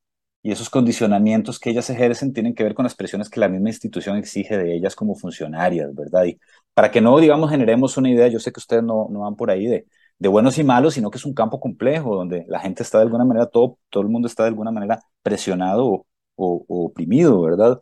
y 0.41 0.51
esos 0.51 0.69
condicionamientos 0.69 1.59
que 1.59 1.69
ellas 1.71 1.89
ejercen 1.89 2.33
tienen 2.33 2.55
que 2.55 2.63
ver 2.63 2.73
con 2.73 2.83
las 2.83 2.95
presiones 2.95 3.29
que 3.29 3.39
la 3.41 3.49
misma 3.49 3.69
institución 3.69 4.17
exige 4.17 4.57
de 4.57 4.75
ellas 4.75 4.95
como 4.95 5.15
funcionarias, 5.15 5.93
¿verdad? 5.93 6.25
Y 6.25 6.39
para 6.73 6.91
que 6.91 7.01
no, 7.01 7.19
digamos, 7.19 7.49
generemos 7.49 7.97
una 7.97 8.09
idea, 8.09 8.27
yo 8.29 8.39
sé 8.39 8.51
que 8.53 8.59
ustedes 8.59 8.83
no, 8.83 9.07
no 9.11 9.21
van 9.21 9.35
por 9.35 9.51
ahí 9.51 9.65
de, 9.67 9.85
de 10.19 10.29
buenos 10.29 10.57
y 10.57 10.63
malos, 10.63 10.95
sino 10.95 11.09
que 11.11 11.17
es 11.17 11.25
un 11.25 11.33
campo 11.33 11.59
complejo 11.59 12.15
donde 12.15 12.45
la 12.47 12.59
gente 12.59 12.83
está 12.83 12.99
de 12.99 13.05
alguna 13.05 13.25
manera, 13.25 13.47
todo, 13.47 13.79
todo 13.89 14.03
el 14.03 14.09
mundo 14.09 14.27
está 14.27 14.43
de 14.43 14.49
alguna 14.49 14.71
manera 14.71 15.01
presionado 15.23 16.05
o, 16.35 16.65
oprimido, 16.67 17.41
¿verdad? 17.41 17.81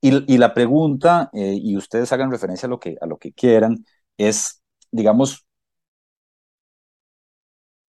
Y, 0.00 0.34
y 0.34 0.38
la 0.38 0.54
pregunta, 0.54 1.30
eh, 1.34 1.58
y 1.60 1.76
ustedes 1.76 2.12
hagan 2.12 2.30
referencia 2.30 2.66
a 2.66 2.70
lo 2.70 2.80
que, 2.80 2.96
a 3.00 3.06
lo 3.06 3.18
que 3.18 3.32
quieran, 3.32 3.84
es, 4.18 4.62
digamos, 4.90 5.46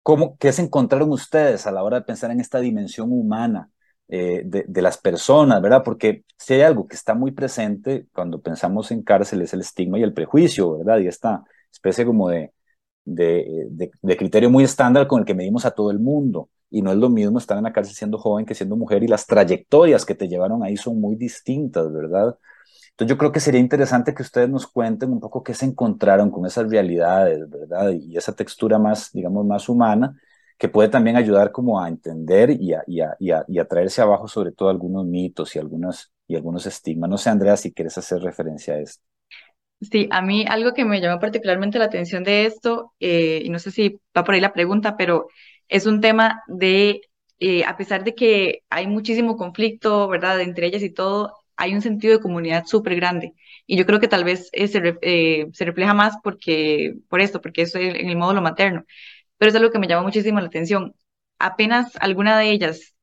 ¿cómo, 0.03 0.37
¿qué 0.37 0.51
se 0.53 0.61
encontraron 0.61 1.11
ustedes 1.11 1.67
a 1.67 1.71
la 1.71 1.83
hora 1.83 1.99
de 1.99 2.05
pensar 2.05 2.31
en 2.31 2.39
esta 2.39 2.59
dimensión 2.59 3.11
humana 3.11 3.69
eh, 4.07 4.43
de, 4.45 4.65
de, 4.67 4.81
las 4.81 4.97
personas, 4.97 5.61
¿verdad? 5.61 5.83
Porque 5.83 6.23
si 6.37 6.53
hay 6.53 6.61
algo 6.61 6.87
que 6.87 6.95
está 6.95 7.13
muy 7.13 7.31
presente 7.31 8.07
cuando 8.13 8.41
pensamos 8.41 8.91
en 8.91 9.03
cárcel 9.03 9.41
es 9.41 9.53
el 9.53 9.61
estigma 9.61 9.99
y 9.99 10.03
el 10.03 10.13
prejuicio, 10.13 10.77
¿verdad? 10.77 10.99
Y 10.99 11.07
esta 11.07 11.43
especie 11.71 12.05
como 12.05 12.29
de, 12.29 12.53
de, 13.07 14.17
criterio 14.17 14.49
muy 14.49 14.63
estándar 14.63 15.07
con 15.07 15.19
el 15.19 15.25
que 15.25 15.33
medimos 15.33 15.65
a 15.65 15.71
todo 15.71 15.91
el 15.91 15.99
mundo. 15.99 16.49
Y 16.69 16.81
no 16.81 16.91
es 16.91 16.97
lo 16.97 17.09
mismo 17.09 17.39
estar 17.39 17.57
en 17.57 17.63
la 17.63 17.73
cárcel 17.73 17.95
siendo 17.95 18.17
joven 18.17 18.45
que 18.45 18.53
siendo 18.53 18.75
mujer 18.75 19.03
y 19.03 19.07
las 19.07 19.25
trayectorias 19.25 20.05
que 20.05 20.15
te 20.15 20.27
llevaron 20.27 20.63
ahí 20.63 20.75
son 20.75 20.99
muy 20.99 21.15
distintas, 21.15 21.91
¿verdad? 21.91 22.37
Entonces 22.91 23.09
yo 23.09 23.17
creo 23.17 23.31
que 23.31 23.39
sería 23.39 23.59
interesante 23.61 24.13
que 24.13 24.23
ustedes 24.23 24.49
nos 24.49 24.67
cuenten 24.67 25.11
un 25.11 25.19
poco 25.19 25.43
qué 25.43 25.53
se 25.53 25.65
encontraron 25.65 26.31
con 26.31 26.45
esas 26.45 26.69
realidades, 26.69 27.49
¿verdad? 27.49 27.91
Y 27.91 28.17
esa 28.17 28.33
textura 28.35 28.79
más, 28.79 29.11
digamos, 29.13 29.45
más 29.45 29.69
humana, 29.69 30.19
que 30.57 30.69
puede 30.69 30.89
también 30.89 31.15
ayudar 31.15 31.51
como 31.51 31.79
a 31.81 31.87
entender 31.87 32.49
y 32.51 32.73
a, 32.73 32.83
y 32.87 33.01
a, 33.01 33.15
y 33.47 33.59
a, 33.59 33.67
traerse 33.67 34.01
abajo 34.01 34.27
sobre 34.27 34.51
todo 34.51 34.69
algunos 34.69 35.05
mitos 35.05 35.55
y, 35.55 35.59
algunos, 35.59 36.11
y 36.27 36.35
algunos 36.35 36.65
estigmas. 36.65 37.09
No 37.09 37.17
sé, 37.17 37.29
Andrea, 37.29 37.55
si 37.57 37.71
quieres 37.73 37.97
hacer 37.97 38.19
referencia 38.21 38.73
a 38.73 38.79
esto. 38.79 39.03
Sí, 39.79 40.07
a 40.11 40.21
mí 40.23 40.43
algo 40.47 40.73
que 40.73 40.85
me 40.85 40.99
llamó 41.01 41.19
particularmente 41.19 41.77
la 41.77 41.85
atención 41.85 42.23
de 42.23 42.45
esto, 42.45 42.93
eh, 42.99 43.41
y 43.43 43.49
no 43.49 43.59
sé 43.59 43.69
si 43.71 43.99
va 44.17 44.23
por 44.23 44.33
ahí 44.33 44.41
la 44.41 44.53
pregunta, 44.53 44.97
pero 44.97 45.27
es 45.67 45.85
un 45.85 46.01
tema 46.01 46.41
de, 46.47 47.01
eh, 47.39 47.63
a 47.63 47.77
pesar 47.77 48.03
de 48.03 48.15
que 48.15 48.63
hay 48.69 48.87
muchísimo 48.87 49.37
conflicto, 49.37 50.07
¿verdad?, 50.07 50.41
entre 50.41 50.65
ellas 50.65 50.81
y 50.81 50.89
todo, 50.91 51.33
hay 51.55 51.75
un 51.75 51.81
sentido 51.83 52.15
de 52.17 52.21
comunidad 52.23 52.65
súper 52.65 52.95
grande. 52.95 53.33
Y 53.67 53.77
yo 53.77 53.85
creo 53.85 53.99
que 53.99 54.07
tal 54.07 54.23
vez 54.23 54.49
eh, 54.53 54.67
se, 54.67 54.81
se, 55.53 55.65
refleja 55.65 55.93
más 55.93 56.15
porque, 56.23 56.95
por 57.07 57.21
esto, 57.21 57.39
porque 57.41 57.63
es 57.63 57.75
en 57.75 58.09
el 58.09 58.17
módulo 58.17 58.41
materno. 58.41 58.83
Pero 59.37 59.49
es 59.49 59.55
algo 59.55 59.71
que 59.71 59.79
me 59.79 59.87
llamó 59.87 60.03
muchísimo 60.05 60.39
la 60.39 60.47
atención. 60.47 60.95
Apenas 61.39 61.95
alguna 61.99 62.37
de 62.39 62.51
ellas 62.51 62.95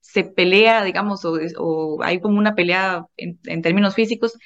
se 0.00 0.24
pelea, 0.24 0.84
digamos, 0.84 1.24
o, 1.24 2.02
hay 2.02 2.20
como 2.20 2.38
una 2.38 2.54
pelea 2.54 3.06
en 3.16 3.62
términos 3.62 3.94
físicos, 3.94 4.38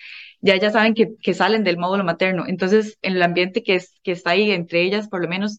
ya 0.43 0.57
ya 0.57 0.70
saben 0.70 0.95
que, 0.95 1.16
que, 1.22 1.34
salen 1.34 1.64
del 1.64 1.78
módulo 1.78 2.05
materno. 2.05 2.45
Entonces, 2.47 2.99
en 3.03 3.14
el 3.16 3.22
ambiente 3.22 3.62
que, 3.62 3.76
es, 3.76 3.95
que 4.03 4.12
está 4.12 4.30
ahí 4.32 4.51
entre 4.51 4.82
ellas, 4.82 5.09
por 5.09 5.22
lo 5.22 5.28
menos, 5.28 5.59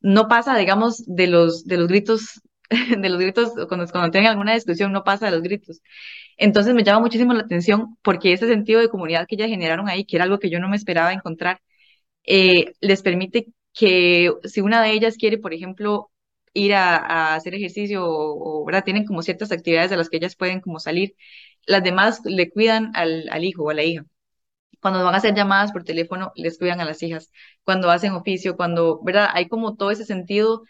no 0.00 0.28
pasa, 0.28 0.56
digamos, 0.58 1.04
de 1.06 1.26
los, 1.28 1.66
de 1.66 1.76
los 1.78 1.88
gritos, 1.88 2.40
de 2.98 3.08
los 3.08 3.20
gritos, 3.20 3.52
cuando, 3.68 3.86
cuando 3.88 4.10
tienen 4.10 4.30
alguna 4.30 4.54
discusión, 4.54 4.92
no 4.92 5.04
pasa 5.04 5.26
de 5.26 5.32
los 5.32 5.42
gritos. 5.42 5.82
Entonces, 6.36 6.74
me 6.74 6.84
llama 6.84 7.00
muchísimo 7.00 7.34
la 7.34 7.42
atención 7.42 7.96
porque 8.02 8.32
ese 8.32 8.48
sentido 8.48 8.80
de 8.80 8.88
comunidad 8.88 9.26
que 9.28 9.36
ellas 9.36 9.48
generaron 9.48 9.88
ahí, 9.88 10.04
que 10.04 10.16
era 10.16 10.24
algo 10.24 10.38
que 10.38 10.50
yo 10.50 10.60
no 10.60 10.68
me 10.68 10.76
esperaba 10.76 11.12
encontrar, 11.12 11.60
eh, 12.24 12.74
les 12.80 13.02
permite 13.02 13.48
que 13.72 14.32
si 14.44 14.60
una 14.60 14.82
de 14.82 14.92
ellas 14.92 15.16
quiere, 15.18 15.38
por 15.38 15.54
ejemplo, 15.54 16.10
ir 16.54 16.74
a, 16.74 17.34
hacer 17.34 17.54
ejercicio 17.54 18.04
o, 18.06 18.64
¿verdad? 18.64 18.84
Tienen 18.84 19.06
como 19.06 19.22
ciertas 19.22 19.52
actividades 19.52 19.90
de 19.90 19.96
las 19.96 20.08
que 20.10 20.18
ellas 20.18 20.36
pueden 20.36 20.60
como 20.60 20.78
salir, 20.80 21.16
las 21.66 21.82
demás 21.82 22.20
le 22.24 22.50
cuidan 22.50 22.92
al 22.94 23.44
hijo 23.44 23.64
o 23.64 23.70
a 23.70 23.74
la 23.74 23.84
hija. 23.84 24.04
Cuando 24.84 25.02
van 25.02 25.14
a 25.14 25.18
hacer 25.18 25.34
llamadas 25.34 25.72
por 25.72 25.82
teléfono, 25.84 26.32
les 26.36 26.58
cuidan 26.58 26.78
a 26.82 26.84
las 26.84 27.02
hijas. 27.02 27.32
Cuando 27.64 27.90
hacen 27.90 28.12
oficio, 28.12 28.54
cuando, 28.56 29.00
¿verdad? 29.02 29.30
Hay 29.32 29.48
como 29.48 29.76
todo 29.76 29.90
ese 29.90 30.04
sentido 30.04 30.64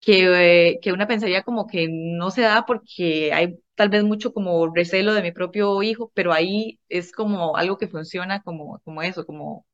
que, 0.00 0.70
eh, 0.72 0.80
que 0.82 0.92
una 0.92 1.06
pensaría 1.08 1.42
como 1.44 1.66
que 1.66 1.88
no 1.90 2.30
se 2.30 2.42
da 2.42 2.66
porque 2.66 3.32
hay 3.34 3.58
tal 3.74 3.88
vez 3.90 4.04
mucho 4.04 4.32
como 4.34 4.74
recelo 4.74 5.14
de 5.14 5.22
mi 5.22 5.32
propio 5.32 5.82
hijo, 5.82 6.10
pero 6.14 6.32
ahí 6.32 6.80
es 6.88 7.12
como 7.12 7.56
algo 7.56 7.78
que 7.78 7.88
funciona 7.88 8.42
como, 8.42 8.80
como 8.84 9.02
eso, 9.02 9.26
como... 9.26 9.66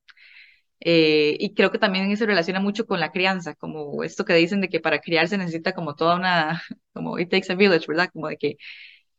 Eh, 0.80 1.36
y 1.40 1.54
creo 1.54 1.70
que 1.70 1.78
también 1.78 2.16
se 2.16 2.26
relaciona 2.26 2.60
mucho 2.60 2.86
con 2.86 3.00
la 3.00 3.12
crianza, 3.12 3.54
como 3.54 4.04
esto 4.04 4.24
que 4.24 4.34
dicen 4.34 4.60
de 4.62 4.68
que 4.70 4.80
para 4.80 5.00
criarse 5.00 5.38
necesita 5.38 5.72
como 5.74 5.94
toda 5.94 6.16
una, 6.16 6.62
como 6.94 7.18
it 7.18 7.30
takes 7.30 7.52
a 7.52 7.56
village, 7.56 7.86
¿verdad? 7.88 8.10
Como 8.12 8.28
de 8.28 8.36
que, 8.38 8.56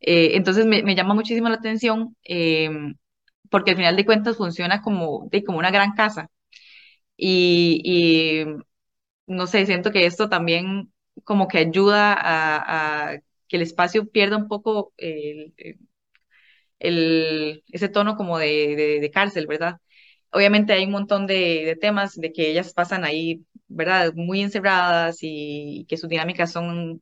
eh, 0.01 0.31
entonces 0.37 0.65
me, 0.67 0.83
me, 0.83 0.95
llama 0.95 1.13
muchísimo 1.15 1.49
la 1.49 1.55
atención 1.57 2.15
eh, 2.23 2.69
porque 3.51 3.71
al 3.73 3.77
final 3.77 3.97
de 3.97 4.05
cuentas 4.07 4.37
funciona 4.37 4.81
como, 4.83 5.29
de, 5.31 5.43
como 5.45 5.59
una 5.59 5.71
gran 5.71 5.93
casa. 5.95 6.29
Y, 7.17 7.81
y, 7.85 8.45
no 9.27 9.47
sé, 9.47 9.65
siento 9.65 9.91
que 9.91 10.05
esto 10.05 10.29
también 10.29 10.93
como 11.23 11.47
que 11.47 11.59
ayuda 11.59 12.13
a, 12.13 13.11
a 13.13 13.19
que 13.47 13.57
el 13.57 13.63
espacio 13.63 14.09
pierda 14.09 14.37
un 14.37 14.47
poco 14.47 14.93
el, 14.97 15.53
el, 16.79 17.63
ese 17.71 17.89
tono 17.89 18.15
como 18.15 18.37
de, 18.39 18.75
de, 18.75 18.99
de, 18.99 19.11
cárcel, 19.11 19.47
¿verdad? 19.47 19.77
Obviamente 20.31 20.73
hay 20.73 20.85
un 20.85 20.91
montón 20.91 21.27
de, 21.27 21.65
de, 21.65 21.75
temas 21.75 22.15
de 22.15 22.31
que 22.33 22.49
ellas 22.51 22.73
pasan 22.73 23.03
ahí, 23.05 23.45
¿verdad? 23.67 24.13
Muy 24.15 24.41
encerradas 24.41 25.17
y 25.21 25.85
que 25.89 25.97
sus 25.97 26.09
dinámicas 26.09 26.51
son 26.51 27.01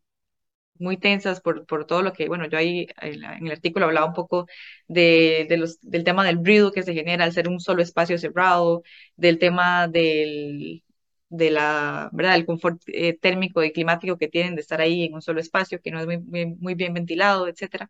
muy 0.80 0.98
tensas 0.98 1.42
por, 1.42 1.66
por 1.66 1.86
todo 1.86 2.02
lo 2.02 2.14
que, 2.14 2.28
bueno, 2.28 2.48
yo 2.48 2.58
ahí 2.58 2.88
en, 3.02 3.24
el 3.46 3.52
artículo 3.52 3.86
hablaba 3.86 4.08
un 4.08 4.14
poco 4.14 4.48
de, 4.88 5.46
de 5.50 5.58
los, 5.58 5.80
del 5.82 6.04
tema 6.04 6.26
del 6.26 6.44
ruido 6.46 6.72
que 6.72 6.84
se 6.84 6.94
genera 6.94 7.26
al 7.26 7.34
ser 7.34 7.48
un 7.48 7.60
solo 7.60 7.82
espacio 7.82 8.18
cerrado, 8.18 8.84
del 9.16 9.40
tema 9.40 9.88
del, 9.88 10.84
de 11.30 11.52
la, 11.52 12.10
¿verdad? 12.14 12.36
El 12.36 12.46
confort 12.46 12.82
eh, 12.88 13.18
térmico 13.20 13.64
y 13.64 13.72
climático 13.72 14.18
que 14.18 14.28
tienen 14.30 14.56
de 14.56 14.62
estar 14.62 14.82
ahí 14.82 15.04
en 15.06 15.14
un 15.14 15.22
solo 15.22 15.40
espacio 15.40 15.82
que 15.82 15.92
no 15.92 16.00
es 16.00 16.06
muy, 16.08 16.18
muy, 16.20 16.46
muy 16.48 16.76
bien 16.76 16.94
ventilado, 16.94 17.48
etcétera. 17.48 17.90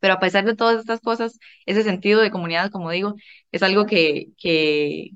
Pero 0.00 0.14
a 0.14 0.20
pesar 0.20 0.44
de 0.44 0.56
todas 0.56 0.80
estas 0.80 1.00
cosas, 1.00 1.38
ese 1.66 1.82
sentido 1.82 2.20
de 2.20 2.30
comunidad, 2.30 2.70
como 2.70 2.90
digo, 2.90 3.14
es 3.52 3.62
algo 3.62 3.86
que, 3.86 4.28
que 4.38 5.10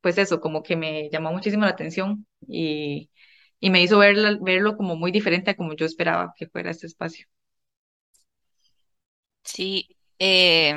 pues 0.00 0.18
eso, 0.18 0.40
como 0.40 0.62
que 0.62 0.76
me 0.76 1.08
llamó 1.10 1.32
muchísimo 1.32 1.64
la 1.64 1.70
atención 1.72 2.26
y, 2.48 3.10
y 3.62 3.70
me 3.70 3.82
hizo 3.82 3.98
verlo, 4.00 4.38
verlo 4.42 4.76
como 4.76 4.96
muy 4.96 5.12
diferente 5.12 5.52
a 5.52 5.56
como 5.56 5.74
yo 5.74 5.86
esperaba 5.86 6.34
que 6.38 6.48
fuera 6.48 6.70
este 6.72 6.88
espacio. 6.88 7.26
Sí, 9.44 9.88
eh, 10.18 10.74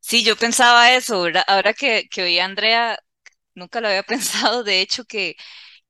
sí, 0.00 0.24
yo 0.24 0.36
pensaba 0.36 0.92
eso. 0.94 1.26
Ahora 1.46 1.72
que, 1.74 2.08
que 2.10 2.22
oí 2.22 2.38
a 2.38 2.44
Andrea, 2.44 2.98
nunca 3.54 3.80
lo 3.80 3.88
había 3.88 4.02
pensado, 4.04 4.64
de 4.64 4.80
hecho, 4.80 5.04
que, 5.04 5.36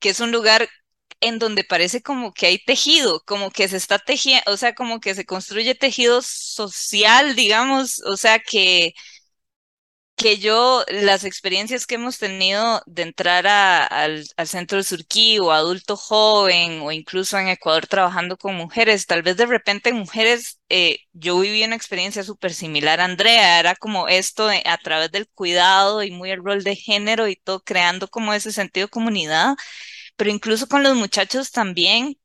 que 0.00 0.10
es 0.10 0.20
un 0.20 0.32
lugar 0.32 0.68
en 1.20 1.38
donde 1.40 1.64
parece 1.64 2.02
como 2.02 2.34
que 2.34 2.46
hay 2.48 2.58
tejido, 2.64 3.22
como 3.26 3.50
que 3.52 3.68
se 3.68 3.78
está 3.78 3.98
tejiendo, 4.00 4.42
o 4.52 4.58
sea, 4.58 4.74
como 4.74 5.00
que 5.00 5.14
se 5.14 5.26
construye 5.26 5.74
tejido 5.76 6.22
social, 6.22 7.36
digamos, 7.36 8.00
o 8.06 8.16
sea, 8.18 8.40
que, 8.40 8.94
que 10.20 10.36
yo, 10.38 10.84
las 10.88 11.24
experiencias 11.24 11.86
que 11.86 11.94
hemos 11.94 12.18
tenido 12.18 12.82
de 12.86 13.02
entrar 13.02 13.46
al, 13.46 14.26
centro 14.44 14.76
de 14.78 14.84
Surquí 14.84 15.38
o 15.38 15.50
adulto 15.50 15.96
joven 15.96 16.82
o 16.82 16.92
incluso 16.92 17.38
en 17.38 17.48
Ecuador 17.48 17.86
trabajando 17.86 18.36
con 18.36 18.54
mujeres, 18.54 19.06
tal 19.06 19.22
vez 19.22 19.38
de 19.38 19.46
repente 19.46 19.92
mujeres, 19.94 20.60
eh, 20.68 20.98
yo 21.14 21.38
viví 21.40 21.64
una 21.64 21.76
experiencia 21.76 22.22
súper 22.22 22.52
similar 22.52 23.00
a 23.00 23.06
Andrea, 23.06 23.60
era 23.60 23.74
como 23.76 24.08
esto 24.08 24.48
a 24.48 24.78
través 24.78 25.10
del 25.10 25.26
cuidado 25.28 26.02
y 26.02 26.10
muy 26.10 26.30
el 26.30 26.44
rol 26.44 26.64
de 26.64 26.76
género 26.76 27.26
y 27.28 27.36
todo, 27.36 27.60
creando 27.62 28.08
como 28.08 28.34
ese 28.34 28.52
sentido 28.52 28.88
de 28.88 28.90
comunidad, 28.90 29.54
pero 30.16 30.30
incluso 30.30 30.68
con 30.68 30.82
los 30.82 30.96
muchachos 30.96 31.50
también 31.52 32.18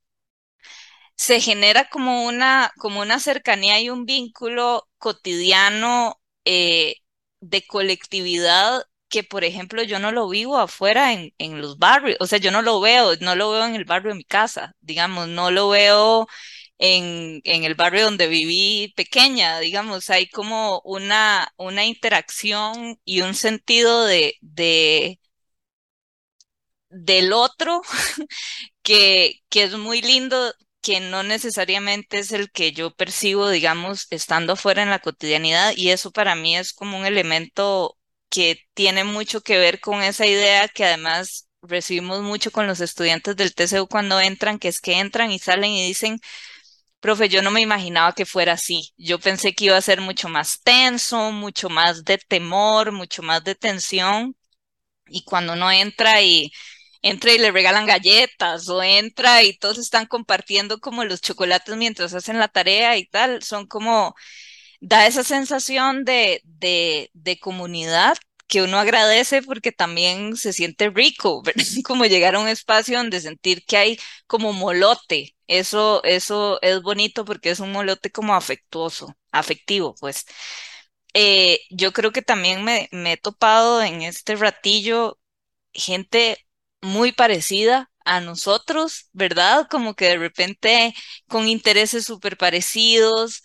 se 1.16 1.40
genera 1.42 1.90
como 1.90 2.26
una, 2.26 2.72
como 2.78 3.02
una 3.02 3.20
cercanía 3.20 3.80
y 3.82 3.90
un 3.90 4.06
vínculo 4.06 4.88
cotidiano. 4.98 6.20
Eh, 6.46 6.98
de 7.50 7.66
colectividad 7.66 8.84
que, 9.10 9.24
por 9.24 9.44
ejemplo, 9.44 9.84
yo 9.84 10.00
no 10.00 10.12
lo 10.12 10.28
vivo 10.30 10.58
afuera 10.58 11.14
en, 11.14 11.34
en 11.38 11.62
los 11.62 11.78
barrios, 11.78 12.18
o 12.20 12.28
sea, 12.28 12.40
yo 12.40 12.52
no 12.52 12.62
lo 12.62 12.80
veo, 12.82 13.16
no 13.22 13.36
lo 13.36 13.52
veo 13.52 13.66
en 13.66 13.76
el 13.76 13.86
barrio 13.86 14.10
de 14.12 14.18
mi 14.18 14.24
casa, 14.26 14.76
digamos, 14.82 15.28
no 15.28 15.52
lo 15.52 15.70
veo 15.70 16.28
en, 16.80 17.42
en, 17.46 17.64
el 17.64 17.76
barrio 17.76 18.06
donde 18.06 18.28
viví 18.28 18.94
pequeña, 18.96 19.60
digamos, 19.60 20.10
hay 20.10 20.28
como 20.30 20.82
una, 20.86 21.50
una 21.58 21.86
interacción 21.86 23.00
y 23.06 23.22
un 23.22 23.36
sentido 23.36 24.06
de, 24.06 24.36
de 24.42 25.20
del 26.90 27.34
otro 27.34 27.82
que, 28.84 29.42
que 29.50 29.64
es 29.64 29.74
muy 29.78 30.02
lindo, 30.02 30.54
que 30.86 31.00
no 31.02 31.24
necesariamente 31.24 32.20
es 32.20 32.32
el 32.32 32.52
que 32.52 32.72
yo 32.72 32.94
percibo, 32.96 33.50
digamos, 33.50 34.06
estando 34.12 34.54
afuera 34.54 34.84
en 34.84 34.92
la 34.92 35.00
cotidianidad 35.00 35.74
y 35.76 35.90
eso 35.90 36.12
para 36.12 36.36
mí 36.36 36.56
es 36.58 36.74
como 36.74 36.98
un 37.00 37.06
elemento 37.08 37.98
que 38.30 38.60
tiene 38.76 39.04
mucho 39.04 39.42
que 39.42 39.58
ver 39.58 39.80
con 39.80 40.04
esa 40.04 40.28
idea 40.28 40.68
que 40.68 40.86
además 40.86 41.48
recibimos 41.64 42.22
mucho 42.22 42.52
con 42.52 42.68
los 42.68 42.82
estudiantes 42.82 43.36
del 43.36 43.56
TCU 43.56 43.88
cuando 43.88 44.20
entran, 44.22 44.60
que 44.60 44.68
es 44.68 44.80
que 44.82 45.00
entran 45.00 45.32
y 45.32 45.40
salen 45.40 45.72
y 45.72 45.88
dicen, 45.88 46.20
profe, 47.00 47.30
yo 47.30 47.42
no 47.42 47.52
me 47.52 47.62
imaginaba 47.62 48.14
que 48.14 48.26
fuera 48.26 48.54
así. 48.54 48.94
Yo 48.98 49.20
pensé 49.20 49.54
que 49.56 49.66
iba 49.66 49.78
a 49.78 49.82
ser 49.82 50.02
mucho 50.02 50.30
más 50.30 50.62
tenso, 50.64 51.32
mucho 51.32 51.70
más 51.70 52.04
de 52.06 52.18
temor, 52.18 52.92
mucho 52.92 53.24
más 53.24 53.44
de 53.44 53.56
tensión. 53.56 54.36
Y 55.08 55.24
cuando 55.26 55.54
uno 55.54 55.72
entra 55.72 56.22
y 56.22 56.52
entra 57.06 57.34
y 57.34 57.38
le 57.38 57.52
regalan 57.52 57.86
galletas 57.86 58.68
o 58.70 58.82
entra 58.84 59.44
y 59.44 59.58
todos 59.58 59.78
están 59.78 60.08
compartiendo 60.08 60.80
como 60.80 61.06
los 61.06 61.22
chocolates 61.22 61.76
mientras 61.78 62.14
hacen 62.16 62.40
la 62.40 62.48
tarea 62.48 62.98
y 62.98 63.06
tal, 63.08 63.44
son 63.44 63.68
como, 63.68 64.16
da 64.82 65.08
esa 65.08 65.24
sensación 65.24 66.06
de, 66.06 66.42
de, 66.44 67.40
comunidad 67.40 68.18
que 68.48 68.62
uno 68.64 68.80
agradece 68.80 69.42
porque 69.44 69.72
también 69.72 70.36
se 70.38 70.54
siente 70.54 70.90
rico, 70.90 71.44
como 71.86 72.06
llegar 72.06 72.36
a 72.36 72.40
un 72.40 72.48
espacio 72.48 72.98
donde 72.98 73.22
sentir 73.22 73.66
que 73.66 73.78
hay 73.78 74.00
como 74.28 74.54
molote. 74.54 75.36
Eso, 75.48 76.04
eso 76.04 76.60
es 76.64 76.82
bonito 76.82 77.26
porque 77.26 77.52
es 77.52 77.60
un 77.60 77.72
molote 77.72 78.12
como 78.12 78.34
afectuoso, 78.36 79.16
afectivo, 79.32 79.96
pues. 80.00 80.26
Eh, 81.14 81.60
yo 81.70 81.94
creo 81.94 82.12
que 82.12 82.22
también 82.22 82.64
me, 82.64 82.90
me 82.92 83.14
he 83.14 83.18
topado 83.18 83.82
en 83.84 84.02
este 84.02 84.36
ratillo 84.36 85.20
gente 85.74 86.45
muy 86.86 87.12
parecida 87.12 87.92
a 88.06 88.22
nosotros, 88.22 89.10
¿verdad? 89.14 89.68
Como 89.70 89.96
que 89.96 90.06
de 90.10 90.18
repente 90.18 90.94
con 91.28 91.48
intereses 91.48 92.06
súper 92.06 92.38
parecidos, 92.38 93.44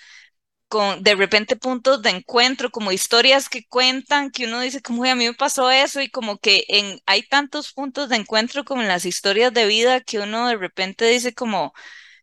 con 0.68 1.02
de 1.02 1.14
repente 1.16 1.56
puntos 1.56 2.00
de 2.02 2.10
encuentro, 2.10 2.70
como 2.70 2.92
historias 2.92 3.48
que 3.48 3.64
cuentan, 3.66 4.30
que 4.30 4.46
uno 4.46 4.60
dice, 4.60 4.80
como 4.82 5.04
a 5.04 5.14
mí 5.16 5.26
me 5.26 5.34
pasó 5.34 5.70
eso, 5.70 6.00
y 6.00 6.10
como 6.10 6.38
que 6.38 6.64
hay 7.06 7.22
tantos 7.24 7.72
puntos 7.72 8.08
de 8.08 8.16
encuentro 8.16 8.64
como 8.64 8.82
en 8.82 8.88
las 8.88 9.04
historias 9.04 9.52
de 9.52 9.66
vida 9.66 10.00
que 10.00 10.20
uno 10.20 10.48
de 10.48 10.56
repente 10.56 11.06
dice 11.06 11.34
como, 11.34 11.72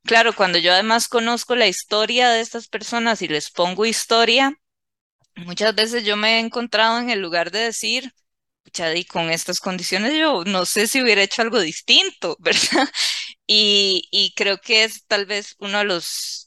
claro, 0.05 0.35
cuando 0.35 0.59
yo 0.59 0.73
además 0.73 1.07
conozco 1.09 1.55
la 1.55 1.67
historia 1.67 2.29
de 2.31 2.41
estas 2.41 2.67
personas 2.69 3.21
y 3.23 3.27
les 3.29 3.51
pongo 3.51 3.85
historia, 3.85 4.53
muchas 5.35 5.73
veces 5.75 6.03
yo 6.05 6.17
me 6.17 6.37
he 6.37 6.39
encontrado 6.39 6.99
en 6.99 7.09
el 7.09 7.19
lugar 7.21 7.51
de 7.51 7.59
decir, 7.59 8.11
y 8.95 9.05
con 9.05 9.29
estas 9.31 9.59
condiciones 9.59 10.13
yo 10.15 10.43
no 10.45 10.65
sé 10.65 10.87
si 10.87 11.01
hubiera 11.01 11.23
hecho 11.23 11.41
algo 11.41 11.59
distinto, 11.59 12.35
¿verdad? 12.41 12.87
Y, 13.47 14.07
y 14.11 14.33
creo 14.35 14.59
que 14.59 14.83
es 14.83 15.05
tal 15.07 15.25
vez 15.25 15.55
uno 15.59 15.79
de 15.83 16.01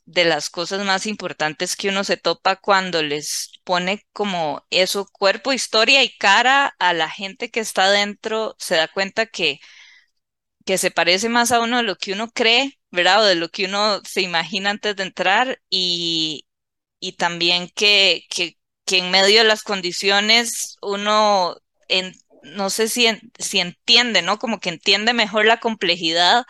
de 0.07 0.25
las 0.25 0.51
cosas 0.51 0.85
más 0.85 1.07
importantes 1.07 1.77
que 1.77 1.89
uno 1.89 2.05
se 2.05 2.17
topa 2.17 2.57
cuando 2.57 3.03
les 3.03 3.53
pone 3.65 4.05
como 4.13 4.67
eso 4.71 5.07
cuerpo, 5.13 5.53
historia 5.53 6.03
y 6.03 6.17
cara 6.19 6.75
a 6.79 6.93
la 6.95 7.09
gente 7.11 7.51
que 7.51 7.61
está 7.61 7.91
dentro, 7.91 8.57
se 8.59 8.77
da 8.77 8.89
cuenta 8.89 9.27
que 9.27 9.61
que 10.65 10.79
se 10.79 10.91
parece 10.91 11.29
más 11.29 11.53
a 11.53 11.61
uno 11.61 11.79
de 11.79 11.83
lo 11.85 11.97
que 11.97 12.13
uno 12.13 12.31
cree, 12.31 12.79
¿verdad? 12.91 13.23
O 13.23 13.25
de 13.27 13.35
lo 13.35 13.49
que 13.51 13.65
uno 13.67 14.01
se 14.05 14.23
imagina 14.23 14.71
antes 14.71 14.97
de 14.97 15.03
entrar 15.05 15.61
y, 15.71 16.47
y 17.01 17.13
también 17.15 17.69
que, 17.75 18.27
que, 18.31 18.59
que 18.85 18.99
en 18.99 19.11
medio 19.11 19.41
de 19.41 19.45
las 19.49 19.63
condiciones 19.63 20.77
uno 20.83 21.57
no 22.43 22.71
sé 22.71 22.89
si, 22.89 23.07
si 23.39 23.61
entiende, 23.61 24.23
¿no? 24.23 24.39
Como 24.39 24.61
que 24.61 24.71
entiende 24.71 25.13
mejor 25.13 25.47
la 25.47 25.61
complejidad 25.61 26.45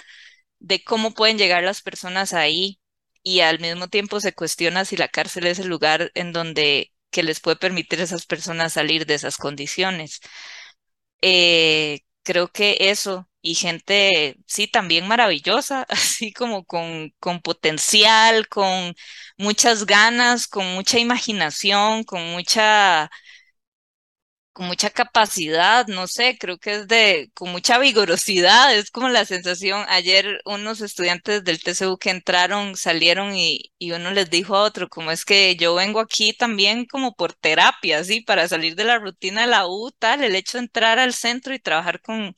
de 0.61 0.85
cómo 0.85 1.13
pueden 1.15 1.39
llegar 1.39 1.63
las 1.65 1.83
personas 1.83 2.33
ahí 2.35 2.81
y 3.23 3.41
al 3.41 3.61
mismo 3.61 3.89
tiempo 3.89 4.21
se 4.21 4.35
cuestiona 4.35 4.85
si 4.85 4.97
la 4.97 5.09
cárcel 5.09 5.47
es 5.47 5.59
el 5.59 5.69
lugar 5.69 6.11
en 6.15 6.33
donde 6.33 6.93
que 7.11 7.23
les 7.25 7.41
puede 7.41 7.57
permitir 7.57 8.01
a 8.01 8.05
esas 8.05 8.27
personas 8.27 8.75
salir 8.75 9.07
de 9.07 9.15
esas 9.15 9.37
condiciones. 9.39 10.21
Eh, 11.23 12.01
creo 12.23 12.49
que 12.49 12.77
eso 12.81 13.29
y 13.43 13.55
gente, 13.55 14.37
sí, 14.47 14.67
también 14.69 15.07
maravillosa, 15.09 15.83
así 15.89 16.33
como 16.33 16.65
con, 16.65 17.11
con 17.21 17.41
potencial, 17.41 18.49
con 18.49 18.95
muchas 19.39 19.87
ganas, 19.87 20.47
con 20.49 20.67
mucha 20.75 20.99
imaginación, 20.99 22.05
con 22.05 22.23
mucha 22.33 23.11
con 24.53 24.67
mucha 24.67 24.91
capacidad, 24.91 25.87
no 25.87 26.07
sé, 26.09 26.37
creo 26.39 26.59
que 26.59 26.75
es 26.77 26.89
de, 26.89 27.31
con 27.35 27.51
mucha 27.53 27.79
vigorosidad, 27.79 28.75
es 28.75 28.91
como 28.91 29.09
la 29.09 29.25
sensación, 29.25 29.85
ayer 29.89 30.41
unos 30.45 30.81
estudiantes 30.81 31.45
del 31.45 31.63
TCU 31.63 31.97
que 31.99 32.11
entraron, 32.11 32.77
salieron 32.77 33.35
y, 33.37 33.73
y 33.79 33.93
uno 33.93 34.11
les 34.11 34.29
dijo 34.29 34.57
a 34.57 34.63
otro, 34.65 34.89
como 34.89 35.13
es 35.13 35.25
que 35.25 35.57
yo 35.57 35.75
vengo 35.77 36.01
aquí 36.01 36.33
también 36.35 36.85
como 36.87 37.15
por 37.15 37.33
terapia, 37.33 38.03
¿sí? 38.05 38.21
Para 38.23 38.49
salir 38.49 38.75
de 38.75 38.85
la 38.85 38.99
rutina 38.99 39.43
de 39.43 39.47
la 39.49 39.67
U, 39.69 39.91
tal, 39.99 40.23
el 40.25 40.35
hecho 40.35 40.59
de 40.59 40.65
entrar 40.65 40.99
al 40.99 41.15
centro 41.15 41.55
y 41.55 41.61
trabajar 41.61 42.01
con, 42.03 42.37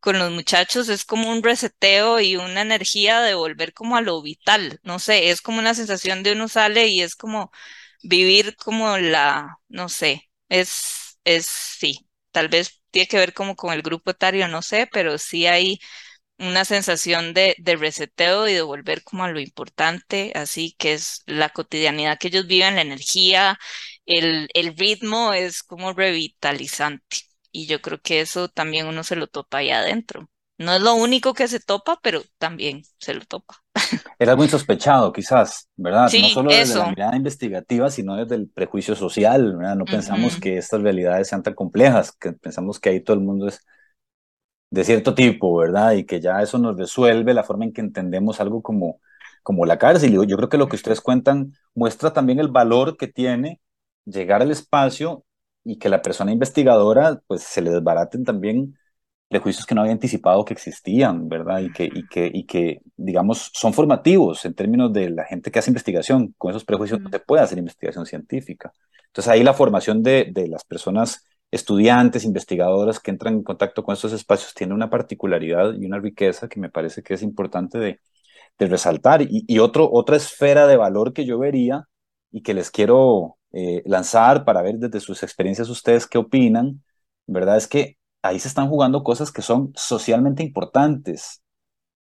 con 0.00 0.18
los 0.18 0.30
muchachos 0.32 0.88
es 0.88 1.04
como 1.04 1.30
un 1.30 1.42
reseteo 1.42 2.20
y 2.20 2.36
una 2.36 2.62
energía 2.62 3.20
de 3.20 3.34
volver 3.34 3.72
como 3.74 3.96
a 3.96 4.00
lo 4.02 4.22
vital, 4.22 4.78
no 4.82 4.98
sé, 4.98 5.30
es 5.30 5.40
como 5.42 5.58
una 5.58 5.74
sensación 5.74 6.22
de 6.22 6.32
uno 6.32 6.48
sale 6.48 6.88
y 6.88 7.02
es 7.02 7.16
como 7.16 7.50
vivir 8.02 8.56
como 8.56 8.98
la, 8.98 9.58
no 9.68 9.88
sé, 9.88 10.30
es 10.48 11.05
es 11.26 11.46
sí, 11.46 12.08
tal 12.32 12.48
vez 12.48 12.82
tiene 12.92 13.08
que 13.08 13.18
ver 13.18 13.34
como 13.34 13.56
con 13.56 13.74
el 13.74 13.82
grupo 13.82 14.12
etario, 14.12 14.48
no 14.48 14.62
sé, 14.62 14.88
pero 14.92 15.18
sí 15.18 15.46
hay 15.48 15.80
una 16.38 16.64
sensación 16.64 17.34
de, 17.34 17.54
de 17.58 17.76
reseteo 17.76 18.48
y 18.48 18.54
de 18.54 18.62
volver 18.62 19.02
como 19.04 19.24
a 19.24 19.30
lo 19.30 19.40
importante, 19.40 20.32
así 20.34 20.74
que 20.78 20.94
es 20.94 21.22
la 21.26 21.48
cotidianidad 21.50 22.18
que 22.18 22.28
ellos 22.28 22.46
viven, 22.46 22.76
la 22.76 22.82
energía, 22.82 23.58
el, 24.06 24.48
el 24.54 24.76
ritmo 24.76 25.32
es 25.32 25.62
como 25.62 25.92
revitalizante. 25.94 27.18
Y 27.52 27.66
yo 27.66 27.80
creo 27.82 28.00
que 28.02 28.20
eso 28.20 28.48
también 28.48 28.86
uno 28.86 29.02
se 29.04 29.16
lo 29.16 29.28
topa 29.28 29.58
ahí 29.58 29.70
adentro. 29.70 30.28
No 30.58 30.72
es 30.72 30.80
lo 30.80 30.94
único 30.94 31.34
que 31.34 31.48
se 31.48 31.60
topa, 31.60 31.98
pero 32.02 32.22
también 32.38 32.82
se 32.98 33.14
lo 33.14 33.24
topa. 33.26 33.62
Era 34.18 34.36
muy 34.36 34.48
sospechado, 34.48 35.12
quizás, 35.12 35.68
¿verdad? 35.76 36.10
no 36.20 36.28
solo 36.28 36.50
desde 36.50 36.76
la 36.76 36.88
mirada 36.88 37.16
investigativa, 37.16 37.90
sino 37.90 38.16
desde 38.16 38.36
el 38.36 38.48
prejuicio 38.48 38.94
social, 38.96 39.56
¿verdad? 39.56 39.76
No 39.76 39.84
pensamos 39.84 40.40
que 40.40 40.56
estas 40.56 40.80
realidades 40.80 41.28
sean 41.28 41.42
tan 41.42 41.54
complejas, 41.54 42.12
que 42.12 42.32
pensamos 42.32 42.80
que 42.80 42.88
ahí 42.88 43.00
todo 43.00 43.16
el 43.16 43.22
mundo 43.22 43.48
es 43.48 43.60
de 44.70 44.84
cierto 44.84 45.14
tipo, 45.14 45.56
¿verdad? 45.56 45.92
Y 45.92 46.04
que 46.04 46.20
ya 46.20 46.40
eso 46.42 46.58
nos 46.58 46.76
resuelve 46.76 47.34
la 47.34 47.44
forma 47.44 47.64
en 47.64 47.72
que 47.72 47.80
entendemos 47.80 48.40
algo 48.40 48.62
como, 48.62 49.00
como 49.42 49.66
la 49.66 49.78
cárcel. 49.78 50.12
Yo 50.12 50.36
creo 50.36 50.48
que 50.48 50.58
lo 50.58 50.68
que 50.68 50.76
ustedes 50.76 51.00
cuentan 51.00 51.52
muestra 51.74 52.12
también 52.12 52.40
el 52.40 52.48
valor 52.48 52.96
que 52.96 53.06
tiene 53.08 53.60
llegar 54.04 54.42
al 54.42 54.50
espacio 54.50 55.24
y 55.64 55.78
que 55.78 55.88
la 55.88 56.02
persona 56.02 56.32
investigadora, 56.32 57.20
pues, 57.26 57.42
se 57.42 57.60
le 57.60 57.70
desbaraten 57.70 58.24
también 58.24 58.76
prejuicios 59.28 59.66
que 59.66 59.74
no 59.74 59.80
había 59.80 59.92
anticipado 59.92 60.44
que 60.44 60.54
existían, 60.54 61.28
¿verdad? 61.28 61.60
Y 61.60 61.72
que, 61.72 61.84
y 61.84 62.06
que, 62.06 62.30
y 62.32 62.44
que, 62.44 62.80
digamos, 62.96 63.50
son 63.52 63.72
formativos 63.72 64.44
en 64.44 64.54
términos 64.54 64.92
de 64.92 65.10
la 65.10 65.24
gente 65.24 65.50
que 65.50 65.58
hace 65.58 65.70
investigación. 65.70 66.34
Con 66.38 66.50
esos 66.50 66.64
prejuicios 66.64 67.00
no 67.00 67.10
se 67.10 67.18
puede 67.20 67.42
hacer 67.42 67.58
investigación 67.58 68.06
científica. 68.06 68.72
Entonces 69.06 69.32
ahí 69.32 69.42
la 69.42 69.54
formación 69.54 70.02
de, 70.02 70.28
de 70.32 70.48
las 70.48 70.64
personas 70.64 71.24
estudiantes, 71.50 72.24
investigadoras 72.24 73.00
que 73.00 73.10
entran 73.10 73.34
en 73.34 73.42
contacto 73.42 73.82
con 73.84 73.94
estos 73.94 74.12
espacios 74.12 74.54
tiene 74.54 74.74
una 74.74 74.90
particularidad 74.90 75.74
y 75.74 75.86
una 75.86 75.98
riqueza 75.98 76.48
que 76.48 76.60
me 76.60 76.70
parece 76.70 77.02
que 77.02 77.14
es 77.14 77.22
importante 77.22 77.78
de, 77.78 78.00
de 78.58 78.66
resaltar. 78.66 79.22
Y, 79.22 79.44
y, 79.46 79.58
otro, 79.58 79.90
otra 79.90 80.16
esfera 80.16 80.66
de 80.66 80.76
valor 80.76 81.12
que 81.12 81.24
yo 81.24 81.38
vería 81.38 81.88
y 82.30 82.42
que 82.42 82.54
les 82.54 82.70
quiero 82.70 83.38
eh, 83.52 83.82
lanzar 83.86 84.44
para 84.44 84.62
ver 84.62 84.76
desde 84.76 85.00
sus 85.00 85.22
experiencias 85.22 85.68
ustedes 85.68 86.06
qué 86.06 86.18
opinan, 86.18 86.82
¿verdad? 87.26 87.56
Es 87.56 87.66
que 87.66 87.96
ahí 88.28 88.38
se 88.38 88.48
están 88.48 88.68
jugando 88.68 89.02
cosas 89.02 89.32
que 89.32 89.42
son 89.42 89.72
socialmente 89.76 90.42
importantes. 90.42 91.42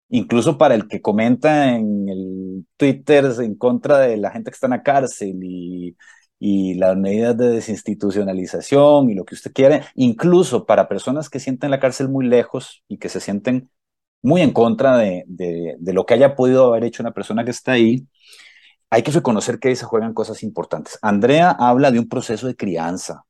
Incluso 0.10 0.58
para 0.58 0.76
el 0.76 0.88
que 0.88 1.02
comenta 1.02 1.76
en 1.76 2.08
el 2.10 2.66
Twitter 2.78 3.26
en 3.40 3.56
contra 3.56 4.00
de 4.00 4.18
la 4.18 4.32
gente 4.32 4.52
que 4.52 4.56
está 4.56 4.68
en 4.68 4.72
la 4.72 4.84
cárcel 4.84 5.40
y, 5.44 5.98
y 6.40 6.76
las 6.76 6.96
medidas 6.98 7.38
de 7.38 7.50
desinstitucionalización 7.50 9.10
y 9.10 9.16
lo 9.16 9.26
que 9.26 9.36
usted 9.36 9.52
quiere, 9.54 9.84
incluso 9.96 10.66
para 10.66 10.88
personas 10.88 11.30
que 11.30 11.40
sienten 11.40 11.72
la 11.72 11.80
cárcel 11.80 12.10
muy 12.10 12.28
lejos 12.28 12.84
y 12.88 12.98
que 12.98 13.10
se 13.10 13.20
sienten 13.20 13.70
muy 14.22 14.42
en 14.42 14.52
contra 14.52 14.98
de, 14.98 15.24
de, 15.28 15.76
de, 15.80 15.94
lo 15.94 16.06
que 16.06 16.16
haya 16.16 16.36
podido 16.36 16.66
haber 16.68 16.84
hecho 16.86 17.04
una 17.04 17.14
persona 17.14 17.46
que 17.46 17.52
está 17.52 17.74
ahí, 17.74 18.08
hay 18.90 19.04
que 19.04 19.12
reconocer 19.12 19.60
que 19.60 19.70
ahí 19.70 19.76
se 19.76 19.86
juegan 19.86 20.14
cosas 20.14 20.44
importantes. 20.44 20.98
Andrea 21.02 21.52
habla 21.52 21.92
de 21.92 22.00
un 22.00 22.10
proceso 22.10 22.48
de 22.48 22.56
crianza, 22.56 23.26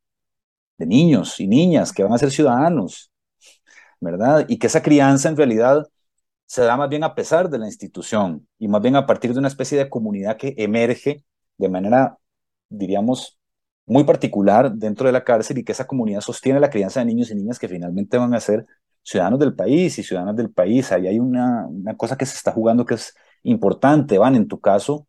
de 0.78 0.86
niños 0.86 1.40
y 1.40 1.48
niñas 1.48 1.94
que 1.94 2.04
van 2.04 2.14
a 2.14 2.18
ser 2.18 2.32
ciudadanos, 2.32 3.12
¿verdad? 4.00 4.46
Y 4.50 4.58
que 4.60 4.68
esa 4.68 4.82
crianza 4.84 5.30
en 5.30 5.38
realidad 5.38 5.88
se 6.46 6.64
da 6.64 6.78
más 6.78 6.90
bien 6.90 7.04
a 7.04 7.16
pesar 7.16 7.50
de 7.50 7.60
la 7.60 7.66
institución 7.68 8.48
y 8.60 8.68
más 8.68 8.82
bien 8.82 8.96
a 8.96 9.06
partir 9.06 9.34
de 9.34 9.40
una 9.40 9.48
especie 9.48 9.78
de 9.78 9.90
comunidad 9.90 10.38
que 10.38 10.54
emerge 10.58 11.24
de 11.58 11.70
manera, 11.70 12.18
diríamos, 12.70 13.38
muy 13.86 14.04
particular 14.04 14.72
dentro 14.74 15.08
de 15.08 15.14
la 15.14 15.24
cárcel 15.24 15.58
y 15.60 15.64
que 15.64 15.72
esa 15.74 15.88
comunidad 15.88 16.22
sostiene 16.22 16.60
la 16.60 16.70
crianza 16.70 17.00
de 17.00 17.06
niños 17.08 17.32
y 17.32 17.36
niñas 17.36 17.60
que 17.60 17.68
finalmente 17.68 18.18
van 18.18 18.34
a 18.34 18.40
ser 18.40 18.66
ciudadanos 19.04 19.40
del 19.40 19.56
país 19.56 19.98
y 20.00 20.04
ciudadanas 20.04 20.36
del 20.36 20.52
país. 20.52 20.92
Ahí 20.92 21.08
hay 21.08 21.20
una, 21.20 21.68
una 21.68 21.96
cosa 21.98 22.18
que 22.18 22.26
se 22.26 22.36
está 22.36 22.52
jugando 22.52 22.86
que 22.86 22.96
es 22.96 23.14
importante, 23.44 24.18
Van, 24.18 24.36
en 24.36 24.48
tu 24.48 24.60
caso, 24.60 25.08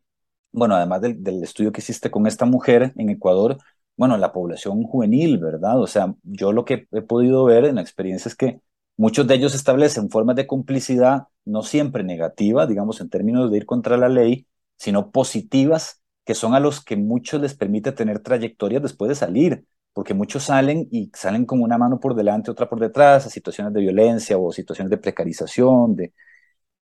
bueno, 0.52 0.74
además 0.76 1.00
del, 1.02 1.22
del 1.22 1.42
estudio 1.42 1.72
que 1.72 1.80
hiciste 1.80 2.10
con 2.10 2.26
esta 2.26 2.44
mujer 2.46 2.92
en 2.96 3.10
Ecuador, 3.10 3.58
bueno, 3.96 4.16
la 4.18 4.32
población 4.32 4.82
juvenil, 4.82 5.38
¿verdad? 5.38 5.80
O 5.80 5.86
sea, 5.86 6.14
yo 6.22 6.52
lo 6.52 6.64
que 6.64 6.86
he 6.92 7.02
podido 7.02 7.44
ver 7.44 7.64
en 7.64 7.76
la 7.76 7.80
experiencia 7.80 8.28
es 8.28 8.36
que 8.36 8.60
muchos 8.96 9.26
de 9.26 9.34
ellos 9.34 9.54
establecen 9.54 10.10
formas 10.10 10.36
de 10.36 10.46
complicidad 10.46 11.24
no 11.44 11.62
siempre 11.62 12.02
negativas, 12.04 12.68
digamos, 12.68 13.00
en 13.00 13.08
términos 13.08 13.50
de 13.50 13.58
ir 13.58 13.66
contra 13.66 13.96
la 13.96 14.08
ley, 14.08 14.46
sino 14.76 15.10
positivas, 15.10 16.02
que 16.24 16.34
son 16.34 16.54
a 16.54 16.60
los 16.60 16.84
que 16.84 16.96
muchos 16.96 17.40
les 17.40 17.54
permite 17.54 17.92
tener 17.92 18.18
trayectorias 18.20 18.82
después 18.82 19.08
de 19.08 19.14
salir, 19.14 19.64
porque 19.92 20.12
muchos 20.12 20.44
salen 20.44 20.88
y 20.90 21.10
salen 21.14 21.46
con 21.46 21.62
una 21.62 21.78
mano 21.78 22.00
por 22.00 22.14
delante, 22.14 22.50
otra 22.50 22.68
por 22.68 22.80
detrás, 22.80 23.26
a 23.26 23.30
situaciones 23.30 23.72
de 23.72 23.80
violencia 23.80 24.36
o 24.36 24.52
situaciones 24.52 24.90
de 24.90 24.98
precarización, 24.98 25.96
de... 25.96 26.12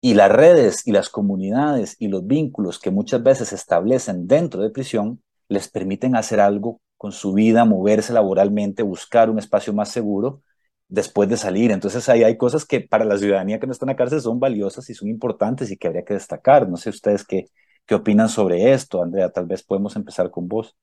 y 0.02 0.14
las 0.16 0.32
redes 0.32 0.88
y 0.88 0.92
las 0.92 1.10
comunidades 1.10 1.96
y 2.00 2.08
los 2.10 2.26
vínculos 2.28 2.80
que 2.80 2.92
muchas 2.92 3.24
veces 3.24 3.50
se 3.50 3.56
establecen 3.56 4.28
dentro 4.28 4.62
de 4.62 4.70
prisión 4.70 5.22
les 5.50 5.70
permiten 5.70 6.16
hacer 6.16 6.40
algo 6.40 6.82
con 7.04 7.12
su 7.12 7.34
vida, 7.34 7.66
moverse 7.66 8.14
laboralmente, 8.14 8.82
buscar 8.82 9.30
un 9.30 9.38
espacio 9.38 9.74
más 9.74 9.90
seguro 9.90 10.42
después 10.88 11.28
de 11.28 11.36
salir. 11.36 11.72
Entonces 11.72 12.08
ahí 12.08 12.24
hay 12.24 12.38
cosas 12.38 12.66
que 12.66 12.80
para 12.80 13.04
la 13.04 13.18
ciudadanía 13.18 13.60
que 13.60 13.68
no 13.68 13.74
está 13.74 13.84
en 13.86 13.90
la 13.90 13.98
cárcel 13.98 14.22
son 14.22 14.40
valiosas 14.40 14.90
y 14.90 14.94
son 14.94 15.10
importantes 15.10 15.70
y 15.70 15.76
que 15.78 15.88
habría 15.88 16.06
que 16.06 16.14
destacar. 16.14 16.70
No 16.70 16.78
sé 16.78 16.92
ustedes 16.92 17.26
qué, 17.26 17.48
qué 17.86 17.96
opinan 17.96 18.30
sobre 18.30 18.72
esto. 18.74 19.04
Andrea, 19.04 19.30
tal 19.32 19.48
vez 19.48 19.64
podemos 19.64 19.98
empezar 19.98 20.32
con 20.32 20.48
vos. 20.48 20.78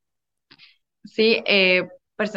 Sí, 1.04 1.42
eh, 1.46 1.88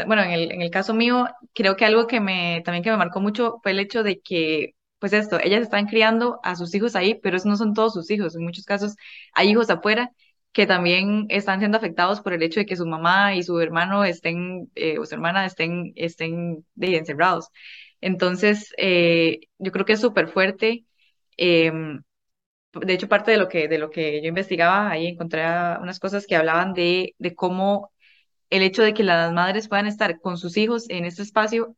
bueno, 0.07 0.23
en 0.23 0.31
el, 0.31 0.51
en 0.53 0.61
el 0.61 0.71
caso 0.71 0.93
mío, 0.93 1.27
creo 1.53 1.75
que 1.75 1.85
algo 1.85 2.07
que 2.07 2.21
me, 2.21 2.61
también 2.63 2.83
que 2.83 2.91
me 2.91 2.97
marcó 2.97 3.19
mucho 3.19 3.59
fue 3.61 3.71
el 3.73 3.79
hecho 3.79 4.03
de 4.03 4.21
que, 4.21 4.75
pues 4.99 5.11
esto, 5.13 5.37
ellas 5.41 5.61
están 5.61 5.87
criando 5.87 6.39
a 6.43 6.55
sus 6.55 6.73
hijos 6.73 6.95
ahí, 6.95 7.15
pero 7.15 7.35
esos 7.37 7.47
no 7.47 7.57
son 7.57 7.73
todos 7.73 7.93
sus 7.93 8.09
hijos. 8.11 8.35
En 8.35 8.43
muchos 8.43 8.63
casos 8.65 8.95
hay 9.33 9.49
hijos 9.49 9.69
afuera 9.69 10.11
que 10.53 10.67
también 10.67 11.25
están 11.29 11.59
siendo 11.59 11.77
afectados 11.77 12.21
por 12.21 12.33
el 12.33 12.43
hecho 12.43 12.59
de 12.59 12.65
que 12.67 12.75
su 12.77 12.85
mamá 12.85 13.35
y 13.35 13.43
su 13.43 13.59
hermano 13.59 14.05
estén, 14.05 14.71
eh, 14.75 14.99
o 14.99 15.05
su 15.05 15.15
hermana 15.15 15.45
estén, 15.45 15.93
estén 15.95 16.65
de, 16.75 16.97
encerrados. 16.97 17.49
Entonces, 18.01 18.73
eh, 18.77 19.41
yo 19.59 19.71
creo 19.71 19.85
que 19.85 19.93
es 19.93 20.01
súper 20.01 20.27
fuerte. 20.29 20.85
Em, 21.37 22.03
de 22.73 22.93
hecho, 22.93 23.07
parte 23.09 23.31
de 23.31 23.37
lo 23.37 23.49
que, 23.49 23.67
de 23.67 23.77
lo 23.79 23.89
que 23.91 24.21
yo 24.21 24.29
investigaba, 24.29 24.89
ahí 24.91 25.07
encontré 25.07 25.43
unas 25.81 25.99
cosas 25.99 26.27
que 26.27 26.35
hablaban 26.35 26.73
de, 26.73 27.15
de 27.19 27.35
cómo 27.35 27.91
el 28.49 28.63
hecho 28.63 28.83
de 28.83 28.93
que 28.93 29.03
las 29.03 29.33
madres 29.33 29.67
puedan 29.69 29.87
estar 29.87 30.19
con 30.21 30.37
sus 30.37 30.57
hijos 30.57 30.89
en 30.89 31.05
este 31.05 31.23
espacio, 31.23 31.75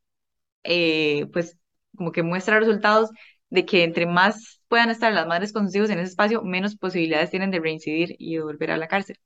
eh, 0.64 1.28
pues 1.34 1.58
como 1.98 2.12
que 2.12 2.24
muestra 2.24 2.60
resultados 2.60 3.12
de 3.56 3.66
que 3.66 3.84
entre 3.84 4.06
más 4.06 4.62
puedan 4.70 4.90
estar 4.92 5.14
las 5.14 5.28
madres 5.28 5.54
con 5.54 5.66
sus 5.68 5.76
hijos 5.76 5.90
en 5.92 6.00
ese 6.00 6.10
espacio, 6.12 6.44
menos 6.44 6.76
posibilidades 6.78 7.32
tienen 7.32 7.52
de 7.52 7.60
reincidir 7.60 8.16
y 8.20 8.36
de 8.36 8.44
volver 8.44 8.72
a 8.72 8.78
la 8.78 8.88
cárcel. 8.88 9.20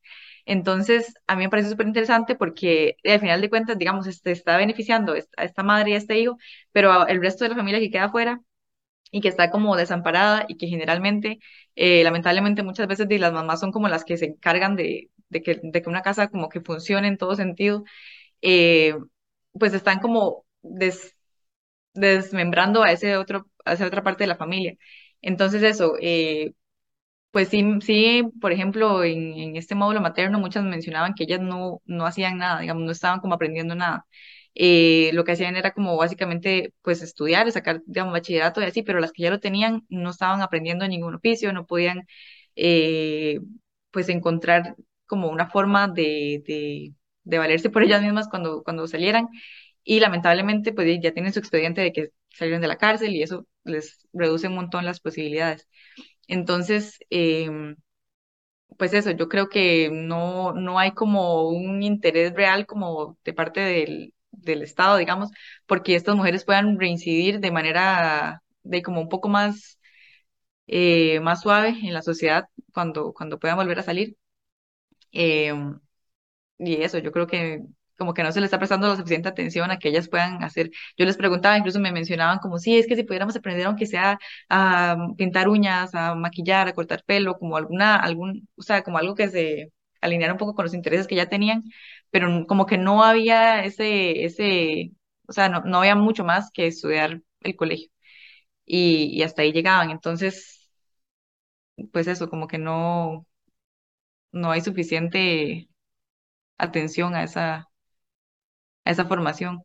Entonces, 0.46 1.14
a 1.28 1.36
mí 1.36 1.44
me 1.44 1.50
parece 1.50 1.70
súper 1.70 1.88
interesante 1.88 2.36
porque 2.36 2.98
al 3.06 3.20
final 3.20 3.42
de 3.42 3.50
cuentas, 3.50 3.78
digamos, 3.78 4.08
este, 4.08 4.32
está 4.32 4.58
beneficiando 4.58 5.14
a 5.38 5.44
esta 5.46 5.64
madre 5.64 5.92
y 5.92 5.94
a 5.94 5.98
este 5.98 6.20
hijo, 6.20 6.38
pero 6.72 7.08
el 7.08 7.22
resto 7.22 7.44
de 7.46 7.50
la 7.52 7.56
familia 7.56 7.80
que 7.80 7.92
queda 7.92 8.06
afuera 8.06 8.42
y 9.12 9.22
que 9.22 9.28
está 9.30 9.50
como 9.52 9.76
desamparada 9.76 10.46
y 10.48 10.58
que 10.58 10.68
generalmente, 10.68 11.40
eh, 11.76 12.04
lamentablemente 12.04 12.64
muchas 12.64 12.88
veces 12.88 13.08
las 13.20 13.34
mamás 13.34 13.60
son 13.60 13.72
como 13.72 13.88
las 13.90 14.06
que 14.06 14.18
se 14.18 14.26
encargan 14.26 14.76
de, 14.76 15.10
de, 15.30 15.42
que, 15.44 15.60
de 15.64 15.82
que 15.82 15.90
una 15.90 16.02
casa 16.04 16.30
como 16.30 16.50
que 16.50 16.62
funcione 16.62 17.08
en 17.08 17.18
todo 17.18 17.36
sentido, 17.36 17.84
eh, 18.42 18.96
pues 19.54 19.74
están 19.74 20.00
como 20.00 20.46
des, 20.62 21.16
desmembrando 21.94 22.84
a 22.84 22.92
ese 22.92 23.18
otro 23.18 23.48
hacia 23.66 23.88
otra 23.88 24.04
parte 24.04 24.24
de 24.24 24.28
la 24.28 24.36
familia. 24.38 24.76
Entonces 25.22 25.64
eso, 25.64 25.94
eh, 26.02 26.54
pues 27.32 27.50
sí, 27.50 27.64
sí, 27.82 28.24
por 28.42 28.52
ejemplo, 28.52 29.04
en, 29.04 29.56
este 29.56 29.76
módulo 29.76 30.02
materno 30.02 30.40
muchas 30.40 30.64
mencionaban 30.64 31.14
que 31.14 31.24
ellas 31.26 31.42
no, 31.42 31.82
no 31.86 32.06
hacían 32.06 32.38
nada, 32.40 32.62
digamos, 32.62 32.84
no 32.84 32.92
estaban 32.92 33.20
como 33.20 33.36
aprendiendo 33.36 33.76
nada. 33.76 34.06
Eh, 34.56 35.12
lo 35.14 35.24
que 35.24 35.34
hacían 35.34 35.56
era 35.56 35.72
como 35.74 35.96
básicamente 35.98 36.74
pues 36.82 37.02
estudiar, 37.04 37.52
sacar, 37.52 37.82
digamos, 37.86 38.14
bachillerato 38.14 38.62
y 38.62 38.66
así, 38.66 38.84
pero 38.84 39.00
las 39.00 39.12
que 39.12 39.24
ya 39.24 39.30
lo 39.32 39.40
tenían 39.40 39.86
no 39.90 40.10
estaban 40.10 40.42
aprendiendo 40.42 40.88
ningún 40.88 41.16
oficio, 41.16 41.54
no 41.54 41.66
podían 41.68 42.08
eh, 42.56 43.40
pues 43.92 44.10
encontrar 44.10 44.76
como 45.06 45.30
una 45.30 45.48
forma 45.50 45.88
de, 45.88 46.44
de, 46.48 46.94
de 47.24 47.38
valerse 47.38 47.70
por 47.70 47.84
ellas 47.84 48.02
mismas 48.02 48.28
cuando, 48.30 48.64
cuando 48.64 48.88
salieran 48.88 49.28
y 49.84 50.00
lamentablemente 50.00 50.74
pues 50.74 51.00
ya 51.02 51.14
tienen 51.14 51.34
su 51.34 51.40
expediente 51.40 51.82
de 51.82 51.94
que 51.94 52.10
salieron 52.30 52.62
de 52.62 52.68
la 52.68 52.78
cárcel 52.78 53.16
y 53.16 53.24
eso 53.24 53.48
les 53.64 54.08
reduce 54.14 54.48
un 54.48 54.56
montón 54.56 54.86
las 54.86 55.00
posibilidades. 55.00 55.68
Entonces, 56.28 57.00
em, 57.10 57.76
pues 58.78 58.94
eso, 58.94 59.12
yo 59.12 59.28
creo 59.30 59.50
que 59.50 59.90
no, 59.92 60.54
no 60.54 60.80
hay 60.80 60.92
como 60.94 61.50
un 61.50 61.84
interés 61.84 62.34
real 62.34 62.66
como 62.66 63.18
de 63.26 63.34
parte 63.34 63.60
del, 63.62 64.14
del 64.32 64.62
Estado, 64.62 64.98
digamos, 64.98 65.30
porque 65.66 65.96
estas 65.96 66.16
mujeres 66.16 66.46
puedan 66.46 66.80
reincidir 66.80 67.40
de 67.40 67.52
manera 67.52 68.42
de 68.64 68.82
como 68.82 69.02
un 69.02 69.10
poco 69.10 69.28
más, 69.30 69.80
eh, 70.68 71.20
más 71.22 71.42
suave 71.42 71.70
en 71.84 71.94
la 71.94 72.02
sociedad 72.04 72.46
cuando, 72.74 73.14
cuando 73.14 73.40
puedan 73.40 73.58
volver 73.58 73.80
a 73.80 73.84
salir. 73.84 74.18
Em, 75.12 75.80
y 76.60 76.82
eso, 76.84 77.00
yo 77.00 77.12
creo 77.12 77.28
que 77.28 77.64
como 78.00 78.16
que 78.16 78.24
no 78.24 78.32
se 78.32 78.42
les 78.42 78.48
está 78.48 78.58
prestando 78.60 78.88
la 78.90 78.96
suficiente 78.98 79.30
atención 79.30 79.72
a 79.72 79.80
que 79.80 79.90
ellas 79.90 80.10
puedan 80.10 80.44
hacer. 80.44 80.72
Yo 80.98 81.06
les 81.06 81.18
preguntaba, 81.18 81.58
incluso 81.58 81.80
me 81.82 81.92
mencionaban 81.94 82.40
como, 82.40 82.60
sí, 82.60 82.78
es 82.80 82.88
que 82.88 82.96
si 82.96 83.04
pudiéramos 83.04 83.36
aprender 83.38 83.68
aunque 83.68 83.86
sea 83.88 84.20
a 84.50 84.98
pintar 85.18 85.50
uñas, 85.50 85.96
a 85.96 86.16
maquillar, 86.16 86.68
a 86.68 86.74
cortar 86.74 87.04
pelo, 87.06 87.38
como 87.38 87.58
alguna, 87.58 87.98
algún, 87.98 88.50
o 88.58 88.64
sea, 88.64 88.84
como 88.84 88.98
algo 88.98 89.16
que 89.16 89.30
se 89.30 89.72
alineara 90.02 90.34
un 90.34 90.40
poco 90.40 90.56
con 90.56 90.66
los 90.66 90.74
intereses 90.74 91.08
que 91.08 91.16
ya 91.16 91.30
tenían, 91.30 91.64
pero 92.10 92.46
como 92.48 92.66
que 92.66 92.78
no 92.78 93.04
había 93.04 93.64
ese, 93.64 94.24
ese, 94.26 94.92
o 95.28 95.34
sea, 95.34 95.50
no, 95.50 95.62
no 95.62 95.80
había 95.80 95.96
mucho 95.96 96.24
más 96.24 96.52
que 96.52 96.68
estudiar 96.68 97.22
el 97.42 97.56
colegio. 97.56 97.90
Y, 98.66 99.06
y 99.18 99.24
hasta 99.24 99.42
ahí 99.44 99.52
llegaban. 99.54 99.92
Entonces, 99.92 100.70
pues 101.92 102.08
eso, 102.08 102.30
como 102.30 102.48
que 102.48 102.58
no, 102.58 103.26
no 104.32 104.52
hay 104.52 104.62
suficiente 104.62 105.70
atención 106.60 107.16
a 107.16 107.24
esa, 107.26 107.69
esa 108.92 109.06
formación. 109.06 109.64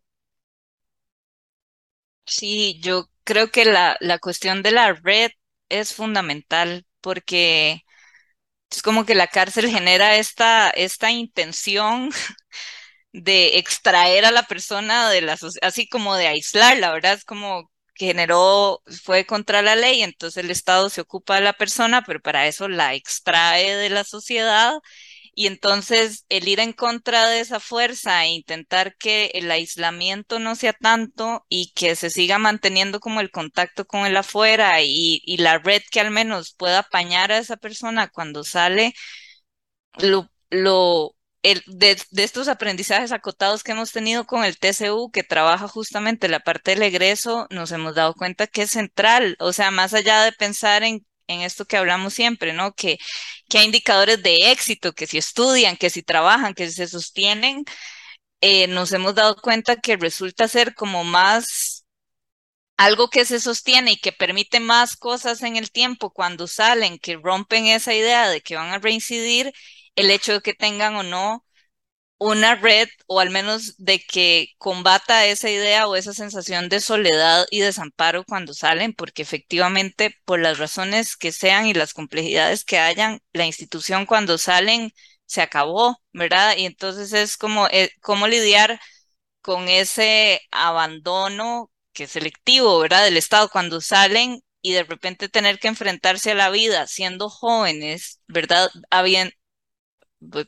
Sí, 2.26 2.80
yo 2.82 3.10
creo 3.24 3.50
que 3.50 3.64
la, 3.64 3.96
la 4.00 4.18
cuestión 4.18 4.62
de 4.62 4.72
la 4.72 4.92
red 4.94 5.30
es 5.68 5.94
fundamental 5.94 6.86
porque 7.00 7.82
es 8.70 8.82
como 8.82 9.06
que 9.06 9.14
la 9.14 9.28
cárcel 9.28 9.68
genera 9.70 10.16
esta, 10.16 10.70
esta 10.70 11.10
intención 11.12 12.10
de 13.12 13.58
extraer 13.58 14.24
a 14.26 14.30
la 14.32 14.44
persona 14.44 15.10
de 15.10 15.22
la 15.22 15.36
sociedad, 15.36 15.68
así 15.68 15.88
como 15.88 16.16
de 16.16 16.28
aislarla, 16.28 16.92
¿verdad? 16.92 17.14
Es 17.14 17.24
como 17.24 17.70
que 17.94 18.06
generó, 18.08 18.82
fue 19.04 19.26
contra 19.26 19.62
la 19.62 19.76
ley, 19.76 20.02
entonces 20.02 20.44
el 20.44 20.50
Estado 20.50 20.90
se 20.90 21.02
ocupa 21.02 21.36
de 21.36 21.42
la 21.42 21.52
persona, 21.54 22.02
pero 22.06 22.20
para 22.20 22.46
eso 22.48 22.68
la 22.68 22.94
extrae 22.94 23.76
de 23.76 23.90
la 23.90 24.04
sociedad 24.04 24.74
y 25.34 25.46
entonces 25.46 26.24
el 26.28 26.48
ir 26.48 26.60
en 26.60 26.72
contra 26.72 27.28
de 27.28 27.40
esa 27.40 27.60
fuerza 27.60 28.24
e 28.24 28.30
intentar 28.32 28.96
que 28.96 29.26
el 29.34 29.50
aislamiento 29.50 30.38
no 30.38 30.54
sea 30.54 30.72
tanto 30.72 31.44
y 31.48 31.72
que 31.74 31.96
se 31.96 32.10
siga 32.10 32.38
manteniendo 32.38 33.00
como 33.00 33.20
el 33.20 33.30
contacto 33.30 33.86
con 33.86 34.06
el 34.06 34.16
afuera 34.16 34.82
y, 34.82 35.22
la 35.38 35.58
red 35.58 35.82
que 35.90 36.00
al 36.00 36.10
menos 36.10 36.54
pueda 36.54 36.80
apañar 36.80 37.32
a 37.32 37.38
esa 37.38 37.56
persona 37.56 38.08
cuando 38.08 38.44
sale, 38.44 38.94
lo, 39.98 40.30
lo 40.50 41.16
el, 41.42 41.62
de, 41.66 41.96
estos 42.16 42.48
aprendizajes 42.48 43.12
acotados 43.12 43.62
que 43.62 43.72
hemos 43.72 43.92
tenido 43.92 44.24
con 44.26 44.44
el 44.44 44.58
TCU, 44.58 45.10
que 45.12 45.22
trabaja 45.22 45.68
justamente 45.68 46.28
la 46.28 46.40
parte 46.40 46.72
del 46.72 46.82
egreso, 46.82 47.46
nos 47.50 47.70
hemos 47.72 47.94
dado 47.94 48.14
cuenta 48.14 48.46
que 48.46 48.62
es 48.62 48.70
central. 48.70 49.36
O 49.40 49.52
sea, 49.52 49.70
más 49.70 49.94
allá 49.94 50.22
de 50.24 50.32
pensar 50.32 50.82
en 50.84 51.06
en 51.26 51.40
esto 51.42 51.64
que 51.66 51.76
hablamos 51.76 52.14
siempre, 52.14 52.52
¿no? 52.52 52.74
Que, 52.74 52.98
que 53.48 53.58
hay 53.58 53.66
indicadores 53.66 54.22
de 54.22 54.52
éxito, 54.52 54.92
que 54.92 55.06
si 55.06 55.18
estudian, 55.18 55.76
que 55.76 55.90
si 55.90 56.02
trabajan, 56.02 56.54
que 56.54 56.66
si 56.68 56.74
se 56.74 56.88
sostienen, 56.88 57.64
eh, 58.40 58.66
nos 58.68 58.92
hemos 58.92 59.14
dado 59.14 59.36
cuenta 59.36 59.76
que 59.76 59.96
resulta 59.96 60.48
ser 60.48 60.74
como 60.74 61.04
más 61.04 61.84
algo 62.76 63.08
que 63.10 63.24
se 63.24 63.40
sostiene 63.40 63.92
y 63.92 63.96
que 63.98 64.12
permite 64.12 64.60
más 64.60 64.96
cosas 64.96 65.42
en 65.42 65.56
el 65.56 65.70
tiempo 65.70 66.10
cuando 66.12 66.46
salen, 66.48 66.98
que 66.98 67.16
rompen 67.16 67.66
esa 67.66 67.94
idea 67.94 68.28
de 68.28 68.40
que 68.42 68.56
van 68.56 68.70
a 68.72 68.78
reincidir, 68.78 69.52
el 69.96 70.10
hecho 70.10 70.34
de 70.34 70.40
que 70.42 70.54
tengan 70.54 70.96
o 70.96 71.02
no 71.04 71.43
una 72.18 72.54
red 72.54 72.88
o 73.06 73.20
al 73.20 73.30
menos 73.30 73.74
de 73.78 74.00
que 74.00 74.48
combata 74.58 75.26
esa 75.26 75.50
idea 75.50 75.88
o 75.88 75.96
esa 75.96 76.14
sensación 76.14 76.68
de 76.68 76.80
soledad 76.80 77.46
y 77.50 77.60
desamparo 77.60 78.24
cuando 78.24 78.54
salen, 78.54 78.94
porque 78.94 79.22
efectivamente 79.22 80.16
por 80.24 80.40
las 80.40 80.58
razones 80.58 81.16
que 81.16 81.32
sean 81.32 81.66
y 81.66 81.74
las 81.74 81.92
complejidades 81.92 82.64
que 82.64 82.78
hayan, 82.78 83.20
la 83.32 83.46
institución 83.46 84.06
cuando 84.06 84.38
salen 84.38 84.92
se 85.26 85.42
acabó, 85.42 86.00
¿verdad? 86.12 86.56
Y 86.56 86.66
entonces 86.66 87.12
es 87.12 87.36
como 87.36 87.66
eh, 87.70 87.90
cómo 88.00 88.26
lidiar 88.28 88.80
con 89.42 89.68
ese 89.68 90.40
abandono 90.50 91.70
que 91.92 92.04
es 92.04 92.10
selectivo, 92.12 92.78
¿verdad? 92.80 93.04
Del 93.04 93.16
Estado 93.16 93.48
cuando 93.50 93.80
salen 93.80 94.40
y 94.62 94.72
de 94.72 94.84
repente 94.84 95.28
tener 95.28 95.58
que 95.58 95.68
enfrentarse 95.68 96.32
a 96.32 96.34
la 96.34 96.50
vida 96.50 96.86
siendo 96.86 97.28
jóvenes, 97.30 98.20
¿verdad? 98.28 98.70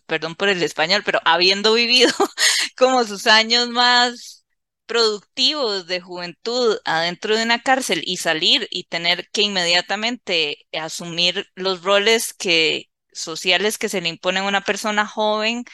Perdón 0.06 0.34
por 0.36 0.48
el 0.48 0.62
español, 0.62 1.02
pero 1.04 1.20
habiendo 1.24 1.74
vivido 1.74 2.12
como 2.76 3.04
sus 3.04 3.26
años 3.26 3.68
más 3.68 4.44
productivos 4.86 5.86
de 5.86 6.00
juventud 6.00 6.78
adentro 6.84 7.36
de 7.36 7.42
una 7.44 7.62
cárcel 7.62 8.02
y 8.06 8.18
salir 8.18 8.68
y 8.70 8.84
tener 8.84 9.28
que 9.32 9.42
inmediatamente 9.42 10.58
asumir 10.72 11.48
los 11.54 11.82
roles 11.82 12.32
que 12.34 12.86
sociales 13.12 13.78
que 13.78 13.88
se 13.88 14.00
le 14.00 14.08
imponen 14.10 14.44
a 14.44 14.48
una 14.48 14.60
persona 14.62 15.06
joven 15.06 15.64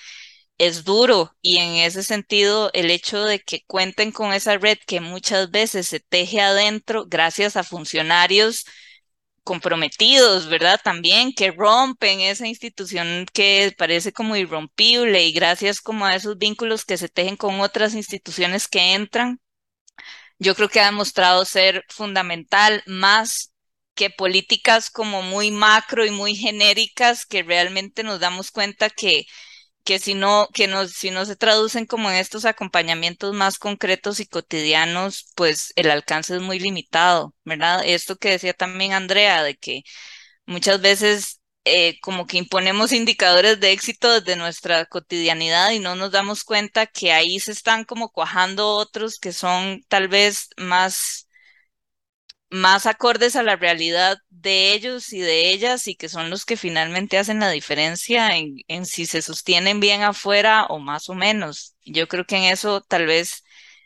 es 0.58 0.84
duro. 0.84 1.36
Y 1.42 1.58
en 1.58 1.74
ese 1.76 2.02
sentido 2.02 2.70
el 2.74 2.90
hecho 2.90 3.24
de 3.24 3.40
que 3.40 3.64
cuenten 3.66 4.12
con 4.12 4.32
esa 4.32 4.58
red 4.58 4.78
que 4.86 5.00
muchas 5.00 5.50
veces 5.50 5.88
se 5.88 6.00
teje 6.00 6.40
adentro 6.40 7.06
gracias 7.06 7.56
a 7.56 7.64
funcionarios 7.64 8.64
comprometidos, 9.44 10.48
¿verdad? 10.48 10.80
También 10.82 11.32
que 11.34 11.50
rompen 11.50 12.20
esa 12.20 12.46
institución 12.46 13.26
que 13.32 13.74
parece 13.76 14.12
como 14.12 14.36
irrompible 14.36 15.24
y 15.24 15.32
gracias 15.32 15.80
como 15.80 16.06
a 16.06 16.14
esos 16.14 16.38
vínculos 16.38 16.84
que 16.84 16.96
se 16.98 17.08
tejen 17.08 17.36
con 17.36 17.60
otras 17.60 17.94
instituciones 17.94 18.68
que 18.68 18.94
entran, 18.94 19.40
yo 20.38 20.54
creo 20.54 20.68
que 20.68 20.80
ha 20.80 20.86
demostrado 20.86 21.44
ser 21.44 21.84
fundamental 21.88 22.82
más 22.86 23.52
que 23.94 24.10
políticas 24.10 24.90
como 24.90 25.22
muy 25.22 25.50
macro 25.50 26.04
y 26.06 26.10
muy 26.10 26.34
genéricas 26.34 27.26
que 27.26 27.42
realmente 27.42 28.02
nos 28.02 28.20
damos 28.20 28.50
cuenta 28.50 28.90
que 28.90 29.26
que 29.84 29.98
si 29.98 30.14
no, 30.14 30.48
que 30.54 30.68
no, 30.68 30.86
si 30.88 31.10
no 31.10 31.24
se 31.24 31.36
traducen 31.36 31.86
como 31.86 32.10
en 32.10 32.16
estos 32.16 32.44
acompañamientos 32.44 33.34
más 33.34 33.58
concretos 33.58 34.20
y 34.20 34.26
cotidianos, 34.26 35.32
pues 35.36 35.72
el 35.76 35.90
alcance 35.90 36.36
es 36.36 36.42
muy 36.42 36.58
limitado, 36.58 37.34
¿verdad? 37.44 37.82
Esto 37.84 38.16
que 38.16 38.30
decía 38.30 38.54
también 38.54 38.92
Andrea, 38.92 39.42
de 39.42 39.56
que 39.56 39.82
muchas 40.46 40.80
veces 40.80 41.40
eh, 41.64 41.98
como 42.00 42.26
que 42.26 42.38
imponemos 42.38 42.92
indicadores 42.92 43.60
de 43.60 43.72
éxito 43.72 44.20
desde 44.20 44.36
nuestra 44.36 44.84
cotidianidad 44.86 45.70
y 45.72 45.78
no 45.78 45.94
nos 45.96 46.10
damos 46.12 46.44
cuenta 46.44 46.86
que 46.86 47.12
ahí 47.12 47.38
se 47.40 47.52
están 47.52 47.84
como 47.84 48.10
cuajando 48.10 48.68
otros 48.76 49.18
que 49.18 49.32
son 49.32 49.82
tal 49.88 50.08
vez 50.08 50.48
más 50.56 51.28
más 52.52 52.86
acordes 52.86 53.34
a 53.36 53.42
la 53.42 53.56
realidad 53.56 54.18
de 54.30 54.72
ellos 54.74 55.12
y 55.12 55.20
de 55.20 55.50
ellas 55.50 55.88
y 55.88 55.96
que 55.96 56.08
son 56.10 56.28
los 56.30 56.44
que 56.44 56.56
finalmente 56.58 57.16
hacen 57.18 57.40
la 57.40 57.50
diferencia 57.50 58.30
en, 58.36 58.86
si 58.86 59.06
se 59.06 59.22
sostienen 59.22 59.80
bien 59.80 60.02
afuera 60.02 60.66
o 60.66 60.78
más 60.78 61.08
o 61.08 61.14
menos. 61.14 61.76
Yo 61.84 62.08
creo 62.08 62.26
que 62.26 62.36
en 62.36 62.44
eso 62.44 62.82
tal 62.82 63.06
vez 63.06 63.42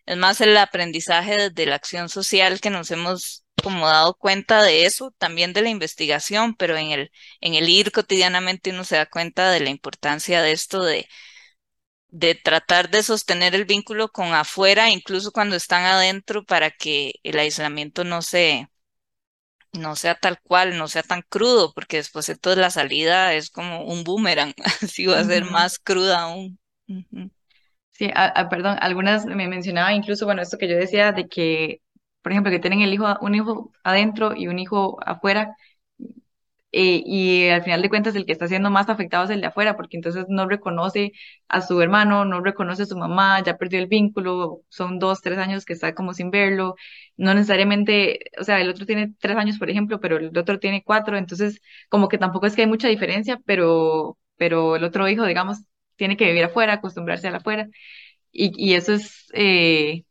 es 0.06 0.16
más 0.16 0.40
el 0.40 0.56
aprendizaje 0.56 1.50
de 1.50 1.66
la 1.66 1.76
acción 1.76 2.08
social 2.08 2.60
que 2.60 2.70
nos 2.70 2.90
hemos 2.90 3.44
como 3.62 3.86
dado 3.88 4.14
cuenta 4.14 4.62
de 4.62 4.84
eso, 4.86 5.12
también 5.18 5.52
de 5.52 5.62
la 5.62 5.70
investigación, 5.70 6.54
pero 6.56 6.76
en 6.76 6.90
el, 6.90 7.12
en 7.40 7.54
el 7.54 7.68
ir 7.68 7.92
cotidianamente 7.92 8.70
uno 8.70 8.84
se 8.84 8.96
da 8.96 9.06
cuenta 9.06 9.50
de 9.50 9.60
la 9.60 9.70
importancia 9.70 10.42
de 10.42 10.52
esto 10.52 10.82
de 10.84 11.08
de 12.08 12.34
tratar 12.34 12.90
de 12.90 13.02
sostener 13.02 13.54
el 13.54 13.64
vínculo 13.66 14.08
con 14.08 14.34
afuera, 14.34 14.90
incluso 14.90 15.32
cuando 15.32 15.56
están 15.56 15.84
adentro, 15.84 16.44
para 16.44 16.70
que 16.70 17.14
el 17.22 17.38
aislamiento 17.38 18.04
no 18.04 18.22
se, 18.22 18.68
no 19.72 19.94
sea 19.96 20.14
tal 20.16 20.40
cual, 20.42 20.76
no 20.78 20.88
sea 20.88 21.02
tan 21.04 21.22
crudo, 21.22 21.72
porque 21.74 21.98
después 21.98 22.26
de 22.26 22.36
toda 22.36 22.56
la 22.56 22.70
salida 22.70 23.32
es 23.34 23.50
como 23.50 23.84
un 23.84 24.02
boomerang, 24.04 24.54
así 24.82 25.06
va 25.06 25.20
a 25.20 25.24
ser 25.24 25.44
más 25.44 25.78
cruda 25.78 26.22
aún. 26.22 26.58
Sí, 27.92 28.10
perdón, 28.50 28.76
algunas 28.80 29.24
me 29.24 29.48
mencionaba 29.48 29.92
incluso, 29.92 30.26
bueno, 30.26 30.42
esto 30.42 30.58
que 30.58 30.68
yo 30.68 30.76
decía 30.76 31.12
de 31.12 31.28
que, 31.28 31.80
por 32.22 32.32
ejemplo, 32.32 32.50
que 32.52 32.58
tienen 32.58 32.82
el 32.82 32.92
hijo, 32.92 33.06
un 33.22 33.34
hijo 33.34 33.72
adentro 33.84 34.34
y 34.36 34.48
un 34.48 34.58
hijo 34.58 34.98
afuera, 35.06 35.56
eh, 36.78 37.02
y 37.06 37.48
al 37.48 37.62
final 37.62 37.82
de 37.82 37.88
cuentas 37.88 38.14
el 38.16 38.26
que 38.26 38.32
está 38.32 38.48
siendo 38.48 38.70
más 38.70 38.88
afectado 38.90 39.24
es 39.24 39.30
el 39.30 39.40
de 39.40 39.46
afuera, 39.48 39.76
porque 39.76 39.96
entonces 39.96 40.26
no 40.28 40.48
reconoce 40.48 41.12
a 41.48 41.62
su 41.62 41.80
hermano, 41.80 42.24
no 42.24 42.40
reconoce 42.42 42.82
a 42.82 42.86
su 42.86 42.96
mamá, 42.98 43.42
ya 43.42 43.56
perdió 43.56 43.78
el 43.80 43.86
vínculo, 43.86 44.62
son 44.68 44.98
dos, 44.98 45.22
tres 45.22 45.38
años 45.38 45.64
que 45.64 45.72
está 45.72 45.94
como 45.94 46.12
sin 46.14 46.30
verlo, 46.30 46.74
no 47.16 47.34
necesariamente, 47.34 48.20
o 48.38 48.44
sea, 48.44 48.60
el 48.60 48.68
otro 48.70 48.86
tiene 48.86 49.14
tres 49.20 49.36
años, 49.36 49.58
por 49.58 49.70
ejemplo, 49.70 50.00
pero 50.00 50.16
el 50.18 50.36
otro 50.36 50.58
tiene 50.58 50.82
cuatro, 50.84 51.16
entonces 51.16 51.60
como 51.88 52.08
que 52.08 52.18
tampoco 52.18 52.46
es 52.46 52.54
que 52.56 52.62
hay 52.62 52.68
mucha 52.68 52.88
diferencia, 52.88 53.40
pero, 53.46 54.18
pero 54.36 54.76
el 54.76 54.84
otro 54.84 55.08
hijo, 55.08 55.24
digamos, 55.24 55.58
tiene 55.96 56.16
que 56.16 56.26
vivir 56.26 56.44
afuera, 56.44 56.74
acostumbrarse 56.74 57.28
a 57.28 57.36
afuera, 57.36 57.68
y, 58.32 58.52
y 58.56 58.74
eso 58.74 58.92
es, 58.94 59.26
eh, 59.34 60.04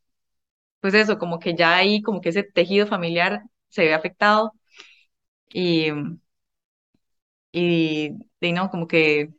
pues 0.80 0.93
eso, 0.93 1.18
como 1.20 1.39
que 1.39 1.55
ya 1.55 1.76
ahí, 1.78 2.01
como 2.01 2.22
que 2.22 2.30
ese 2.30 2.43
tejido 2.43 2.88
familiar 2.88 3.43
se 3.70 3.84
ve 3.86 3.93
afectado. 3.93 4.53
Y, 5.53 5.91
y, 7.56 8.12
y 8.41 8.51
no, 8.51 8.70
como 8.70 8.86
que 8.86 9.30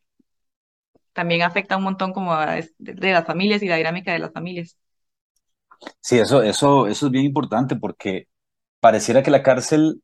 también 1.12 1.42
afecta 1.42 1.76
un 1.76 1.82
montón 1.82 2.14
como 2.14 2.34
de, 2.38 2.72
las 2.78 3.26
familias 3.26 3.62
y 3.62 3.68
la 3.68 3.76
dinámica 3.76 4.12
de 4.12 4.20
las 4.20 4.32
familias. 4.32 4.78
Sí, 6.00 6.18
eso, 6.18 6.42
eso, 6.42 6.86
eso 6.86 7.06
es 7.06 7.12
bien 7.12 7.26
importante 7.26 7.76
porque 7.76 8.28
pareciera 8.80 9.22
que 9.22 9.30
la 9.30 9.42
cárcel, 9.42 10.02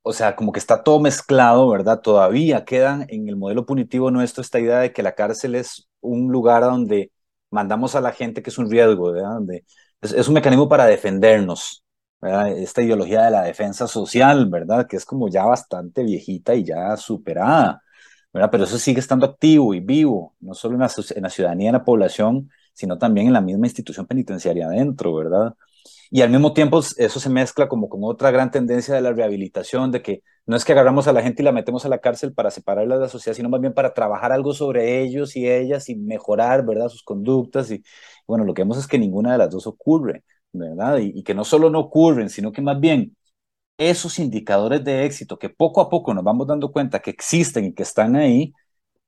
o 0.00 0.14
sea, 0.14 0.34
como 0.34 0.50
que 0.50 0.58
está 0.58 0.82
todo 0.82 0.98
mezclado, 0.98 1.68
¿verdad? 1.68 2.00
Todavía 2.00 2.64
quedan 2.64 3.04
en 3.10 3.28
el 3.28 3.36
modelo 3.36 3.66
punitivo 3.66 4.10
nuestro 4.10 4.40
esta 4.40 4.58
idea 4.58 4.78
de 4.78 4.94
que 4.94 5.02
la 5.02 5.14
cárcel 5.14 5.56
es 5.56 5.88
un 6.00 6.32
lugar 6.32 6.62
donde 6.62 7.12
mandamos 7.50 7.94
a 7.94 8.00
la 8.00 8.12
gente 8.12 8.42
que 8.42 8.48
es 8.48 8.56
un 8.56 8.70
riesgo, 8.70 9.12
¿verdad? 9.12 9.34
Donde 9.34 9.66
es 10.00 10.26
un 10.26 10.34
mecanismo 10.34 10.70
para 10.70 10.86
defendernos, 10.86 11.84
esta 12.22 12.82
ideología 12.82 13.24
de 13.24 13.30
la 13.30 13.42
defensa 13.42 13.86
social, 13.86 14.46
¿verdad? 14.48 14.86
Que 14.86 14.96
es 14.96 15.04
como 15.04 15.28
ya 15.28 15.44
bastante 15.44 16.02
viejita 16.02 16.54
y 16.54 16.64
ya 16.64 16.96
superada, 16.96 17.82
¿verdad? 18.32 18.50
Pero 18.50 18.64
eso 18.64 18.78
sigue 18.78 19.00
estando 19.00 19.26
activo 19.26 19.74
y 19.74 19.80
vivo, 19.80 20.34
no 20.40 20.54
solo 20.54 20.74
en 20.74 20.80
la, 20.80 20.90
en 21.14 21.22
la 21.22 21.30
ciudadanía, 21.30 21.68
en 21.70 21.74
la 21.74 21.84
población, 21.84 22.50
sino 22.72 22.98
también 22.98 23.28
en 23.28 23.32
la 23.32 23.40
misma 23.40 23.66
institución 23.66 24.06
penitenciaria 24.06 24.66
adentro, 24.66 25.14
¿verdad? 25.14 25.54
Y 26.10 26.22
al 26.22 26.30
mismo 26.30 26.52
tiempo 26.52 26.80
eso 26.80 27.20
se 27.20 27.30
mezcla 27.30 27.68
como 27.68 27.88
con 27.88 28.00
otra 28.04 28.30
gran 28.30 28.50
tendencia 28.50 28.94
de 28.94 29.00
la 29.00 29.12
rehabilitación, 29.12 29.90
de 29.90 30.02
que 30.02 30.22
no 30.46 30.56
es 30.56 30.64
que 30.64 30.72
agarramos 30.72 31.08
a 31.08 31.12
la 31.12 31.22
gente 31.22 31.42
y 31.42 31.44
la 31.44 31.52
metemos 31.52 31.84
a 31.84 31.88
la 31.88 31.98
cárcel 31.98 32.32
para 32.32 32.50
separarla 32.50 32.94
de 32.96 33.00
la 33.02 33.08
sociedad, 33.08 33.36
sino 33.36 33.48
más 33.48 33.60
bien 33.60 33.74
para 33.74 33.92
trabajar 33.92 34.32
algo 34.32 34.54
sobre 34.54 35.02
ellos 35.02 35.34
y 35.36 35.48
ellas 35.48 35.88
y 35.88 35.96
mejorar, 35.96 36.64
¿verdad? 36.64 36.88
Sus 36.88 37.02
conductas. 37.02 37.70
Y 37.70 37.82
bueno, 38.26 38.44
lo 38.44 38.54
que 38.54 38.62
vemos 38.62 38.78
es 38.78 38.86
que 38.86 38.98
ninguna 38.98 39.32
de 39.32 39.38
las 39.38 39.50
dos 39.50 39.66
ocurre. 39.66 40.24
¿Verdad? 40.58 40.98
Y, 40.98 41.22
que 41.22 41.34
no 41.34 41.44
solo 41.44 41.70
no 41.70 41.80
ocurren, 41.80 42.30
sino 42.30 42.52
que 42.52 42.62
más 42.62 42.80
bien 42.80 43.16
esos 43.78 44.18
indicadores 44.18 44.84
de 44.84 45.04
éxito 45.04 45.38
que 45.38 45.50
poco 45.50 45.80
a 45.80 45.90
poco 45.90 46.14
nos 46.14 46.24
vamos 46.24 46.46
dando 46.46 46.72
cuenta 46.72 47.00
que 47.00 47.10
existen 47.10 47.66
y 47.66 47.74
que 47.74 47.82
están 47.82 48.16
ahí, 48.16 48.52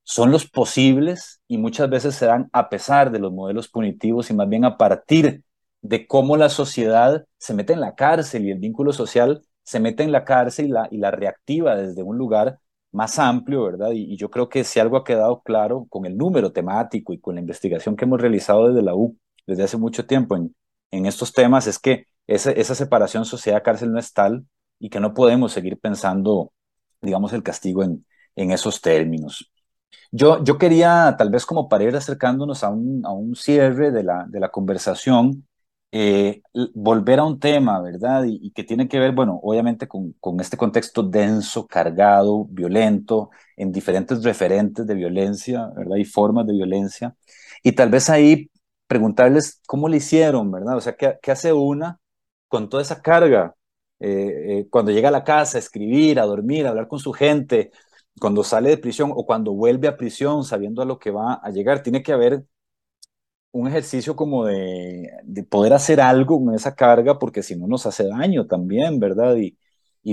son 0.05 0.31
los 0.31 0.49
posibles 0.49 1.41
y 1.49 1.59
muchas 1.59 1.91
veces 1.91 2.15
se 2.17 2.27
dan 2.27 2.49
a 2.53 2.69
pesar 2.71 3.11
de 3.13 3.19
los 3.19 3.33
modelos 3.33 3.69
punitivos 3.69 4.31
y 4.31 4.35
más 4.35 4.49
bien 4.49 4.65
a 4.65 4.79
partir 4.79 5.45
de 5.83 6.07
cómo 6.07 6.37
la 6.37 6.49
sociedad 6.49 7.27
se 7.39 7.55
mete 7.55 7.73
en 7.75 7.81
la 7.81 7.95
cárcel 7.95 8.47
y 8.47 8.51
el 8.51 8.59
vínculo 8.59 8.93
social 8.93 9.43
se 9.63 9.81
mete 9.81 10.03
en 10.03 10.13
la 10.13 10.25
cárcel 10.25 10.67
y 10.67 10.69
la, 10.71 10.89
y 10.91 10.99
la 10.99 11.11
reactiva 11.11 11.77
desde 11.77 12.03
un 12.03 12.17
lugar 12.19 12.59
más 12.91 13.19
amplio, 13.19 13.65
¿verdad? 13.65 13.91
Y, 13.93 14.15
y, 14.15 14.17
yo 14.17 14.31
creo 14.31 14.49
que 14.49 14.65
si 14.65 14.81
algo 14.81 14.97
ha 14.97 15.05
quedado 15.05 15.43
claro 15.43 15.87
con 15.91 16.07
el 16.07 16.17
número 16.17 16.53
temático 16.53 17.13
y 17.13 17.21
con 17.21 17.35
la 17.35 17.43
investigación 17.43 17.95
que 17.97 18.07
hemos 18.07 18.21
realizado 18.21 18.69
desde 18.69 18.83
la 18.83 18.95
U 18.95 19.19
desde 19.49 19.65
hace 19.65 19.79
mucho 19.79 20.07
tiempo 20.07 20.37
en, 20.37 20.55
en 20.91 21.07
estos 21.07 21.33
temas 21.33 21.67
es 21.67 21.79
que 21.79 22.07
esa, 22.27 22.75
separación 22.75 23.25
sociedad-cárcel 23.25 23.93
no 23.93 23.99
es 23.99 24.13
tal 24.13 24.47
y 24.79 24.91
que 24.91 25.01
no 25.01 25.15
podemos 25.15 25.53
seguir 25.53 25.79
pensando, 25.79 26.53
digamos, 27.01 27.33
el 27.33 27.43
castigo 27.43 27.83
en, 27.83 28.05
en 28.37 28.51
esos 28.53 28.81
términos. 28.81 29.51
Yo, 30.11 30.43
yo 30.45 30.59
quería, 30.59 31.15
tal 31.19 31.31
vez 31.31 31.47
como 31.47 31.69
para 31.69 31.85
ir 31.85 31.97
acercándonos 31.97 32.65
a 32.65 32.71
un, 32.71 33.05
a 33.07 33.13
un 33.13 33.35
cierre 33.35 33.91
de 33.91 34.03
la, 34.05 34.27
de 34.29 34.41
la 34.41 34.51
conversación, 34.51 35.47
eh, 35.91 36.43
volver 36.75 37.19
a 37.19 37.25
un 37.25 37.41
tema, 37.41 37.81
¿verdad? 37.81 38.25
Y, 38.25 38.39
y, 38.43 38.51
que 38.51 38.65
tiene 38.65 38.89
que 38.89 38.99
ver, 38.99 39.13
bueno, 39.13 39.41
obviamente 39.43 39.89
con, 39.89 40.13
con, 40.21 40.39
este 40.41 40.59
contexto 40.59 41.03
denso, 41.03 41.67
cargado, 41.67 42.45
violento, 42.45 43.31
en 43.57 43.73
diferentes 43.73 44.23
referentes 44.23 44.87
de 44.87 44.95
violencia, 44.95 45.71
¿verdad? 45.75 45.97
Y 45.97 46.05
formas 46.05 46.47
de 46.47 46.53
violencia. 46.55 47.17
Y 47.63 47.73
tal 47.73 47.91
vez 47.91 48.11
ahí 48.11 48.51
preguntarles 48.89 49.61
cómo 49.67 49.89
le 49.89 49.99
hicieron, 49.99 50.51
¿verdad? 50.51 50.77
O 50.77 50.81
sea, 50.81 50.97
¿qué, 50.97 51.31
hace 51.31 51.53
una 51.53 52.01
con 52.49 52.69
toda 52.69 52.83
esa 52.83 53.03
carga? 53.03 53.55
Eh, 54.01 54.61
eh, 54.61 54.69
cuando 54.71 54.93
llega 54.93 55.09
a 55.09 55.13
la 55.13 55.25
casa, 55.25 55.59
a 55.59 55.61
escribir, 55.61 56.21
a 56.21 56.25
dormir, 56.27 56.67
a 56.67 56.71
hablar 56.71 56.89
con 56.89 56.99
su 56.99 57.13
gente, 57.13 57.71
cuando 58.21 58.45
sale 58.45 58.71
de 58.71 58.79
prisión 58.79 59.13
o 59.15 59.27
cuando 59.27 59.53
vuelve 59.53 59.89
a 59.89 59.97
prisión 59.97 60.45
sabiendo 60.45 60.83
a 60.83 60.87
lo 60.87 60.99
que 60.99 61.11
va 61.11 61.35
a 61.35 61.51
llegar, 61.51 61.83
tiene 61.83 62.03
que 62.03 62.13
haber 62.13 62.45
un 63.53 63.69
ejercicio 63.69 64.15
como 64.17 64.45
de, 64.45 65.11
de, 65.25 65.43
poder 65.43 65.73
hacer 65.73 66.01
algo 66.01 66.43
con 66.45 66.55
esa 66.55 66.75
carga, 66.75 67.19
porque 67.19 67.43
si 67.43 67.57
no 67.57 67.67
nos 67.67 67.87
hace 67.87 68.07
daño 68.07 68.47
también, 68.47 69.01
¿verdad? 69.01 69.37
Y, 69.37 69.57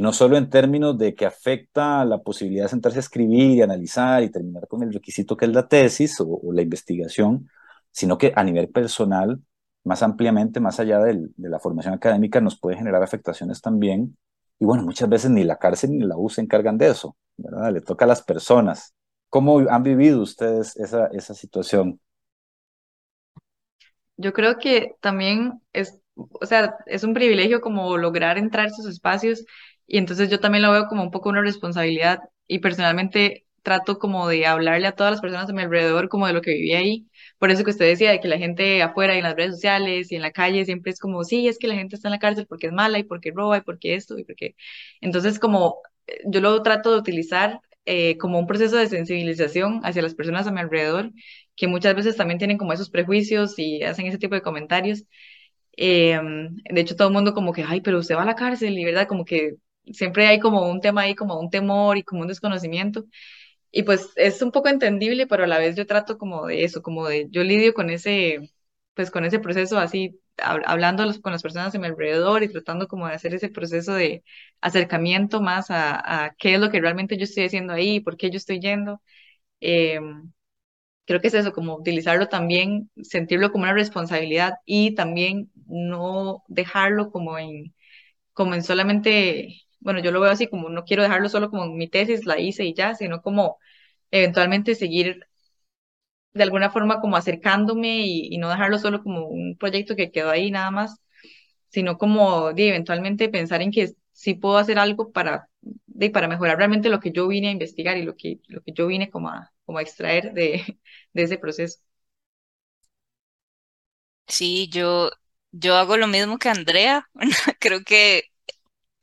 no 0.01 0.11
solo 0.11 0.35
en 0.37 0.49
términos 0.49 0.97
de 0.97 1.15
que 1.15 1.25
afecta 1.25 2.03
la 2.03 2.21
posibilidad 2.21 2.65
de 2.65 2.69
sentarse 2.69 2.99
a 2.99 3.01
escribir 3.01 3.51
y 3.51 3.61
analizar 3.61 4.23
y 4.23 4.29
terminar 4.29 4.67
con 4.67 4.83
el 4.83 4.91
requisito 4.91 5.37
que 5.37 5.45
es 5.45 5.53
la 5.53 5.69
tesis 5.69 6.17
o 6.19 6.51
la 6.51 6.61
investigación, 6.61 7.49
sino 7.95 8.19
que 8.19 8.33
a 8.35 8.43
nivel 8.43 8.69
personal, 8.69 9.41
más 9.85 10.03
ampliamente, 10.03 10.59
más 10.59 10.79
allá 10.81 10.99
de 10.99 11.29
la 11.37 11.59
formación 11.61 11.95
académica, 11.95 12.41
nos 12.41 12.59
puede 12.59 12.77
generar 12.77 13.03
afectaciones 13.03 13.61
también. 13.61 14.17
Y 14.59 14.65
bueno, 14.65 14.83
muchas 14.83 15.09
veces 15.09 15.31
ni 15.31 15.45
la 15.45 15.57
cárcel 15.57 15.91
ni 15.91 16.05
la 16.05 16.17
U 16.17 16.29
se 16.29 16.41
encargan 16.41 16.77
de 16.77 16.89
eso, 16.89 17.17
¿verdad? 17.37 17.73
Le 17.73 17.81
toca 17.81 18.05
a 18.05 18.09
las 18.09 18.23
personas. 18.23 18.95
¿Cómo 19.29 19.59
han 19.69 19.83
vivido 19.83 20.21
ustedes 20.21 20.77
esa, 20.77 21.07
esa 21.07 21.35
situación? 21.35 22.01
Yo 24.17 24.33
creo 24.33 24.57
que 24.59 24.95
también 25.01 25.61
es, 25.73 26.01
o 26.15 26.45
sea, 26.45 26.75
es 26.85 27.03
un 27.03 27.13
privilegio 27.13 27.61
como 27.61 27.97
lograr 27.97 28.37
entrar 28.37 28.65
a 28.67 28.69
esos 28.69 28.85
espacios 28.87 29.45
y 29.87 29.97
entonces 29.97 30.29
yo 30.29 30.39
también 30.39 30.63
lo 30.63 30.71
veo 30.71 30.87
como 30.87 31.03
un 31.03 31.11
poco 31.11 31.29
una 31.29 31.41
responsabilidad 31.41 32.19
y 32.47 32.59
personalmente 32.59 33.45
trato 33.63 33.99
como 33.99 34.27
de 34.27 34.45
hablarle 34.47 34.87
a 34.87 34.93
todas 34.95 35.11
las 35.11 35.21
personas 35.21 35.49
a 35.49 35.53
mi 35.53 35.63
alrededor 35.63 36.07
como 36.09 36.27
de 36.27 36.33
lo 36.33 36.41
que 36.41 36.53
viví 36.53 36.73
ahí. 36.73 37.07
Por 37.37 37.51
eso 37.51 37.63
que 37.63 37.71
usted 37.71 37.85
decía 37.87 38.11
de 38.11 38.19
que 38.19 38.27
la 38.27 38.37
gente 38.37 38.81
afuera 38.81 39.15
y 39.15 39.17
en 39.19 39.23
las 39.23 39.35
redes 39.35 39.51
sociales 39.55 40.11
y 40.11 40.15
en 40.15 40.21
la 40.21 40.31
calle 40.31 40.65
siempre 40.65 40.91
es 40.91 40.99
como, 40.99 41.23
sí, 41.23 41.47
es 41.47 41.59
que 41.59 41.67
la 41.67 41.75
gente 41.75 41.95
está 41.95 42.07
en 42.07 42.13
la 42.13 42.19
cárcel 42.19 42.47
porque 42.47 42.67
es 42.67 42.73
mala 42.73 42.97
y 42.99 43.03
porque 43.03 43.31
roba 43.31 43.57
y 43.57 43.61
porque 43.61 43.95
esto 43.95 44.17
y 44.17 44.23
porque... 44.23 44.55
Entonces 45.01 45.39
como 45.39 45.77
eh, 46.07 46.21
yo 46.25 46.41
lo 46.41 46.61
trato 46.63 46.91
de 46.91 46.99
utilizar 46.99 47.59
eh, 47.85 48.17
como 48.17 48.39
un 48.39 48.47
proceso 48.47 48.77
de 48.77 48.87
sensibilización 48.87 49.81
hacia 49.83 50.01
las 50.01 50.15
personas 50.15 50.47
a 50.47 50.51
mi 50.51 50.59
alrededor, 50.61 51.11
que 51.55 51.67
muchas 51.67 51.95
veces 51.95 52.15
también 52.17 52.37
tienen 52.39 52.57
como 52.57 52.73
esos 52.73 52.89
prejuicios 52.89 53.57
y 53.59 53.83
hacen 53.83 54.07
ese 54.07 54.17
tipo 54.17 54.35
de 54.35 54.41
comentarios. 54.41 55.03
Eh, 55.77 56.19
de 56.71 56.81
hecho, 56.81 56.95
todo 56.95 57.09
el 57.09 57.13
mundo 57.13 57.33
como 57.33 57.53
que, 57.53 57.63
ay, 57.67 57.81
pero 57.81 57.99
usted 57.99 58.15
va 58.15 58.23
a 58.23 58.25
la 58.25 58.35
cárcel 58.35 58.77
y 58.77 58.85
verdad, 58.85 59.07
como 59.07 59.25
que 59.25 59.55
siempre 59.91 60.27
hay 60.27 60.39
como 60.39 60.69
un 60.69 60.81
tema 60.81 61.01
ahí, 61.01 61.15
como 61.15 61.39
un 61.39 61.49
temor 61.49 61.97
y 61.97 62.03
como 62.03 62.21
un 62.21 62.27
desconocimiento. 62.27 63.05
Y 63.75 63.83
pues 63.83 64.11
es 64.15 64.41
un 64.41 64.51
poco 64.51 64.69
entendible, 64.69 65.27
pero 65.27 65.43
a 65.43 65.47
la 65.47 65.59
vez 65.59 65.75
yo 65.75 65.85
trato 65.85 66.17
como 66.17 66.47
de 66.47 66.63
eso, 66.63 66.81
como 66.81 67.07
de, 67.07 67.27
yo 67.31 67.43
lidio 67.43 67.73
con 67.73 67.89
ese, 67.89 68.51
pues 68.93 69.11
con 69.11 69.25
ese 69.25 69.39
proceso 69.39 69.77
así, 69.79 70.21
hablando 70.37 71.03
con 71.21 71.33
las 71.33 71.43
personas 71.43 71.75
a 71.75 71.79
mi 71.79 71.87
alrededor 71.87 72.43
y 72.43 72.49
tratando 72.49 72.87
como 72.87 73.07
de 73.07 73.15
hacer 73.15 73.33
ese 73.35 73.49
proceso 73.49 73.93
de 73.93 74.23
acercamiento 74.61 75.41
más 75.41 75.71
a, 75.71 76.25
a 76.27 76.35
qué 76.35 76.55
es 76.55 76.61
lo 76.61 76.69
que 76.71 76.79
realmente 76.81 77.17
yo 77.17 77.25
estoy 77.25 77.45
haciendo 77.45 77.73
ahí, 77.73 77.99
por 77.99 78.15
qué 78.17 78.29
yo 78.31 78.37
estoy 78.37 78.61
yendo. 78.61 79.01
Eh, 79.61 79.99
creo 81.05 81.21
que 81.21 81.27
es 81.27 81.33
eso, 81.33 81.53
como 81.53 81.75
utilizarlo 81.75 82.27
también, 82.29 82.89
sentirlo 83.03 83.51
como 83.51 83.63
una 83.65 83.73
responsabilidad 83.73 84.55
y 84.65 84.95
también 84.95 85.51
no 85.67 86.43
dejarlo 86.47 87.11
como 87.11 87.37
en, 87.37 87.73
como 88.33 88.55
en 88.55 88.63
solamente, 88.63 89.61
bueno, 89.85 90.01
yo 90.01 90.11
lo 90.11 90.21
veo 90.21 90.31
así 90.31 90.47
como 90.49 90.69
no 90.69 90.85
quiero 90.85 91.03
dejarlo 91.03 91.29
solo 91.29 91.51
como 91.51 91.67
mi 91.67 91.87
tesis, 91.89 92.25
la 92.27 92.39
hice 92.41 92.65
y 92.65 92.75
ya, 92.75 92.95
sino 92.95 93.21
como 93.23 93.59
eventualmente 94.11 94.75
seguir 94.75 95.27
de 96.33 96.43
alguna 96.43 96.69
forma 96.69 96.99
como 97.01 97.15
acercándome 97.17 98.05
y, 98.07 98.37
no 98.37 98.49
dejarlo 98.49 98.77
solo 98.79 99.01
como 99.03 99.27
un 99.27 99.57
proyecto 99.57 99.95
que 99.95 100.11
quedó 100.11 100.29
ahí 100.31 100.51
nada 100.51 100.71
más, 100.71 101.01
sino 101.69 101.97
como 101.97 102.53
de 102.53 102.69
eventualmente 102.69 103.29
pensar 103.29 103.61
en 103.61 103.71
que 103.71 103.93
sí 104.13 104.33
puedo 104.35 104.57
hacer 104.57 104.79
algo 104.79 105.11
para, 105.11 105.49
de, 105.87 106.09
para 106.11 106.27
mejorar 106.27 106.57
realmente 106.57 106.89
lo 106.89 106.99
que 106.99 107.11
yo 107.11 107.27
vine 107.27 107.49
a 107.49 107.51
investigar 107.51 107.97
y 107.97 108.03
lo 108.03 108.15
que, 108.17 108.39
lo 108.47 108.61
que 108.63 108.73
yo 108.73 108.87
vine 108.87 109.09
como 109.11 109.29
a, 109.29 109.53
como 109.65 109.79
a 109.79 109.81
extraer 109.83 110.33
de, 110.33 110.63
de 111.13 111.23
ese 111.23 111.37
proceso. 111.37 111.79
Sí, 114.27 114.69
yo, 114.69 115.11
yo 115.51 115.75
hago 115.75 115.97
lo 115.97 116.07
mismo 116.07 116.37
que 116.37 116.49
Andrea. 116.49 117.07
Creo 117.59 117.83
que 117.83 118.23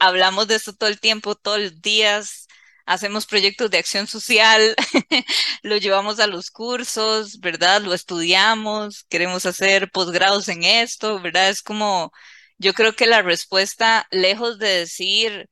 hablamos 0.03 0.49
de 0.49 0.57
esto 0.57 0.75
todo 0.75 0.89
el 0.91 1.01
tiempo, 1.01 1.35
todos 1.35 1.61
los 1.61 1.83
días. 1.83 2.47
Hacemos 2.87 3.27
proyectos 3.27 3.71
de 3.71 3.79
acción 3.79 4.07
social, 4.09 4.75
lo 5.63 5.77
llevamos 5.77 6.19
a 6.21 6.27
los 6.27 6.51
cursos, 6.51 7.39
¿verdad? 7.41 7.81
Lo 7.83 7.95
estudiamos, 7.95 9.05
queremos 9.09 9.47
hacer 9.47 9.91
posgrados 9.93 10.49
en 10.49 10.65
esto, 10.65 11.21
¿verdad? 11.21 11.49
Es 11.51 11.63
como, 11.63 12.13
yo 12.59 12.75
creo 12.75 12.95
que 12.95 13.07
la 13.07 13.23
respuesta, 13.23 14.07
lejos 14.11 14.59
de 14.59 14.69
decir 14.69 15.49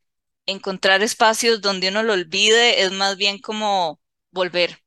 encontrar 0.47 1.03
espacios 1.03 1.61
donde 1.61 1.89
uno 1.89 2.03
lo 2.03 2.15
olvide, 2.15 2.83
es 2.83 2.91
más 2.93 3.17
bien 3.17 3.39
como 3.39 4.01
volver, 4.33 4.81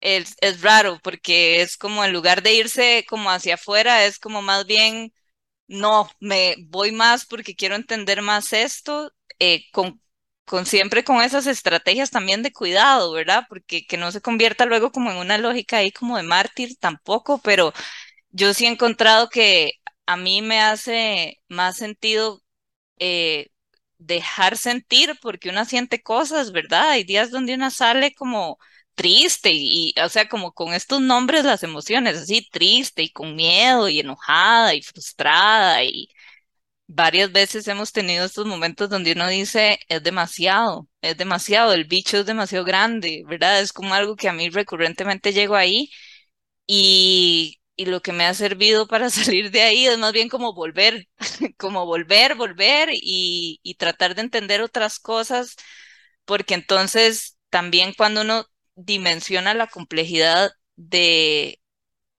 es, 0.00 0.34
es 0.40 0.62
raro 0.62 0.98
porque 1.02 1.62
es 1.62 1.76
como 1.76 2.04
en 2.04 2.12
lugar 2.12 2.42
de 2.42 2.54
irse 2.54 3.04
como 3.08 3.30
hacia 3.30 3.54
afuera, 3.54 4.04
es 4.06 4.18
como 4.18 4.42
más 4.42 4.66
bien, 4.66 5.12
no, 5.68 6.08
me 6.20 6.56
voy 6.68 6.92
más 6.92 7.26
porque 7.26 7.54
quiero 7.54 7.74
entender 7.76 8.22
más 8.22 8.52
esto, 8.52 9.12
eh, 9.38 9.64
con, 9.72 10.00
siempre 10.66 11.04
con 11.04 11.22
esas 11.22 11.46
estrategias 11.46 12.10
también 12.10 12.42
de 12.42 12.52
cuidado, 12.52 13.12
¿verdad? 13.12 13.44
Porque 13.48 13.84
que 13.86 13.96
no 13.96 14.12
se 14.12 14.20
convierta 14.20 14.66
luego 14.66 14.92
como 14.92 15.10
en 15.10 15.16
una 15.18 15.38
lógica 15.38 15.78
ahí 15.78 15.90
como 15.92 16.16
de 16.16 16.22
mártir 16.22 16.76
tampoco, 16.78 17.40
pero 17.42 17.72
yo 18.30 18.54
sí 18.54 18.66
he 18.66 18.68
encontrado 18.70 19.28
que 19.28 19.72
a 20.06 20.16
mí 20.16 20.42
me 20.42 20.60
hace 20.60 21.40
más 21.48 21.76
sentido 21.76 22.42
eh, 22.98 23.48
dejar 23.98 24.56
sentir 24.56 25.14
porque 25.22 25.50
una 25.50 25.64
siente 25.64 26.02
cosas, 26.02 26.52
¿verdad? 26.52 26.90
Hay 26.90 27.04
días 27.04 27.30
donde 27.30 27.54
una 27.54 27.70
sale 27.70 28.14
como 28.14 28.58
triste 28.96 29.50
y, 29.54 29.94
o 30.04 30.10
sea, 30.10 30.28
como 30.28 30.52
con 30.54 30.74
estos 30.74 31.02
nombres 31.02 31.44
las 31.46 31.64
emociones, 31.64 32.18
así 32.18 32.48
triste 32.50 33.04
y 33.04 33.12
con 33.12 33.36
miedo 33.36 33.88
y 33.90 34.00
enojada 34.00 34.74
y 34.74 34.82
frustrada 34.82 35.84
y 35.84 36.10
varias 36.88 37.32
veces 37.32 37.66
hemos 37.68 37.92
tenido 37.92 38.24
estos 38.26 38.46
momentos 38.46 38.88
donde 38.90 39.12
uno 39.12 39.28
dice, 39.28 39.78
es 39.88 40.02
demasiado, 40.02 40.88
es 41.02 41.16
demasiado, 41.16 41.72
el 41.72 41.84
bicho 41.84 42.18
es 42.18 42.26
demasiado 42.26 42.64
grande, 42.64 43.22
¿verdad? 43.26 43.60
Es 43.60 43.72
como 43.72 43.94
algo 43.94 44.16
que 44.16 44.28
a 44.28 44.32
mí 44.32 44.48
recurrentemente 44.50 45.32
llego 45.32 45.56
ahí 45.56 45.90
y, 46.66 47.60
y 47.76 47.86
lo 47.86 48.02
que 48.02 48.12
me 48.12 48.26
ha 48.26 48.34
servido 48.34 48.86
para 48.88 49.10
salir 49.10 49.50
de 49.50 49.62
ahí 49.62 49.86
es 49.86 49.98
más 49.98 50.12
bien 50.12 50.28
como 50.28 50.54
volver, 50.54 51.08
como 51.58 51.86
volver, 51.86 52.34
volver 52.36 52.90
y, 52.92 53.60
y 53.62 53.74
tratar 53.76 54.14
de 54.14 54.22
entender 54.22 54.62
otras 54.62 54.98
cosas, 54.98 55.56
porque 56.24 56.54
entonces 56.54 57.38
también 57.50 57.94
cuando 57.96 58.22
uno 58.22 58.46
dimensiona 58.76 59.54
la 59.54 59.66
complejidad 59.68 60.52
de, 60.76 61.60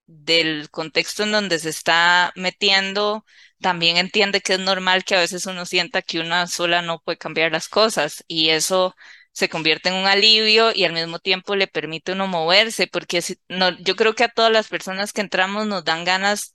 del 0.06 0.70
contexto 0.70 1.22
en 1.24 1.32
donde 1.32 1.58
se 1.58 1.70
está 1.70 2.32
metiendo, 2.36 3.24
también 3.60 3.96
entiende 3.98 4.40
que 4.40 4.54
es 4.54 4.60
normal 4.60 5.04
que 5.04 5.16
a 5.16 5.20
veces 5.20 5.46
uno 5.46 5.66
sienta 5.66 6.02
que 6.02 6.20
una 6.20 6.46
sola 6.46 6.82
no 6.82 7.00
puede 7.00 7.18
cambiar 7.18 7.52
las 7.52 7.68
cosas 7.68 8.24
y 8.28 8.50
eso 8.50 8.94
se 9.32 9.48
convierte 9.48 9.90
en 9.90 9.96
un 9.96 10.06
alivio 10.06 10.72
y 10.74 10.84
al 10.84 10.92
mismo 10.92 11.18
tiempo 11.20 11.56
le 11.56 11.66
permite 11.68 12.12
uno 12.12 12.26
moverse, 12.26 12.86
porque 12.88 13.22
no, 13.48 13.70
yo 13.80 13.96
creo 13.96 14.14
que 14.14 14.24
a 14.24 14.28
todas 14.28 14.52
las 14.52 14.68
personas 14.68 15.12
que 15.12 15.20
entramos 15.20 15.66
nos 15.66 15.84
dan 15.84 16.04
ganas 16.04 16.54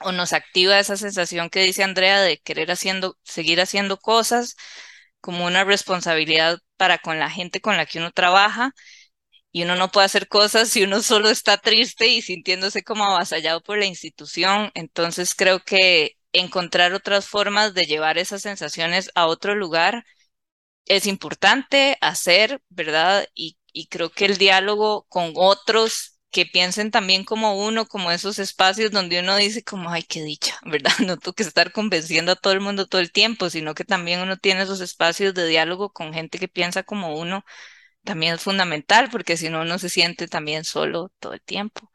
o 0.00 0.12
nos 0.12 0.32
activa 0.32 0.78
esa 0.78 0.96
sensación 0.96 1.50
que 1.50 1.62
dice 1.62 1.82
Andrea 1.84 2.20
de 2.20 2.38
querer 2.38 2.70
haciendo, 2.72 3.16
seguir 3.22 3.60
haciendo 3.60 3.98
cosas 3.98 4.56
como 5.20 5.46
una 5.46 5.64
responsabilidad 5.64 6.58
para 6.76 6.98
con 6.98 7.18
la 7.18 7.30
gente 7.30 7.60
con 7.60 7.76
la 7.76 7.86
que 7.86 7.98
uno 7.98 8.10
trabaja 8.12 8.72
y 9.52 9.64
uno 9.64 9.76
no 9.76 9.90
puede 9.90 10.06
hacer 10.06 10.28
cosas 10.28 10.68
si 10.70 10.82
uno 10.84 11.02
solo 11.02 11.28
está 11.30 11.58
triste 11.58 12.08
y 12.08 12.22
sintiéndose 12.22 12.82
como 12.84 13.04
avasallado 13.04 13.62
por 13.62 13.78
la 13.78 13.86
institución. 13.86 14.70
Entonces 14.74 15.34
creo 15.34 15.60
que 15.64 16.16
encontrar 16.32 16.94
otras 16.94 17.26
formas 17.28 17.74
de 17.74 17.84
llevar 17.84 18.18
esas 18.18 18.42
sensaciones 18.42 19.10
a 19.14 19.26
otro 19.26 19.54
lugar 19.54 20.04
es 20.86 21.06
importante 21.06 21.96
hacer, 22.00 22.60
¿verdad? 22.68 23.26
Y, 23.34 23.58
y 23.72 23.86
creo 23.88 24.10
que 24.10 24.24
el 24.26 24.38
diálogo 24.38 25.04
con 25.08 25.32
otros 25.36 26.18
que 26.30 26.46
piensen 26.46 26.90
también 26.90 27.24
como 27.24 27.58
uno, 27.66 27.86
como 27.86 28.10
esos 28.10 28.38
espacios 28.38 28.90
donde 28.90 29.20
uno 29.20 29.36
dice 29.36 29.62
como, 29.62 29.90
ay, 29.90 30.02
qué 30.02 30.22
dicha, 30.22 30.58
¿verdad? 30.66 30.92
No 31.00 31.18
tengo 31.18 31.34
que 31.34 31.42
estar 31.42 31.72
convenciendo 31.72 32.32
a 32.32 32.36
todo 32.36 32.52
el 32.54 32.60
mundo 32.60 32.86
todo 32.86 33.00
el 33.00 33.12
tiempo, 33.12 33.50
sino 33.50 33.74
que 33.74 33.84
también 33.84 34.20
uno 34.20 34.36
tiene 34.38 34.62
esos 34.62 34.80
espacios 34.80 35.34
de 35.34 35.46
diálogo 35.46 35.90
con 35.92 36.14
gente 36.14 36.38
que 36.38 36.48
piensa 36.48 36.82
como 36.82 37.16
uno 37.18 37.44
también 38.04 38.34
es 38.34 38.42
fundamental 38.42 39.08
porque 39.10 39.36
si 39.36 39.48
no, 39.50 39.62
uno 39.62 39.78
se 39.78 39.88
siente 39.88 40.28
también 40.28 40.64
solo 40.64 41.10
todo 41.20 41.34
el 41.34 41.42
tiempo. 41.42 41.90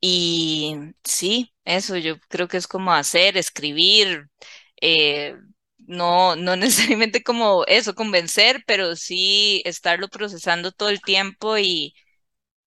Y 0.00 0.76
sí, 1.04 1.54
eso 1.64 1.96
yo 1.96 2.18
creo 2.28 2.46
que 2.48 2.58
es 2.58 2.66
como 2.68 2.92
hacer, 2.92 3.36
escribir, 3.38 4.28
eh, 4.80 5.36
no, 5.78 6.36
no 6.36 6.56
necesariamente 6.56 7.22
como 7.22 7.64
eso, 7.66 7.94
convencer, 7.94 8.62
pero 8.66 8.96
sí 8.96 9.62
estarlo 9.64 10.08
procesando 10.08 10.72
todo 10.72 10.90
el 10.90 11.00
tiempo 11.02 11.56
y, 11.58 11.94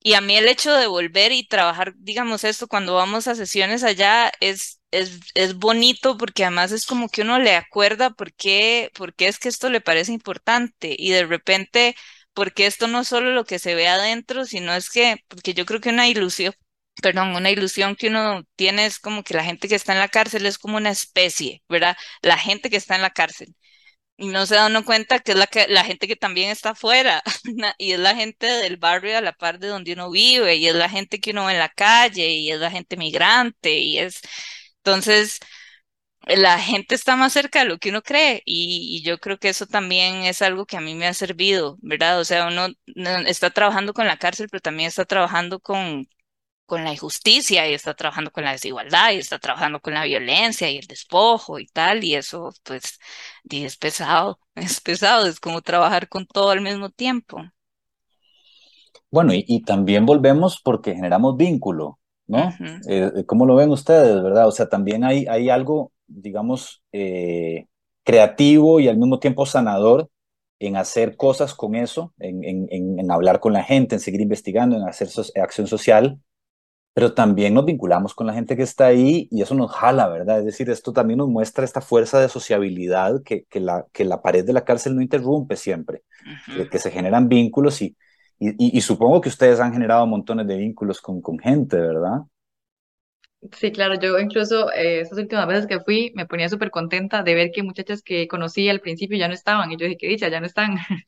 y 0.00 0.14
a 0.14 0.20
mí 0.22 0.36
el 0.36 0.48
hecho 0.48 0.74
de 0.74 0.86
volver 0.88 1.32
y 1.32 1.46
trabajar, 1.48 1.94
digamos 1.98 2.44
esto, 2.44 2.68
cuando 2.68 2.94
vamos 2.96 3.28
a 3.28 3.34
sesiones 3.36 3.84
allá 3.84 4.32
es, 4.40 4.80
es, 5.00 5.20
es 5.34 5.54
bonito 5.56 6.16
porque 6.16 6.44
además 6.44 6.72
es 6.72 6.86
como 6.86 7.08
que 7.08 7.22
uno 7.22 7.38
le 7.38 7.56
acuerda 7.56 8.10
por 8.10 8.32
qué, 8.34 8.90
por 8.94 9.14
qué 9.14 9.28
es 9.28 9.38
que 9.38 9.48
esto 9.48 9.70
le 9.70 9.80
parece 9.80 10.12
importante 10.12 10.94
y 10.98 11.10
de 11.10 11.26
repente 11.26 11.96
porque 12.34 12.66
esto 12.66 12.88
no 12.88 13.00
es 13.00 13.08
solo 13.08 13.30
lo 13.32 13.44
que 13.44 13.58
se 13.58 13.74
ve 13.74 13.88
adentro, 13.88 14.44
sino 14.44 14.74
es 14.74 14.90
que, 14.90 15.16
porque 15.28 15.54
yo 15.54 15.64
creo 15.66 15.80
que 15.80 15.90
una 15.90 16.08
ilusión, 16.08 16.52
perdón, 17.02 17.34
una 17.36 17.50
ilusión 17.50 17.96
que 17.96 18.08
uno 18.08 18.42
tiene 18.56 18.86
es 18.86 18.98
como 18.98 19.22
que 19.24 19.34
la 19.34 19.44
gente 19.44 19.68
que 19.68 19.76
está 19.76 19.92
en 19.92 20.00
la 20.00 20.08
cárcel 20.08 20.46
es 20.46 20.58
como 20.58 20.76
una 20.76 20.90
especie, 20.90 21.62
¿verdad? 21.68 21.96
La 22.22 22.38
gente 22.38 22.70
que 22.70 22.76
está 22.76 22.96
en 22.96 23.02
la 23.02 23.10
cárcel. 23.10 23.54
Y 24.16 24.28
no 24.28 24.46
se 24.46 24.54
da 24.54 24.66
uno 24.68 24.84
cuenta 24.84 25.18
que 25.20 25.32
es 25.32 25.38
la, 25.38 25.46
que, 25.48 25.66
la 25.68 25.84
gente 25.84 26.06
que 26.06 26.16
también 26.16 26.50
está 26.50 26.70
afuera, 26.70 27.22
y 27.78 27.92
es 27.92 27.98
la 27.98 28.14
gente 28.14 28.46
del 28.46 28.76
barrio 28.76 29.18
a 29.18 29.20
la 29.20 29.32
par 29.32 29.58
de 29.58 29.68
donde 29.68 29.92
uno 29.92 30.10
vive, 30.10 30.56
y 30.56 30.68
es 30.68 30.74
la 30.74 30.88
gente 30.88 31.20
que 31.20 31.32
uno 31.32 31.46
ve 31.46 31.54
en 31.54 31.58
la 31.58 31.68
calle, 31.68 32.28
y 32.30 32.50
es 32.52 32.60
la 32.60 32.70
gente 32.70 32.96
migrante, 32.96 33.78
y 33.78 33.98
es... 33.98 34.20
Entonces, 34.84 35.40
la 36.26 36.58
gente 36.58 36.94
está 36.94 37.16
más 37.16 37.32
cerca 37.32 37.60
de 37.60 37.66
lo 37.66 37.78
que 37.78 37.90
uno 37.90 38.02
cree 38.02 38.42
y, 38.46 39.02
yo 39.04 39.18
creo 39.18 39.38
que 39.38 39.48
eso 39.50 39.66
también 39.66 40.24
es 40.24 40.42
algo 40.42 40.66
que 40.66 40.76
a 40.76 40.80
mí 40.80 40.94
me 40.94 41.06
ha 41.06 41.14
servido, 41.14 41.78
¿verdad? 41.82 42.20
O 42.20 42.24
sea, 42.24 42.48
uno 42.48 42.68
está 43.26 43.50
trabajando 43.50 43.94
con 43.94 44.06
la 44.06 44.18
cárcel, 44.18 44.48
pero 44.50 44.60
también 44.60 44.88
está 44.88 45.04
trabajando 45.04 45.60
con, 45.60 46.06
con 46.66 46.84
la 46.84 46.92
injusticia 46.92 47.68
y 47.68 47.74
está 47.74 47.94
trabajando 47.94 48.30
con 48.32 48.44
la 48.44 48.52
desigualdad 48.52 49.12
y 49.12 49.18
está 49.18 49.38
trabajando 49.38 49.80
con 49.80 49.94
la 49.94 50.04
violencia 50.04 50.70
y 50.70 50.78
el 50.78 50.86
despojo 50.86 51.58
y 51.58 51.66
tal, 51.66 52.04
y 52.04 52.14
eso 52.14 52.52
pues 52.64 52.98
es 53.50 53.76
pesado, 53.76 54.40
es 54.54 54.80
pesado, 54.80 55.26
es 55.26 55.40
como 55.40 55.62
trabajar 55.62 56.08
con 56.08 56.26
todo 56.26 56.50
al 56.50 56.60
mismo 56.62 56.90
tiempo. 56.90 57.42
Bueno, 59.10 59.32
y, 59.32 59.62
también 59.62 60.06
volvemos 60.06 60.60
porque 60.60 60.94
generamos 60.94 61.36
vínculo, 61.36 62.00
¿no? 62.26 62.52
Eh, 62.88 63.24
¿Cómo 63.26 63.46
lo 63.46 63.56
ven 63.56 63.70
ustedes, 63.70 64.22
verdad? 64.22 64.48
O 64.48 64.52
sea, 64.52 64.68
también 64.68 65.04
hay, 65.04 65.26
hay 65.26 65.50
algo, 65.50 65.92
digamos, 66.06 66.82
eh, 66.92 67.66
creativo 68.02 68.80
y 68.80 68.88
al 68.88 68.98
mismo 68.98 69.18
tiempo 69.18 69.46
sanador 69.46 70.08
en 70.58 70.76
hacer 70.76 71.16
cosas 71.16 71.54
con 71.54 71.74
eso, 71.74 72.14
en, 72.18 72.44
en, 72.44 72.68
en, 72.70 73.10
hablar 73.10 73.40
con 73.40 73.52
la 73.52 73.62
gente, 73.62 73.96
en 73.96 74.00
seguir 74.00 74.20
investigando, 74.20 74.76
en 74.76 74.84
hacer 74.84 75.08
acción 75.36 75.66
social, 75.66 76.18
pero 76.94 77.12
también 77.12 77.54
nos 77.54 77.64
vinculamos 77.64 78.14
con 78.14 78.26
la 78.28 78.34
gente 78.34 78.56
que 78.56 78.62
está 78.62 78.86
ahí 78.86 79.26
y 79.30 79.42
eso 79.42 79.54
nos 79.56 79.72
jala, 79.72 80.08
¿verdad? 80.08 80.38
Es 80.38 80.44
decir, 80.44 80.70
esto 80.70 80.92
también 80.92 81.18
nos 81.18 81.28
muestra 81.28 81.64
esta 81.64 81.80
fuerza 81.80 82.20
de 82.20 82.28
sociabilidad 82.28 83.22
que, 83.24 83.44
que, 83.50 83.58
la, 83.58 83.84
que 83.92 84.04
la 84.04 84.22
pared 84.22 84.44
de 84.44 84.52
la 84.52 84.64
cárcel 84.64 84.94
no 84.94 85.02
interrumpe 85.02 85.56
siempre, 85.56 86.04
que, 86.70 86.78
se 86.78 86.92
generan 86.92 87.28
vínculos 87.28 87.82
y, 87.82 87.96
y, 88.50 88.78
y, 88.78 88.80
supongo 88.80 89.20
que 89.20 89.28
ustedes 89.28 89.60
han 89.60 89.72
generado 89.72 90.06
montones 90.06 90.46
de 90.46 90.56
vínculos 90.56 91.00
con, 91.00 91.20
con 91.20 91.38
gente, 91.38 91.76
¿verdad? 91.76 92.22
Sí, 93.52 93.72
claro, 93.72 93.94
yo 94.00 94.18
incluso 94.18 94.72
eh, 94.72 95.00
estas 95.00 95.18
últimas 95.18 95.46
veces 95.46 95.66
que 95.66 95.80
fui 95.80 96.12
me 96.14 96.24
ponía 96.26 96.48
súper 96.48 96.70
contenta 96.70 97.22
de 97.22 97.34
ver 97.34 97.50
que 97.52 97.62
muchachas 97.62 98.02
que 98.02 98.26
conocí 98.26 98.68
al 98.70 98.80
principio 98.80 99.18
ya 99.18 99.28
no 99.28 99.34
estaban 99.34 99.70
y 99.70 99.76
yo 99.76 99.84
dije, 99.84 99.98
qué 99.98 100.08
dicha, 100.08 100.28
ya 100.28 100.40
no 100.40 100.46
están. 100.46 100.76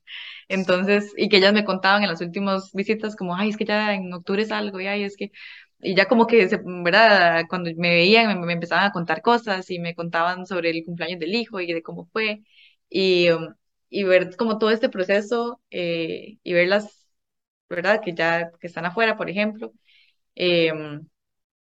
Entonces, 0.48 1.12
y 1.16 1.28
que 1.30 1.38
ellas 1.38 1.54
me 1.54 1.64
contaban 1.64 2.02
en 2.02 2.10
las 2.10 2.20
últimas 2.20 2.72
visitas 2.72 3.16
como, 3.16 3.34
ay, 3.34 3.50
es 3.50 3.56
que 3.56 3.64
ya 3.64 3.94
en 3.94 4.12
octubre 4.12 4.42
es 4.42 4.52
algo 4.52 4.78
y 4.80 4.86
ay, 4.86 5.04
es 5.04 5.16
que 5.16 5.32
y 5.80 5.94
ya 5.94 6.06
como 6.08 6.26
que, 6.26 6.48
se, 6.48 6.60
¿verdad? 6.64 7.44
Cuando 7.48 7.70
me 7.76 7.90
veían, 7.90 8.40
me, 8.40 8.52
empezaban 8.52 8.84
a 8.86 8.92
contar 8.92 9.22
cosas 9.22 9.70
y 9.70 9.78
me 9.78 9.94
contaban 9.94 10.46
sobre 10.46 10.70
el 10.70 10.84
cumpleaños 10.84 11.20
del 11.20 11.34
hijo 11.34 11.60
y 11.60 11.72
de 11.72 11.82
cómo 11.82 12.06
fue. 12.12 12.42
Y, 12.88 13.30
um, 13.30 13.54
y 13.90 14.04
ver 14.04 14.36
como 14.36 14.58
todo 14.58 14.70
este 14.70 14.88
proceso 14.88 15.60
eh, 15.70 16.38
y 16.42 16.52
verlas, 16.52 16.95
¿verdad? 17.68 18.00
Que 18.02 18.14
ya 18.14 18.50
que 18.60 18.66
están 18.66 18.86
afuera, 18.86 19.16
por 19.16 19.30
ejemplo. 19.30 19.72
Eh, 20.34 20.72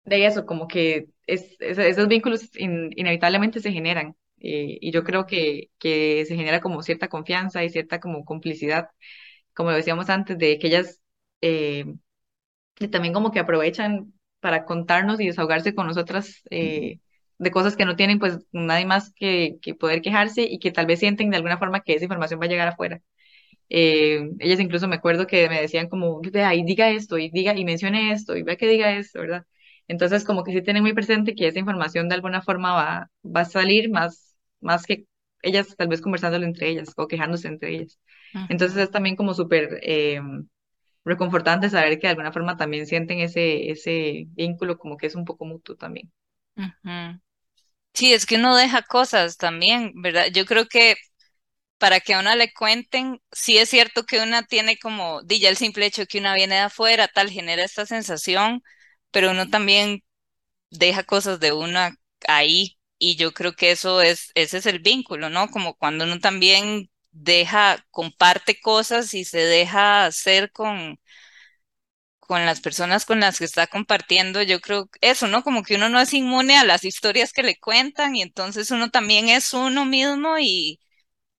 de 0.04 0.26
eso, 0.26 0.46
como 0.46 0.66
que 0.68 1.08
es, 1.26 1.56
esos 1.60 2.08
vínculos 2.08 2.50
inevitablemente 2.56 3.60
se 3.60 3.72
generan. 3.72 4.16
Eh, 4.38 4.78
y 4.80 4.90
yo 4.92 5.04
creo 5.04 5.26
que, 5.26 5.70
que 5.78 6.24
se 6.26 6.36
genera 6.36 6.60
como 6.60 6.82
cierta 6.82 7.08
confianza 7.08 7.62
y 7.64 7.70
cierta 7.70 8.00
como 8.00 8.24
complicidad, 8.24 8.88
como 9.54 9.70
decíamos 9.70 10.10
antes, 10.10 10.38
de 10.38 10.58
que 10.58 10.68
ellas 10.68 11.00
y 12.80 12.88
también 12.88 13.14
como 13.14 13.30
que 13.30 13.38
aprovechan 13.38 14.12
para 14.40 14.64
contarnos 14.64 15.20
y 15.20 15.26
desahogarse 15.26 15.74
con 15.74 15.86
nosotras 15.86 16.42
eh, 16.50 16.98
de 17.38 17.50
cosas 17.50 17.76
que 17.76 17.84
no 17.84 17.94
tienen 17.94 18.18
pues 18.18 18.38
nadie 18.52 18.86
más 18.86 19.12
que, 19.14 19.58
que, 19.60 19.74
poder 19.74 20.00
quejarse 20.02 20.42
y 20.42 20.58
que 20.58 20.72
tal 20.72 20.86
vez 20.86 20.98
sienten 20.98 21.30
de 21.30 21.36
alguna 21.36 21.58
forma 21.58 21.80
que 21.80 21.94
esa 21.94 22.04
información 22.04 22.40
va 22.40 22.46
a 22.46 22.48
llegar 22.48 22.68
afuera. 22.68 23.00
Eh, 23.70 24.30
ellas 24.40 24.60
incluso 24.60 24.88
me 24.88 24.96
acuerdo 24.96 25.26
que 25.26 25.48
me 25.48 25.60
decían 25.62 25.88
como, 25.88 26.20
vea, 26.22 26.54
y 26.54 26.64
diga 26.64 26.90
esto, 26.90 27.18
y 27.18 27.30
diga, 27.30 27.54
y 27.56 27.64
mencione 27.64 28.12
esto, 28.12 28.36
y 28.36 28.42
vea 28.42 28.56
que 28.56 28.68
diga 28.68 28.92
esto, 28.92 29.20
¿verdad? 29.20 29.46
Entonces 29.88 30.24
como 30.24 30.44
que 30.44 30.52
sí 30.52 30.62
tienen 30.62 30.82
muy 30.84 30.94
presente 30.94 31.34
que 31.34 31.48
esa 31.48 31.58
información 31.60 32.08
de 32.08 32.16
alguna 32.16 32.42
forma 32.42 32.72
va, 32.74 33.10
va 33.24 33.42
a 33.42 33.44
salir 33.46 33.90
más, 33.90 34.36
más 34.60 34.84
que 34.86 35.06
ellas 35.42 35.74
tal 35.76 35.88
vez 35.88 36.02
conversándolo 36.02 36.44
entre 36.46 36.68
ellas 36.70 36.92
o 36.96 37.08
quejándose 37.08 37.48
entre 37.48 37.70
ellas. 37.76 37.98
Entonces 38.48 38.78
es 38.78 38.90
también 38.90 39.16
como 39.16 39.34
súper... 39.34 39.80
Eh, 39.82 40.20
reconfortante 41.04 41.68
saber 41.70 41.98
que 41.98 42.06
de 42.06 42.12
alguna 42.12 42.32
forma 42.32 42.56
también 42.56 42.86
sienten 42.86 43.20
ese, 43.20 43.70
ese 43.70 44.26
vínculo 44.30 44.78
como 44.78 44.96
que 44.96 45.06
es 45.08 45.14
un 45.14 45.24
poco 45.26 45.44
mutuo 45.44 45.76
también. 45.76 46.10
Sí, 47.94 48.12
es 48.12 48.26
que 48.26 48.36
uno 48.36 48.56
deja 48.56 48.82
cosas 48.82 49.36
también, 49.36 49.92
¿verdad? 49.96 50.26
Yo 50.32 50.44
creo 50.46 50.66
que 50.66 50.94
para 51.80 52.00
que 52.00 52.14
a 52.14 52.20
una 52.20 52.36
le 52.36 52.54
cuenten, 52.54 53.22
sí 53.32 53.58
es 53.58 53.70
cierto 53.70 54.06
que 54.06 54.20
una 54.22 54.44
tiene 54.44 54.78
como, 54.78 55.22
di 55.24 55.44
el 55.46 55.58
simple 55.58 55.86
hecho 55.86 56.06
que 56.06 56.20
una 56.20 56.34
viene 56.36 56.56
de 56.56 56.62
afuera, 56.62 57.08
tal, 57.08 57.30
genera 57.30 57.64
esta 57.64 57.86
sensación, 57.86 58.62
pero 59.12 59.32
uno 59.32 59.48
también 59.50 60.04
deja 60.70 61.04
cosas 61.04 61.40
de 61.40 61.52
una 61.52 61.96
ahí 62.28 62.78
y 62.98 63.16
yo 63.16 63.32
creo 63.32 63.54
que 63.54 63.70
eso 63.72 64.02
es, 64.02 64.30
ese 64.34 64.58
es 64.58 64.66
el 64.66 64.80
vínculo, 64.80 65.30
¿no? 65.30 65.50
Como 65.50 65.74
cuando 65.76 66.04
uno 66.04 66.20
también 66.20 66.90
deja, 67.12 67.84
comparte 67.90 68.60
cosas 68.60 69.14
y 69.14 69.24
se 69.24 69.38
deja 69.38 70.06
hacer 70.06 70.52
con, 70.52 70.98
con 72.18 72.46
las 72.46 72.60
personas 72.60 73.04
con 73.06 73.20
las 73.20 73.38
que 73.38 73.44
está 73.44 73.66
compartiendo, 73.66 74.42
yo 74.42 74.60
creo 74.60 74.88
eso, 75.00 75.26
¿no? 75.28 75.42
Como 75.42 75.62
que 75.62 75.74
uno 75.76 75.88
no 75.88 76.00
es 76.00 76.12
inmune 76.14 76.56
a 76.56 76.64
las 76.64 76.84
historias 76.84 77.32
que 77.32 77.42
le 77.42 77.58
cuentan 77.58 78.14
y 78.16 78.22
entonces 78.22 78.70
uno 78.70 78.90
también 78.90 79.28
es 79.28 79.52
uno 79.52 79.84
mismo 79.84 80.38
y 80.38 80.78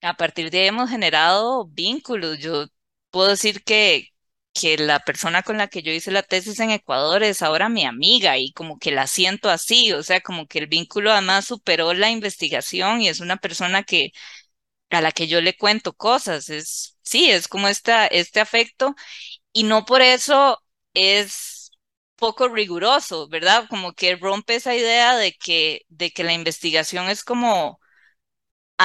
a 0.01 0.15
partir 0.15 0.49
de 0.51 0.59
ahí 0.61 0.67
hemos 0.67 0.89
generado 0.89 1.65
vínculos. 1.67 2.39
Yo 2.39 2.65
puedo 3.09 3.29
decir 3.29 3.63
que, 3.63 4.09
que 4.53 4.77
la 4.77 4.99
persona 4.99 5.43
con 5.43 5.57
la 5.57 5.67
que 5.67 5.81
yo 5.83 5.91
hice 5.91 6.11
la 6.11 6.23
tesis 6.23 6.59
en 6.59 6.71
Ecuador 6.71 7.23
es 7.23 7.41
ahora 7.41 7.69
mi 7.69 7.85
amiga 7.85 8.37
y 8.37 8.51
como 8.53 8.79
que 8.79 8.91
la 8.91 9.07
siento 9.07 9.49
así, 9.49 9.93
o 9.93 10.03
sea, 10.03 10.21
como 10.21 10.47
que 10.47 10.59
el 10.59 10.67
vínculo 10.67 11.11
además 11.11 11.45
superó 11.45 11.93
la 11.93 12.09
investigación 12.11 13.01
y 13.01 13.09
es 13.09 13.19
una 13.19 13.37
persona 13.37 13.83
que 13.83 14.11
a 14.89 15.01
la 15.01 15.11
que 15.11 15.27
yo 15.27 15.41
le 15.41 15.57
cuento 15.57 15.93
cosas. 15.93 16.49
Es, 16.49 16.97
sí, 17.03 17.29
es 17.31 17.47
como 17.47 17.67
esta, 17.67 18.07
este 18.07 18.39
afecto 18.41 18.95
y 19.53 19.65
no 19.65 19.85
por 19.85 20.01
eso 20.03 20.59
es 20.95 21.71
poco 22.17 22.49
riguroso, 22.49 23.29
¿verdad? 23.29 23.67
Como 23.69 23.93
que 23.95 24.17
rompe 24.17 24.55
esa 24.57 24.75
idea 24.75 25.17
de 25.17 25.33
que, 25.33 25.83
de 25.89 26.11
que 26.11 26.25
la 26.25 26.33
investigación 26.33 27.09
es 27.09 27.25
como 27.25 27.80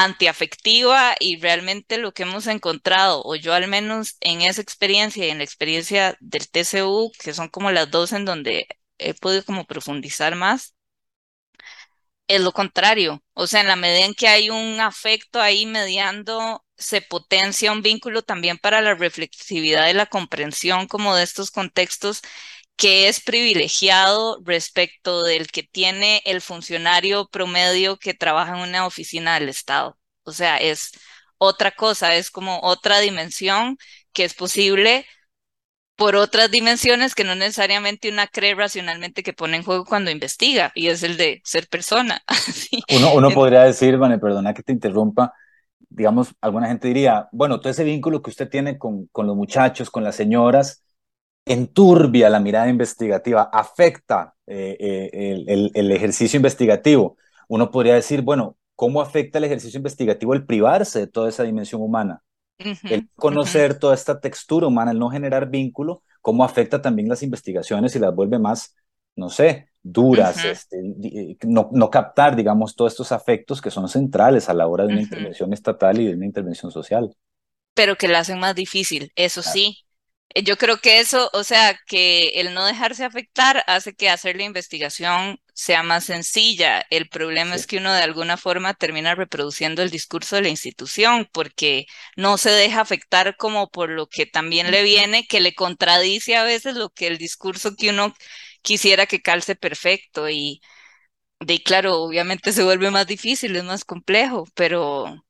antiafectiva 0.04 1.14
y 1.20 1.40
realmente 1.40 1.98
lo 1.98 2.12
que 2.12 2.24
hemos 2.24 2.46
encontrado, 2.46 3.22
o 3.24 3.36
yo 3.36 3.54
al 3.54 3.68
menos 3.68 4.16
en 4.20 4.42
esa 4.42 4.60
experiencia 4.62 5.26
y 5.26 5.30
en 5.30 5.38
la 5.38 5.44
experiencia 5.44 6.16
del 6.20 6.48
TCU, 6.50 7.12
que 7.22 7.34
son 7.34 7.48
como 7.48 7.70
las 7.70 7.90
dos 7.90 8.12
en 8.12 8.24
donde 8.24 8.68
he 8.98 9.14
podido 9.14 9.44
como 9.44 9.66
profundizar 9.66 10.34
más, 10.36 10.74
es 12.28 12.40
lo 12.40 12.52
contrario. 12.52 13.22
O 13.34 13.46
sea, 13.46 13.60
en 13.60 13.68
la 13.68 13.76
medida 13.76 14.04
en 14.04 14.14
que 14.14 14.28
hay 14.28 14.50
un 14.50 14.80
afecto 14.80 15.40
ahí 15.40 15.66
mediando, 15.66 16.64
se 16.76 17.00
potencia 17.02 17.72
un 17.72 17.82
vínculo 17.82 18.22
también 18.22 18.58
para 18.58 18.80
la 18.80 18.94
reflexividad 18.94 19.88
y 19.88 19.94
la 19.94 20.06
comprensión 20.06 20.86
como 20.88 21.14
de 21.14 21.22
estos 21.22 21.50
contextos 21.50 22.22
que 22.76 23.08
es 23.08 23.20
privilegiado 23.20 24.40
respecto 24.44 25.22
del 25.22 25.48
que 25.48 25.62
tiene 25.62 26.22
el 26.26 26.40
funcionario 26.42 27.26
promedio 27.28 27.96
que 27.96 28.14
trabaja 28.14 28.56
en 28.56 28.68
una 28.68 28.86
oficina 28.86 29.34
del 29.38 29.48
Estado. 29.48 29.98
O 30.24 30.32
sea, 30.32 30.58
es 30.58 30.92
otra 31.38 31.70
cosa, 31.70 32.14
es 32.14 32.30
como 32.30 32.60
otra 32.60 33.00
dimensión 33.00 33.78
que 34.12 34.24
es 34.24 34.34
posible 34.34 35.06
por 35.96 36.14
otras 36.14 36.50
dimensiones 36.50 37.14
que 37.14 37.24
no 37.24 37.34
necesariamente 37.34 38.10
una 38.10 38.26
cree 38.26 38.54
racionalmente 38.54 39.22
que 39.22 39.32
pone 39.32 39.56
en 39.56 39.62
juego 39.62 39.86
cuando 39.86 40.10
investiga, 40.10 40.70
y 40.74 40.88
es 40.88 41.02
el 41.02 41.16
de 41.16 41.40
ser 41.42 41.68
persona. 41.68 42.22
Uno, 42.94 43.14
uno 43.14 43.30
podría 43.30 43.62
decir, 43.62 43.96
Vane, 43.96 44.18
perdona 44.18 44.52
que 44.52 44.62
te 44.62 44.72
interrumpa, 44.72 45.32
digamos, 45.88 46.34
alguna 46.42 46.68
gente 46.68 46.88
diría, 46.88 47.28
bueno, 47.32 47.60
todo 47.60 47.70
ese 47.70 47.84
vínculo 47.84 48.20
que 48.20 48.28
usted 48.28 48.48
tiene 48.50 48.76
con, 48.76 49.06
con 49.06 49.26
los 49.26 49.34
muchachos, 49.34 49.90
con 49.90 50.04
las 50.04 50.14
señoras, 50.14 50.82
enturbia 51.46 52.28
la 52.28 52.40
mirada 52.40 52.68
investigativa, 52.68 53.48
afecta 53.52 54.34
eh, 54.46 54.76
eh, 54.78 55.44
el, 55.46 55.70
el, 55.72 55.92
ejercicio 55.92 56.36
investigativo. 56.36 57.16
Uno 57.48 57.70
podría 57.70 57.94
decir, 57.94 58.22
bueno, 58.22 58.56
¿cómo 58.74 59.00
afecta 59.00 59.38
el 59.38 59.44
ejercicio 59.44 59.78
investigativo 59.78 60.34
el 60.34 60.44
privarse 60.44 60.98
de 60.98 61.06
toda 61.06 61.28
esa 61.28 61.44
dimensión 61.44 61.80
humana? 61.80 62.22
el 62.58 63.08
conocer 63.16 63.78
toda 63.78 63.94
esta 63.94 64.18
textura 64.18 64.66
humana, 64.66 64.92
el 64.92 64.98
no 64.98 65.10
generar 65.10 65.50
vínculo, 65.50 66.02
cómo 66.22 66.44
afecta 66.44 66.80
también 66.80 67.08
las 67.08 67.22
investigaciones 67.22 67.94
y 67.94 67.98
las 67.98 68.14
vuelve 68.14 68.38
más, 68.38 68.74
no 69.14 69.28
sé, 69.28 69.68
duras, 69.82 70.44
este, 70.44 70.78
eh, 70.78 71.36
no, 71.44 71.68
no, 71.72 71.90
captar, 71.90 72.34
digamos, 72.34 72.74
todos 72.74 72.92
estos 72.92 73.12
afectos 73.12 73.60
que 73.60 73.70
son 73.70 73.88
centrales 73.88 74.48
a 74.48 74.54
la 74.54 74.66
hora 74.66 74.86
de 74.86 74.92
una 74.92 75.02
intervención 75.02 75.52
estatal 75.52 76.00
y 76.00 76.06
de 76.06 76.14
una 76.14 76.26
intervención 76.26 76.72
social. 76.72 77.14
Pero 77.74 77.96
que 77.96 78.08
la 78.08 78.20
hacen 78.20 78.40
más 78.40 78.54
difícil, 78.54 79.12
eso 79.16 79.42
sí, 79.42 79.85
yo 80.44 80.56
creo 80.58 80.78
que 80.78 80.98
eso, 81.00 81.30
o 81.32 81.44
sea, 81.44 81.78
que 81.86 82.28
el 82.40 82.52
no 82.52 82.66
dejarse 82.66 83.04
afectar 83.04 83.64
hace 83.66 83.94
que 83.94 84.10
hacer 84.10 84.36
la 84.36 84.42
investigación 84.44 85.40
sea 85.54 85.82
más 85.82 86.04
sencilla. 86.04 86.84
El 86.90 87.08
problema 87.08 87.54
es 87.54 87.66
que 87.66 87.78
uno 87.78 87.92
de 87.92 88.02
alguna 88.02 88.36
forma 88.36 88.74
termina 88.74 89.14
reproduciendo 89.14 89.82
el 89.82 89.90
discurso 89.90 90.36
de 90.36 90.42
la 90.42 90.48
institución 90.50 91.26
porque 91.32 91.86
no 92.16 92.36
se 92.38 92.50
deja 92.50 92.82
afectar 92.82 93.36
como 93.38 93.70
por 93.70 93.88
lo 93.90 94.08
que 94.08 94.26
también 94.26 94.70
le 94.70 94.82
viene, 94.82 95.26
que 95.26 95.40
le 95.40 95.54
contradice 95.54 96.36
a 96.36 96.44
veces 96.44 96.74
lo 96.76 96.90
que 96.90 97.06
el 97.06 97.16
discurso 97.18 97.74
que 97.74 97.88
uno 97.90 98.14
quisiera 98.62 99.06
que 99.06 99.22
calce 99.22 99.56
perfecto 99.56 100.28
y 100.28 100.60
de 101.40 101.62
claro, 101.62 101.96
obviamente 102.02 102.52
se 102.52 102.64
vuelve 102.64 102.90
más 102.90 103.06
difícil, 103.06 103.56
es 103.56 103.64
más 103.64 103.84
complejo, 103.84 104.46
pero 104.54 105.24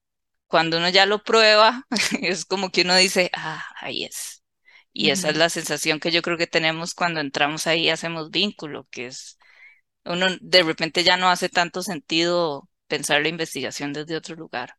cuando 0.48 0.78
uno 0.78 0.88
ya 0.90 1.06
lo 1.06 1.22
prueba, 1.24 1.86
es 2.22 2.44
como 2.46 2.70
que 2.70 2.82
uno 2.82 2.96
dice, 2.96 3.30
ah, 3.34 3.64
ahí 3.80 4.04
es. 4.04 4.35
Y 4.98 5.10
esa 5.10 5.30
es 5.30 5.36
la 5.36 5.50
sensación 5.50 6.00
que 6.00 6.10
yo 6.10 6.22
creo 6.22 6.38
que 6.38 6.46
tenemos 6.46 6.94
cuando 6.94 7.20
entramos 7.20 7.66
ahí 7.66 7.84
y 7.86 7.90
hacemos 7.90 8.30
vínculo, 8.30 8.86
que 8.90 9.06
es, 9.08 9.38
uno 10.04 10.26
de 10.40 10.62
repente 10.64 11.04
ya 11.04 11.16
no 11.18 11.30
hace 11.30 11.48
tanto 11.50 11.82
sentido 11.82 12.68
pensar 12.88 13.22
la 13.22 13.28
investigación 13.28 13.92
desde 13.94 14.16
otro 14.16 14.36
lugar. 14.36 14.76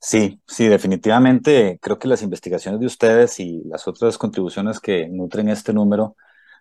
Sí, 0.00 0.40
sí, 0.46 0.68
definitivamente 0.68 1.78
creo 1.82 1.98
que 1.98 2.06
las 2.08 2.22
investigaciones 2.22 2.80
de 2.80 2.86
ustedes 2.86 3.40
y 3.40 3.62
las 3.64 3.88
otras 3.88 4.16
contribuciones 4.16 4.78
que 4.80 5.08
nutren 5.08 5.48
este 5.48 5.72
número 5.72 6.16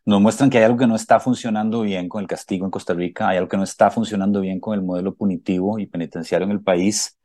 nos 0.06 0.22
muestran 0.22 0.50
que 0.50 0.58
hay 0.58 0.64
algo 0.64 0.78
que 0.80 0.88
no 0.88 0.96
está 0.96 1.20
funcionando 1.20 1.82
bien 1.82 2.10
con 2.10 2.22
el 2.22 2.28
castigo 2.28 2.66
en 2.66 2.72
Costa 2.72 2.94
Rica, 2.96 3.30
hay 3.30 3.38
algo 3.38 3.50
que 3.50 3.58
no 3.58 3.64
está 3.64 3.92
funcionando 3.92 4.42
bien 4.42 4.60
con 4.60 4.74
el 4.74 4.82
modelo 4.84 5.14
punitivo 5.16 5.78
y 5.80 5.86
penitenciario 5.88 6.46
en 6.46 6.52
el 6.52 6.64
país 6.64 7.17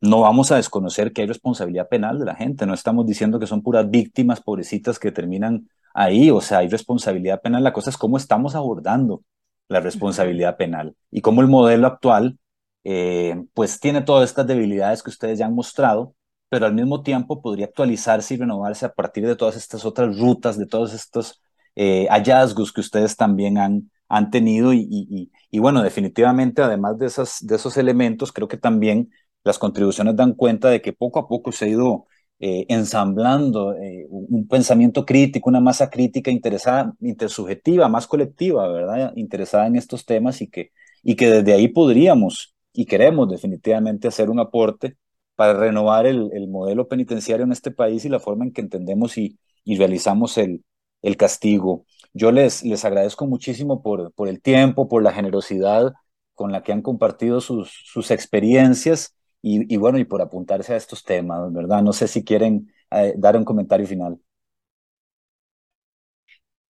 no 0.00 0.20
vamos 0.20 0.52
a 0.52 0.56
desconocer 0.56 1.12
que 1.12 1.22
hay 1.22 1.28
responsabilidad 1.28 1.88
penal 1.88 2.18
de 2.18 2.26
la 2.26 2.34
gente, 2.34 2.66
no 2.66 2.74
estamos 2.74 3.06
diciendo 3.06 3.38
que 3.38 3.46
son 3.46 3.62
puras 3.62 3.90
víctimas 3.90 4.40
pobrecitas 4.40 4.98
que 4.98 5.12
terminan 5.12 5.68
ahí, 5.94 6.30
o 6.30 6.40
sea, 6.40 6.58
hay 6.58 6.68
responsabilidad 6.68 7.40
penal, 7.40 7.64
la 7.64 7.72
cosa 7.72 7.90
es 7.90 7.96
cómo 7.96 8.16
estamos 8.16 8.54
abordando 8.54 9.22
la 9.68 9.80
responsabilidad 9.80 10.56
penal 10.56 10.94
y 11.10 11.20
cómo 11.22 11.40
el 11.40 11.48
modelo 11.48 11.86
actual 11.86 12.38
eh, 12.84 13.44
pues 13.54 13.80
tiene 13.80 14.02
todas 14.02 14.28
estas 14.28 14.46
debilidades 14.46 15.02
que 15.02 15.10
ustedes 15.10 15.38
ya 15.38 15.46
han 15.46 15.54
mostrado, 15.54 16.14
pero 16.48 16.66
al 16.66 16.74
mismo 16.74 17.02
tiempo 17.02 17.42
podría 17.42 17.66
actualizarse 17.66 18.34
y 18.34 18.36
renovarse 18.36 18.86
a 18.86 18.92
partir 18.92 19.26
de 19.26 19.34
todas 19.34 19.56
estas 19.56 19.84
otras 19.84 20.16
rutas, 20.18 20.56
de 20.58 20.66
todos 20.66 20.94
estos 20.94 21.42
eh, 21.74 22.06
hallazgos 22.10 22.72
que 22.72 22.80
ustedes 22.80 23.16
también 23.16 23.58
han, 23.58 23.90
han 24.08 24.30
tenido 24.30 24.72
y, 24.72 25.30
y, 25.50 25.58
bueno, 25.58 25.82
definitivamente 25.82 26.62
además 26.62 26.98
de, 26.98 27.06
esas, 27.06 27.38
de 27.44 27.56
esos 27.56 27.76
elementos, 27.76 28.32
creo 28.32 28.46
que 28.46 28.56
también 28.56 29.10
las 29.46 29.58
contribuciones 29.58 30.16
dan 30.16 30.34
cuenta 30.34 30.68
de 30.70 30.82
que 30.82 30.92
poco 30.92 31.18
a 31.20 31.28
poco 31.28 31.52
se 31.52 31.66
ha 31.66 31.68
ido 31.68 32.06
eh, 32.38 32.66
ensamblando 32.68 33.74
eh, 33.74 34.06
un 34.10 34.46
pensamiento 34.48 35.06
crítico, 35.06 35.48
una 35.48 35.60
masa 35.60 35.88
crítica 35.88 36.30
interesada, 36.30 36.92
intersubjetiva, 37.00 37.88
más 37.88 38.06
colectiva, 38.06 38.68
¿verdad? 38.68 39.12
Interesada 39.16 39.66
en 39.66 39.76
estos 39.76 40.04
temas 40.04 40.42
y 40.42 40.48
que, 40.48 40.70
y 41.02 41.16
que 41.16 41.30
desde 41.30 41.54
ahí 41.54 41.68
podríamos 41.68 42.54
y 42.74 42.84
queremos 42.86 43.30
definitivamente 43.30 44.08
hacer 44.08 44.28
un 44.30 44.40
aporte 44.40 44.96
para 45.34 45.54
renovar 45.54 46.06
el, 46.06 46.30
el 46.32 46.48
modelo 46.48 46.88
penitenciario 46.88 47.44
en 47.44 47.52
este 47.52 47.70
país 47.70 48.04
y 48.04 48.08
la 48.10 48.20
forma 48.20 48.44
en 48.44 48.52
que 48.52 48.60
entendemos 48.62 49.16
y, 49.18 49.38
y 49.64 49.76
realizamos 49.78 50.38
el, 50.38 50.62
el 51.02 51.16
castigo. 51.16 51.84
Yo 52.12 52.32
les, 52.32 52.62
les 52.64 52.84
agradezco 52.84 53.26
muchísimo 53.26 53.82
por, 53.82 54.12
por 54.12 54.28
el 54.28 54.40
tiempo, 54.42 54.88
por 54.88 55.02
la 55.02 55.12
generosidad 55.12 55.92
con 56.34 56.52
la 56.52 56.62
que 56.62 56.72
han 56.72 56.82
compartido 56.82 57.40
sus, 57.40 57.70
sus 57.84 58.10
experiencias 58.10 59.15
y, 59.48 59.76
bueno, 59.76 59.98
y 59.98 60.04
por 60.04 60.22
apuntarse 60.22 60.74
a 60.74 60.76
estos 60.76 61.04
temas, 61.04 61.52
¿verdad? 61.52 61.82
No 61.82 61.92
sé 61.92 62.08
si 62.08 62.24
quieren 62.24 62.72
eh, 62.90 63.14
dar 63.16 63.36
un 63.36 63.44
comentario 63.44 63.86
final. 63.86 64.20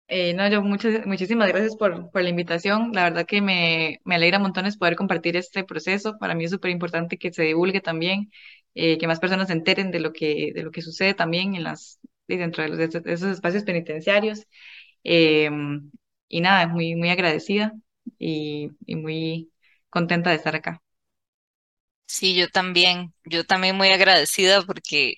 Eh, 0.06 0.34
no, 0.34 0.46
yo 0.48 0.62
muchas, 0.62 1.06
muchísimas 1.06 1.48
gracias 1.48 1.76
por, 1.76 2.10
por 2.10 2.22
la 2.22 2.28
invitación. 2.28 2.92
La 2.92 3.04
verdad 3.04 3.26
que 3.26 3.40
me, 3.40 4.00
me 4.04 4.14
alegra 4.16 4.38
montones 4.38 4.76
poder 4.76 4.96
compartir 4.96 5.36
este 5.36 5.64
proceso. 5.64 6.18
Para 6.18 6.34
mí 6.34 6.44
es 6.44 6.50
súper 6.50 6.70
importante 6.70 7.16
que 7.18 7.32
se 7.32 7.42
divulgue 7.44 7.80
también, 7.80 8.30
eh, 8.74 8.98
que 8.98 9.06
más 9.06 9.18
personas 9.20 9.48
se 9.48 9.54
enteren 9.54 9.90
de 9.90 10.00
lo 10.00 10.12
que, 10.12 10.52
de 10.54 10.62
lo 10.62 10.70
que 10.70 10.82
sucede 10.82 11.14
también 11.14 11.54
en 11.56 11.64
las, 11.64 12.00
dentro 12.28 12.62
de, 12.62 12.68
los, 12.70 12.78
de 12.78 13.12
esos 13.12 13.30
espacios 13.30 13.64
penitenciarios. 13.64 14.46
Em, 15.04 15.92
y 16.28 16.42
nada, 16.42 16.68
muy, 16.68 16.96
muy 16.96 17.10
agradecida 17.10 17.74
y, 18.18 18.70
y 18.86 18.96
muy 18.96 19.52
contenta 19.90 20.30
de 20.30 20.36
estar 20.38 20.56
acá. 20.56 20.83
Sí, 22.14 22.32
yo 22.36 22.48
también, 22.48 23.12
yo 23.24 23.44
también 23.44 23.76
muy 23.76 23.88
agradecida 23.88 24.62
porque 24.62 25.14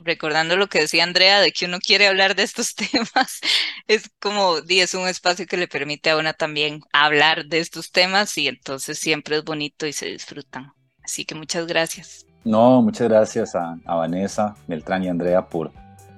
recordando 0.00 0.56
lo 0.56 0.66
que 0.66 0.80
decía 0.80 1.04
Andrea 1.04 1.40
de 1.40 1.52
que 1.52 1.66
uno 1.66 1.78
quiere 1.78 2.08
hablar 2.08 2.34
de 2.34 2.42
estos 2.42 2.74
temas, 2.90 3.38
es 3.86 4.10
como, 4.20 4.56
es 4.68 4.94
un 4.94 5.06
espacio 5.06 5.46
que 5.46 5.56
le 5.56 5.68
permite 5.68 6.10
a 6.10 6.16
una 6.16 6.32
también 6.32 6.80
hablar 6.92 7.46
de 7.46 7.60
estos 7.60 7.92
temas 7.92 8.36
y 8.36 8.48
entonces 8.48 8.98
siempre 8.98 9.36
es 9.36 9.44
bonito 9.44 9.86
y 9.86 9.92
se 9.92 10.06
disfrutan. 10.06 10.72
Así 11.04 11.24
que 11.24 11.36
muchas 11.36 11.68
gracias. 11.68 12.26
No, 12.42 12.82
muchas 12.82 13.08
gracias 13.08 13.54
a, 13.54 13.78
Vanessa, 13.86 14.56
Beltrán 14.66 15.04
y 15.04 15.08
Andrea 15.08 15.46
por, 15.46 15.70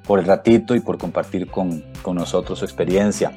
por 0.02 0.18
el 0.18 0.24
ratito 0.24 0.74
y 0.74 0.80
por 0.80 0.96
compartir 0.96 1.46
con, 1.46 1.84
con 2.00 2.16
nosotros 2.16 2.60
su 2.60 2.64
experiencia. 2.64 3.32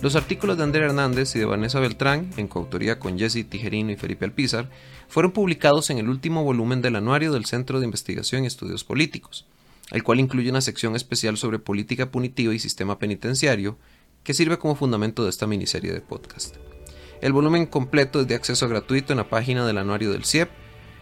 Los 0.00 0.14
artículos 0.14 0.56
de 0.56 0.62
Andrea 0.62 0.86
Hernández 0.86 1.34
y 1.34 1.40
de 1.40 1.44
Vanessa 1.44 1.80
Beltrán, 1.80 2.30
en 2.36 2.46
coautoría 2.46 3.00
con 3.00 3.18
Jesse 3.18 3.44
Tijerino 3.48 3.90
y 3.90 3.96
Felipe 3.96 4.24
Alpizar, 4.24 4.70
fueron 5.08 5.32
publicados 5.32 5.90
en 5.90 5.98
el 5.98 6.08
último 6.08 6.44
volumen 6.44 6.82
del 6.82 6.94
anuario 6.94 7.32
del 7.32 7.46
Centro 7.46 7.80
de 7.80 7.86
Investigación 7.86 8.44
y 8.44 8.46
Estudios 8.46 8.84
Políticos, 8.84 9.44
el 9.90 10.04
cual 10.04 10.20
incluye 10.20 10.50
una 10.50 10.60
sección 10.60 10.94
especial 10.94 11.36
sobre 11.36 11.58
política 11.58 12.12
punitiva 12.12 12.54
y 12.54 12.60
sistema 12.60 13.00
penitenciario, 13.00 13.76
que 14.22 14.34
sirve 14.34 14.58
como 14.58 14.76
fundamento 14.76 15.24
de 15.24 15.30
esta 15.30 15.48
miniserie 15.48 15.92
de 15.92 16.00
podcast. 16.00 16.54
El 17.20 17.32
volumen 17.32 17.66
completo 17.66 18.20
es 18.20 18.28
de 18.28 18.36
acceso 18.36 18.68
gratuito 18.68 19.12
en 19.12 19.16
la 19.16 19.28
página 19.28 19.66
del 19.66 19.78
anuario 19.78 20.12
del 20.12 20.24
CIEP 20.24 20.48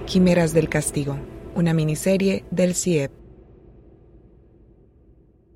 Quimeras 0.06 0.54
del 0.54 0.68
Castigo, 0.68 1.18
una 1.54 1.74
miniserie 1.74 2.44
del 2.50 2.74
CIEP. 2.74 3.25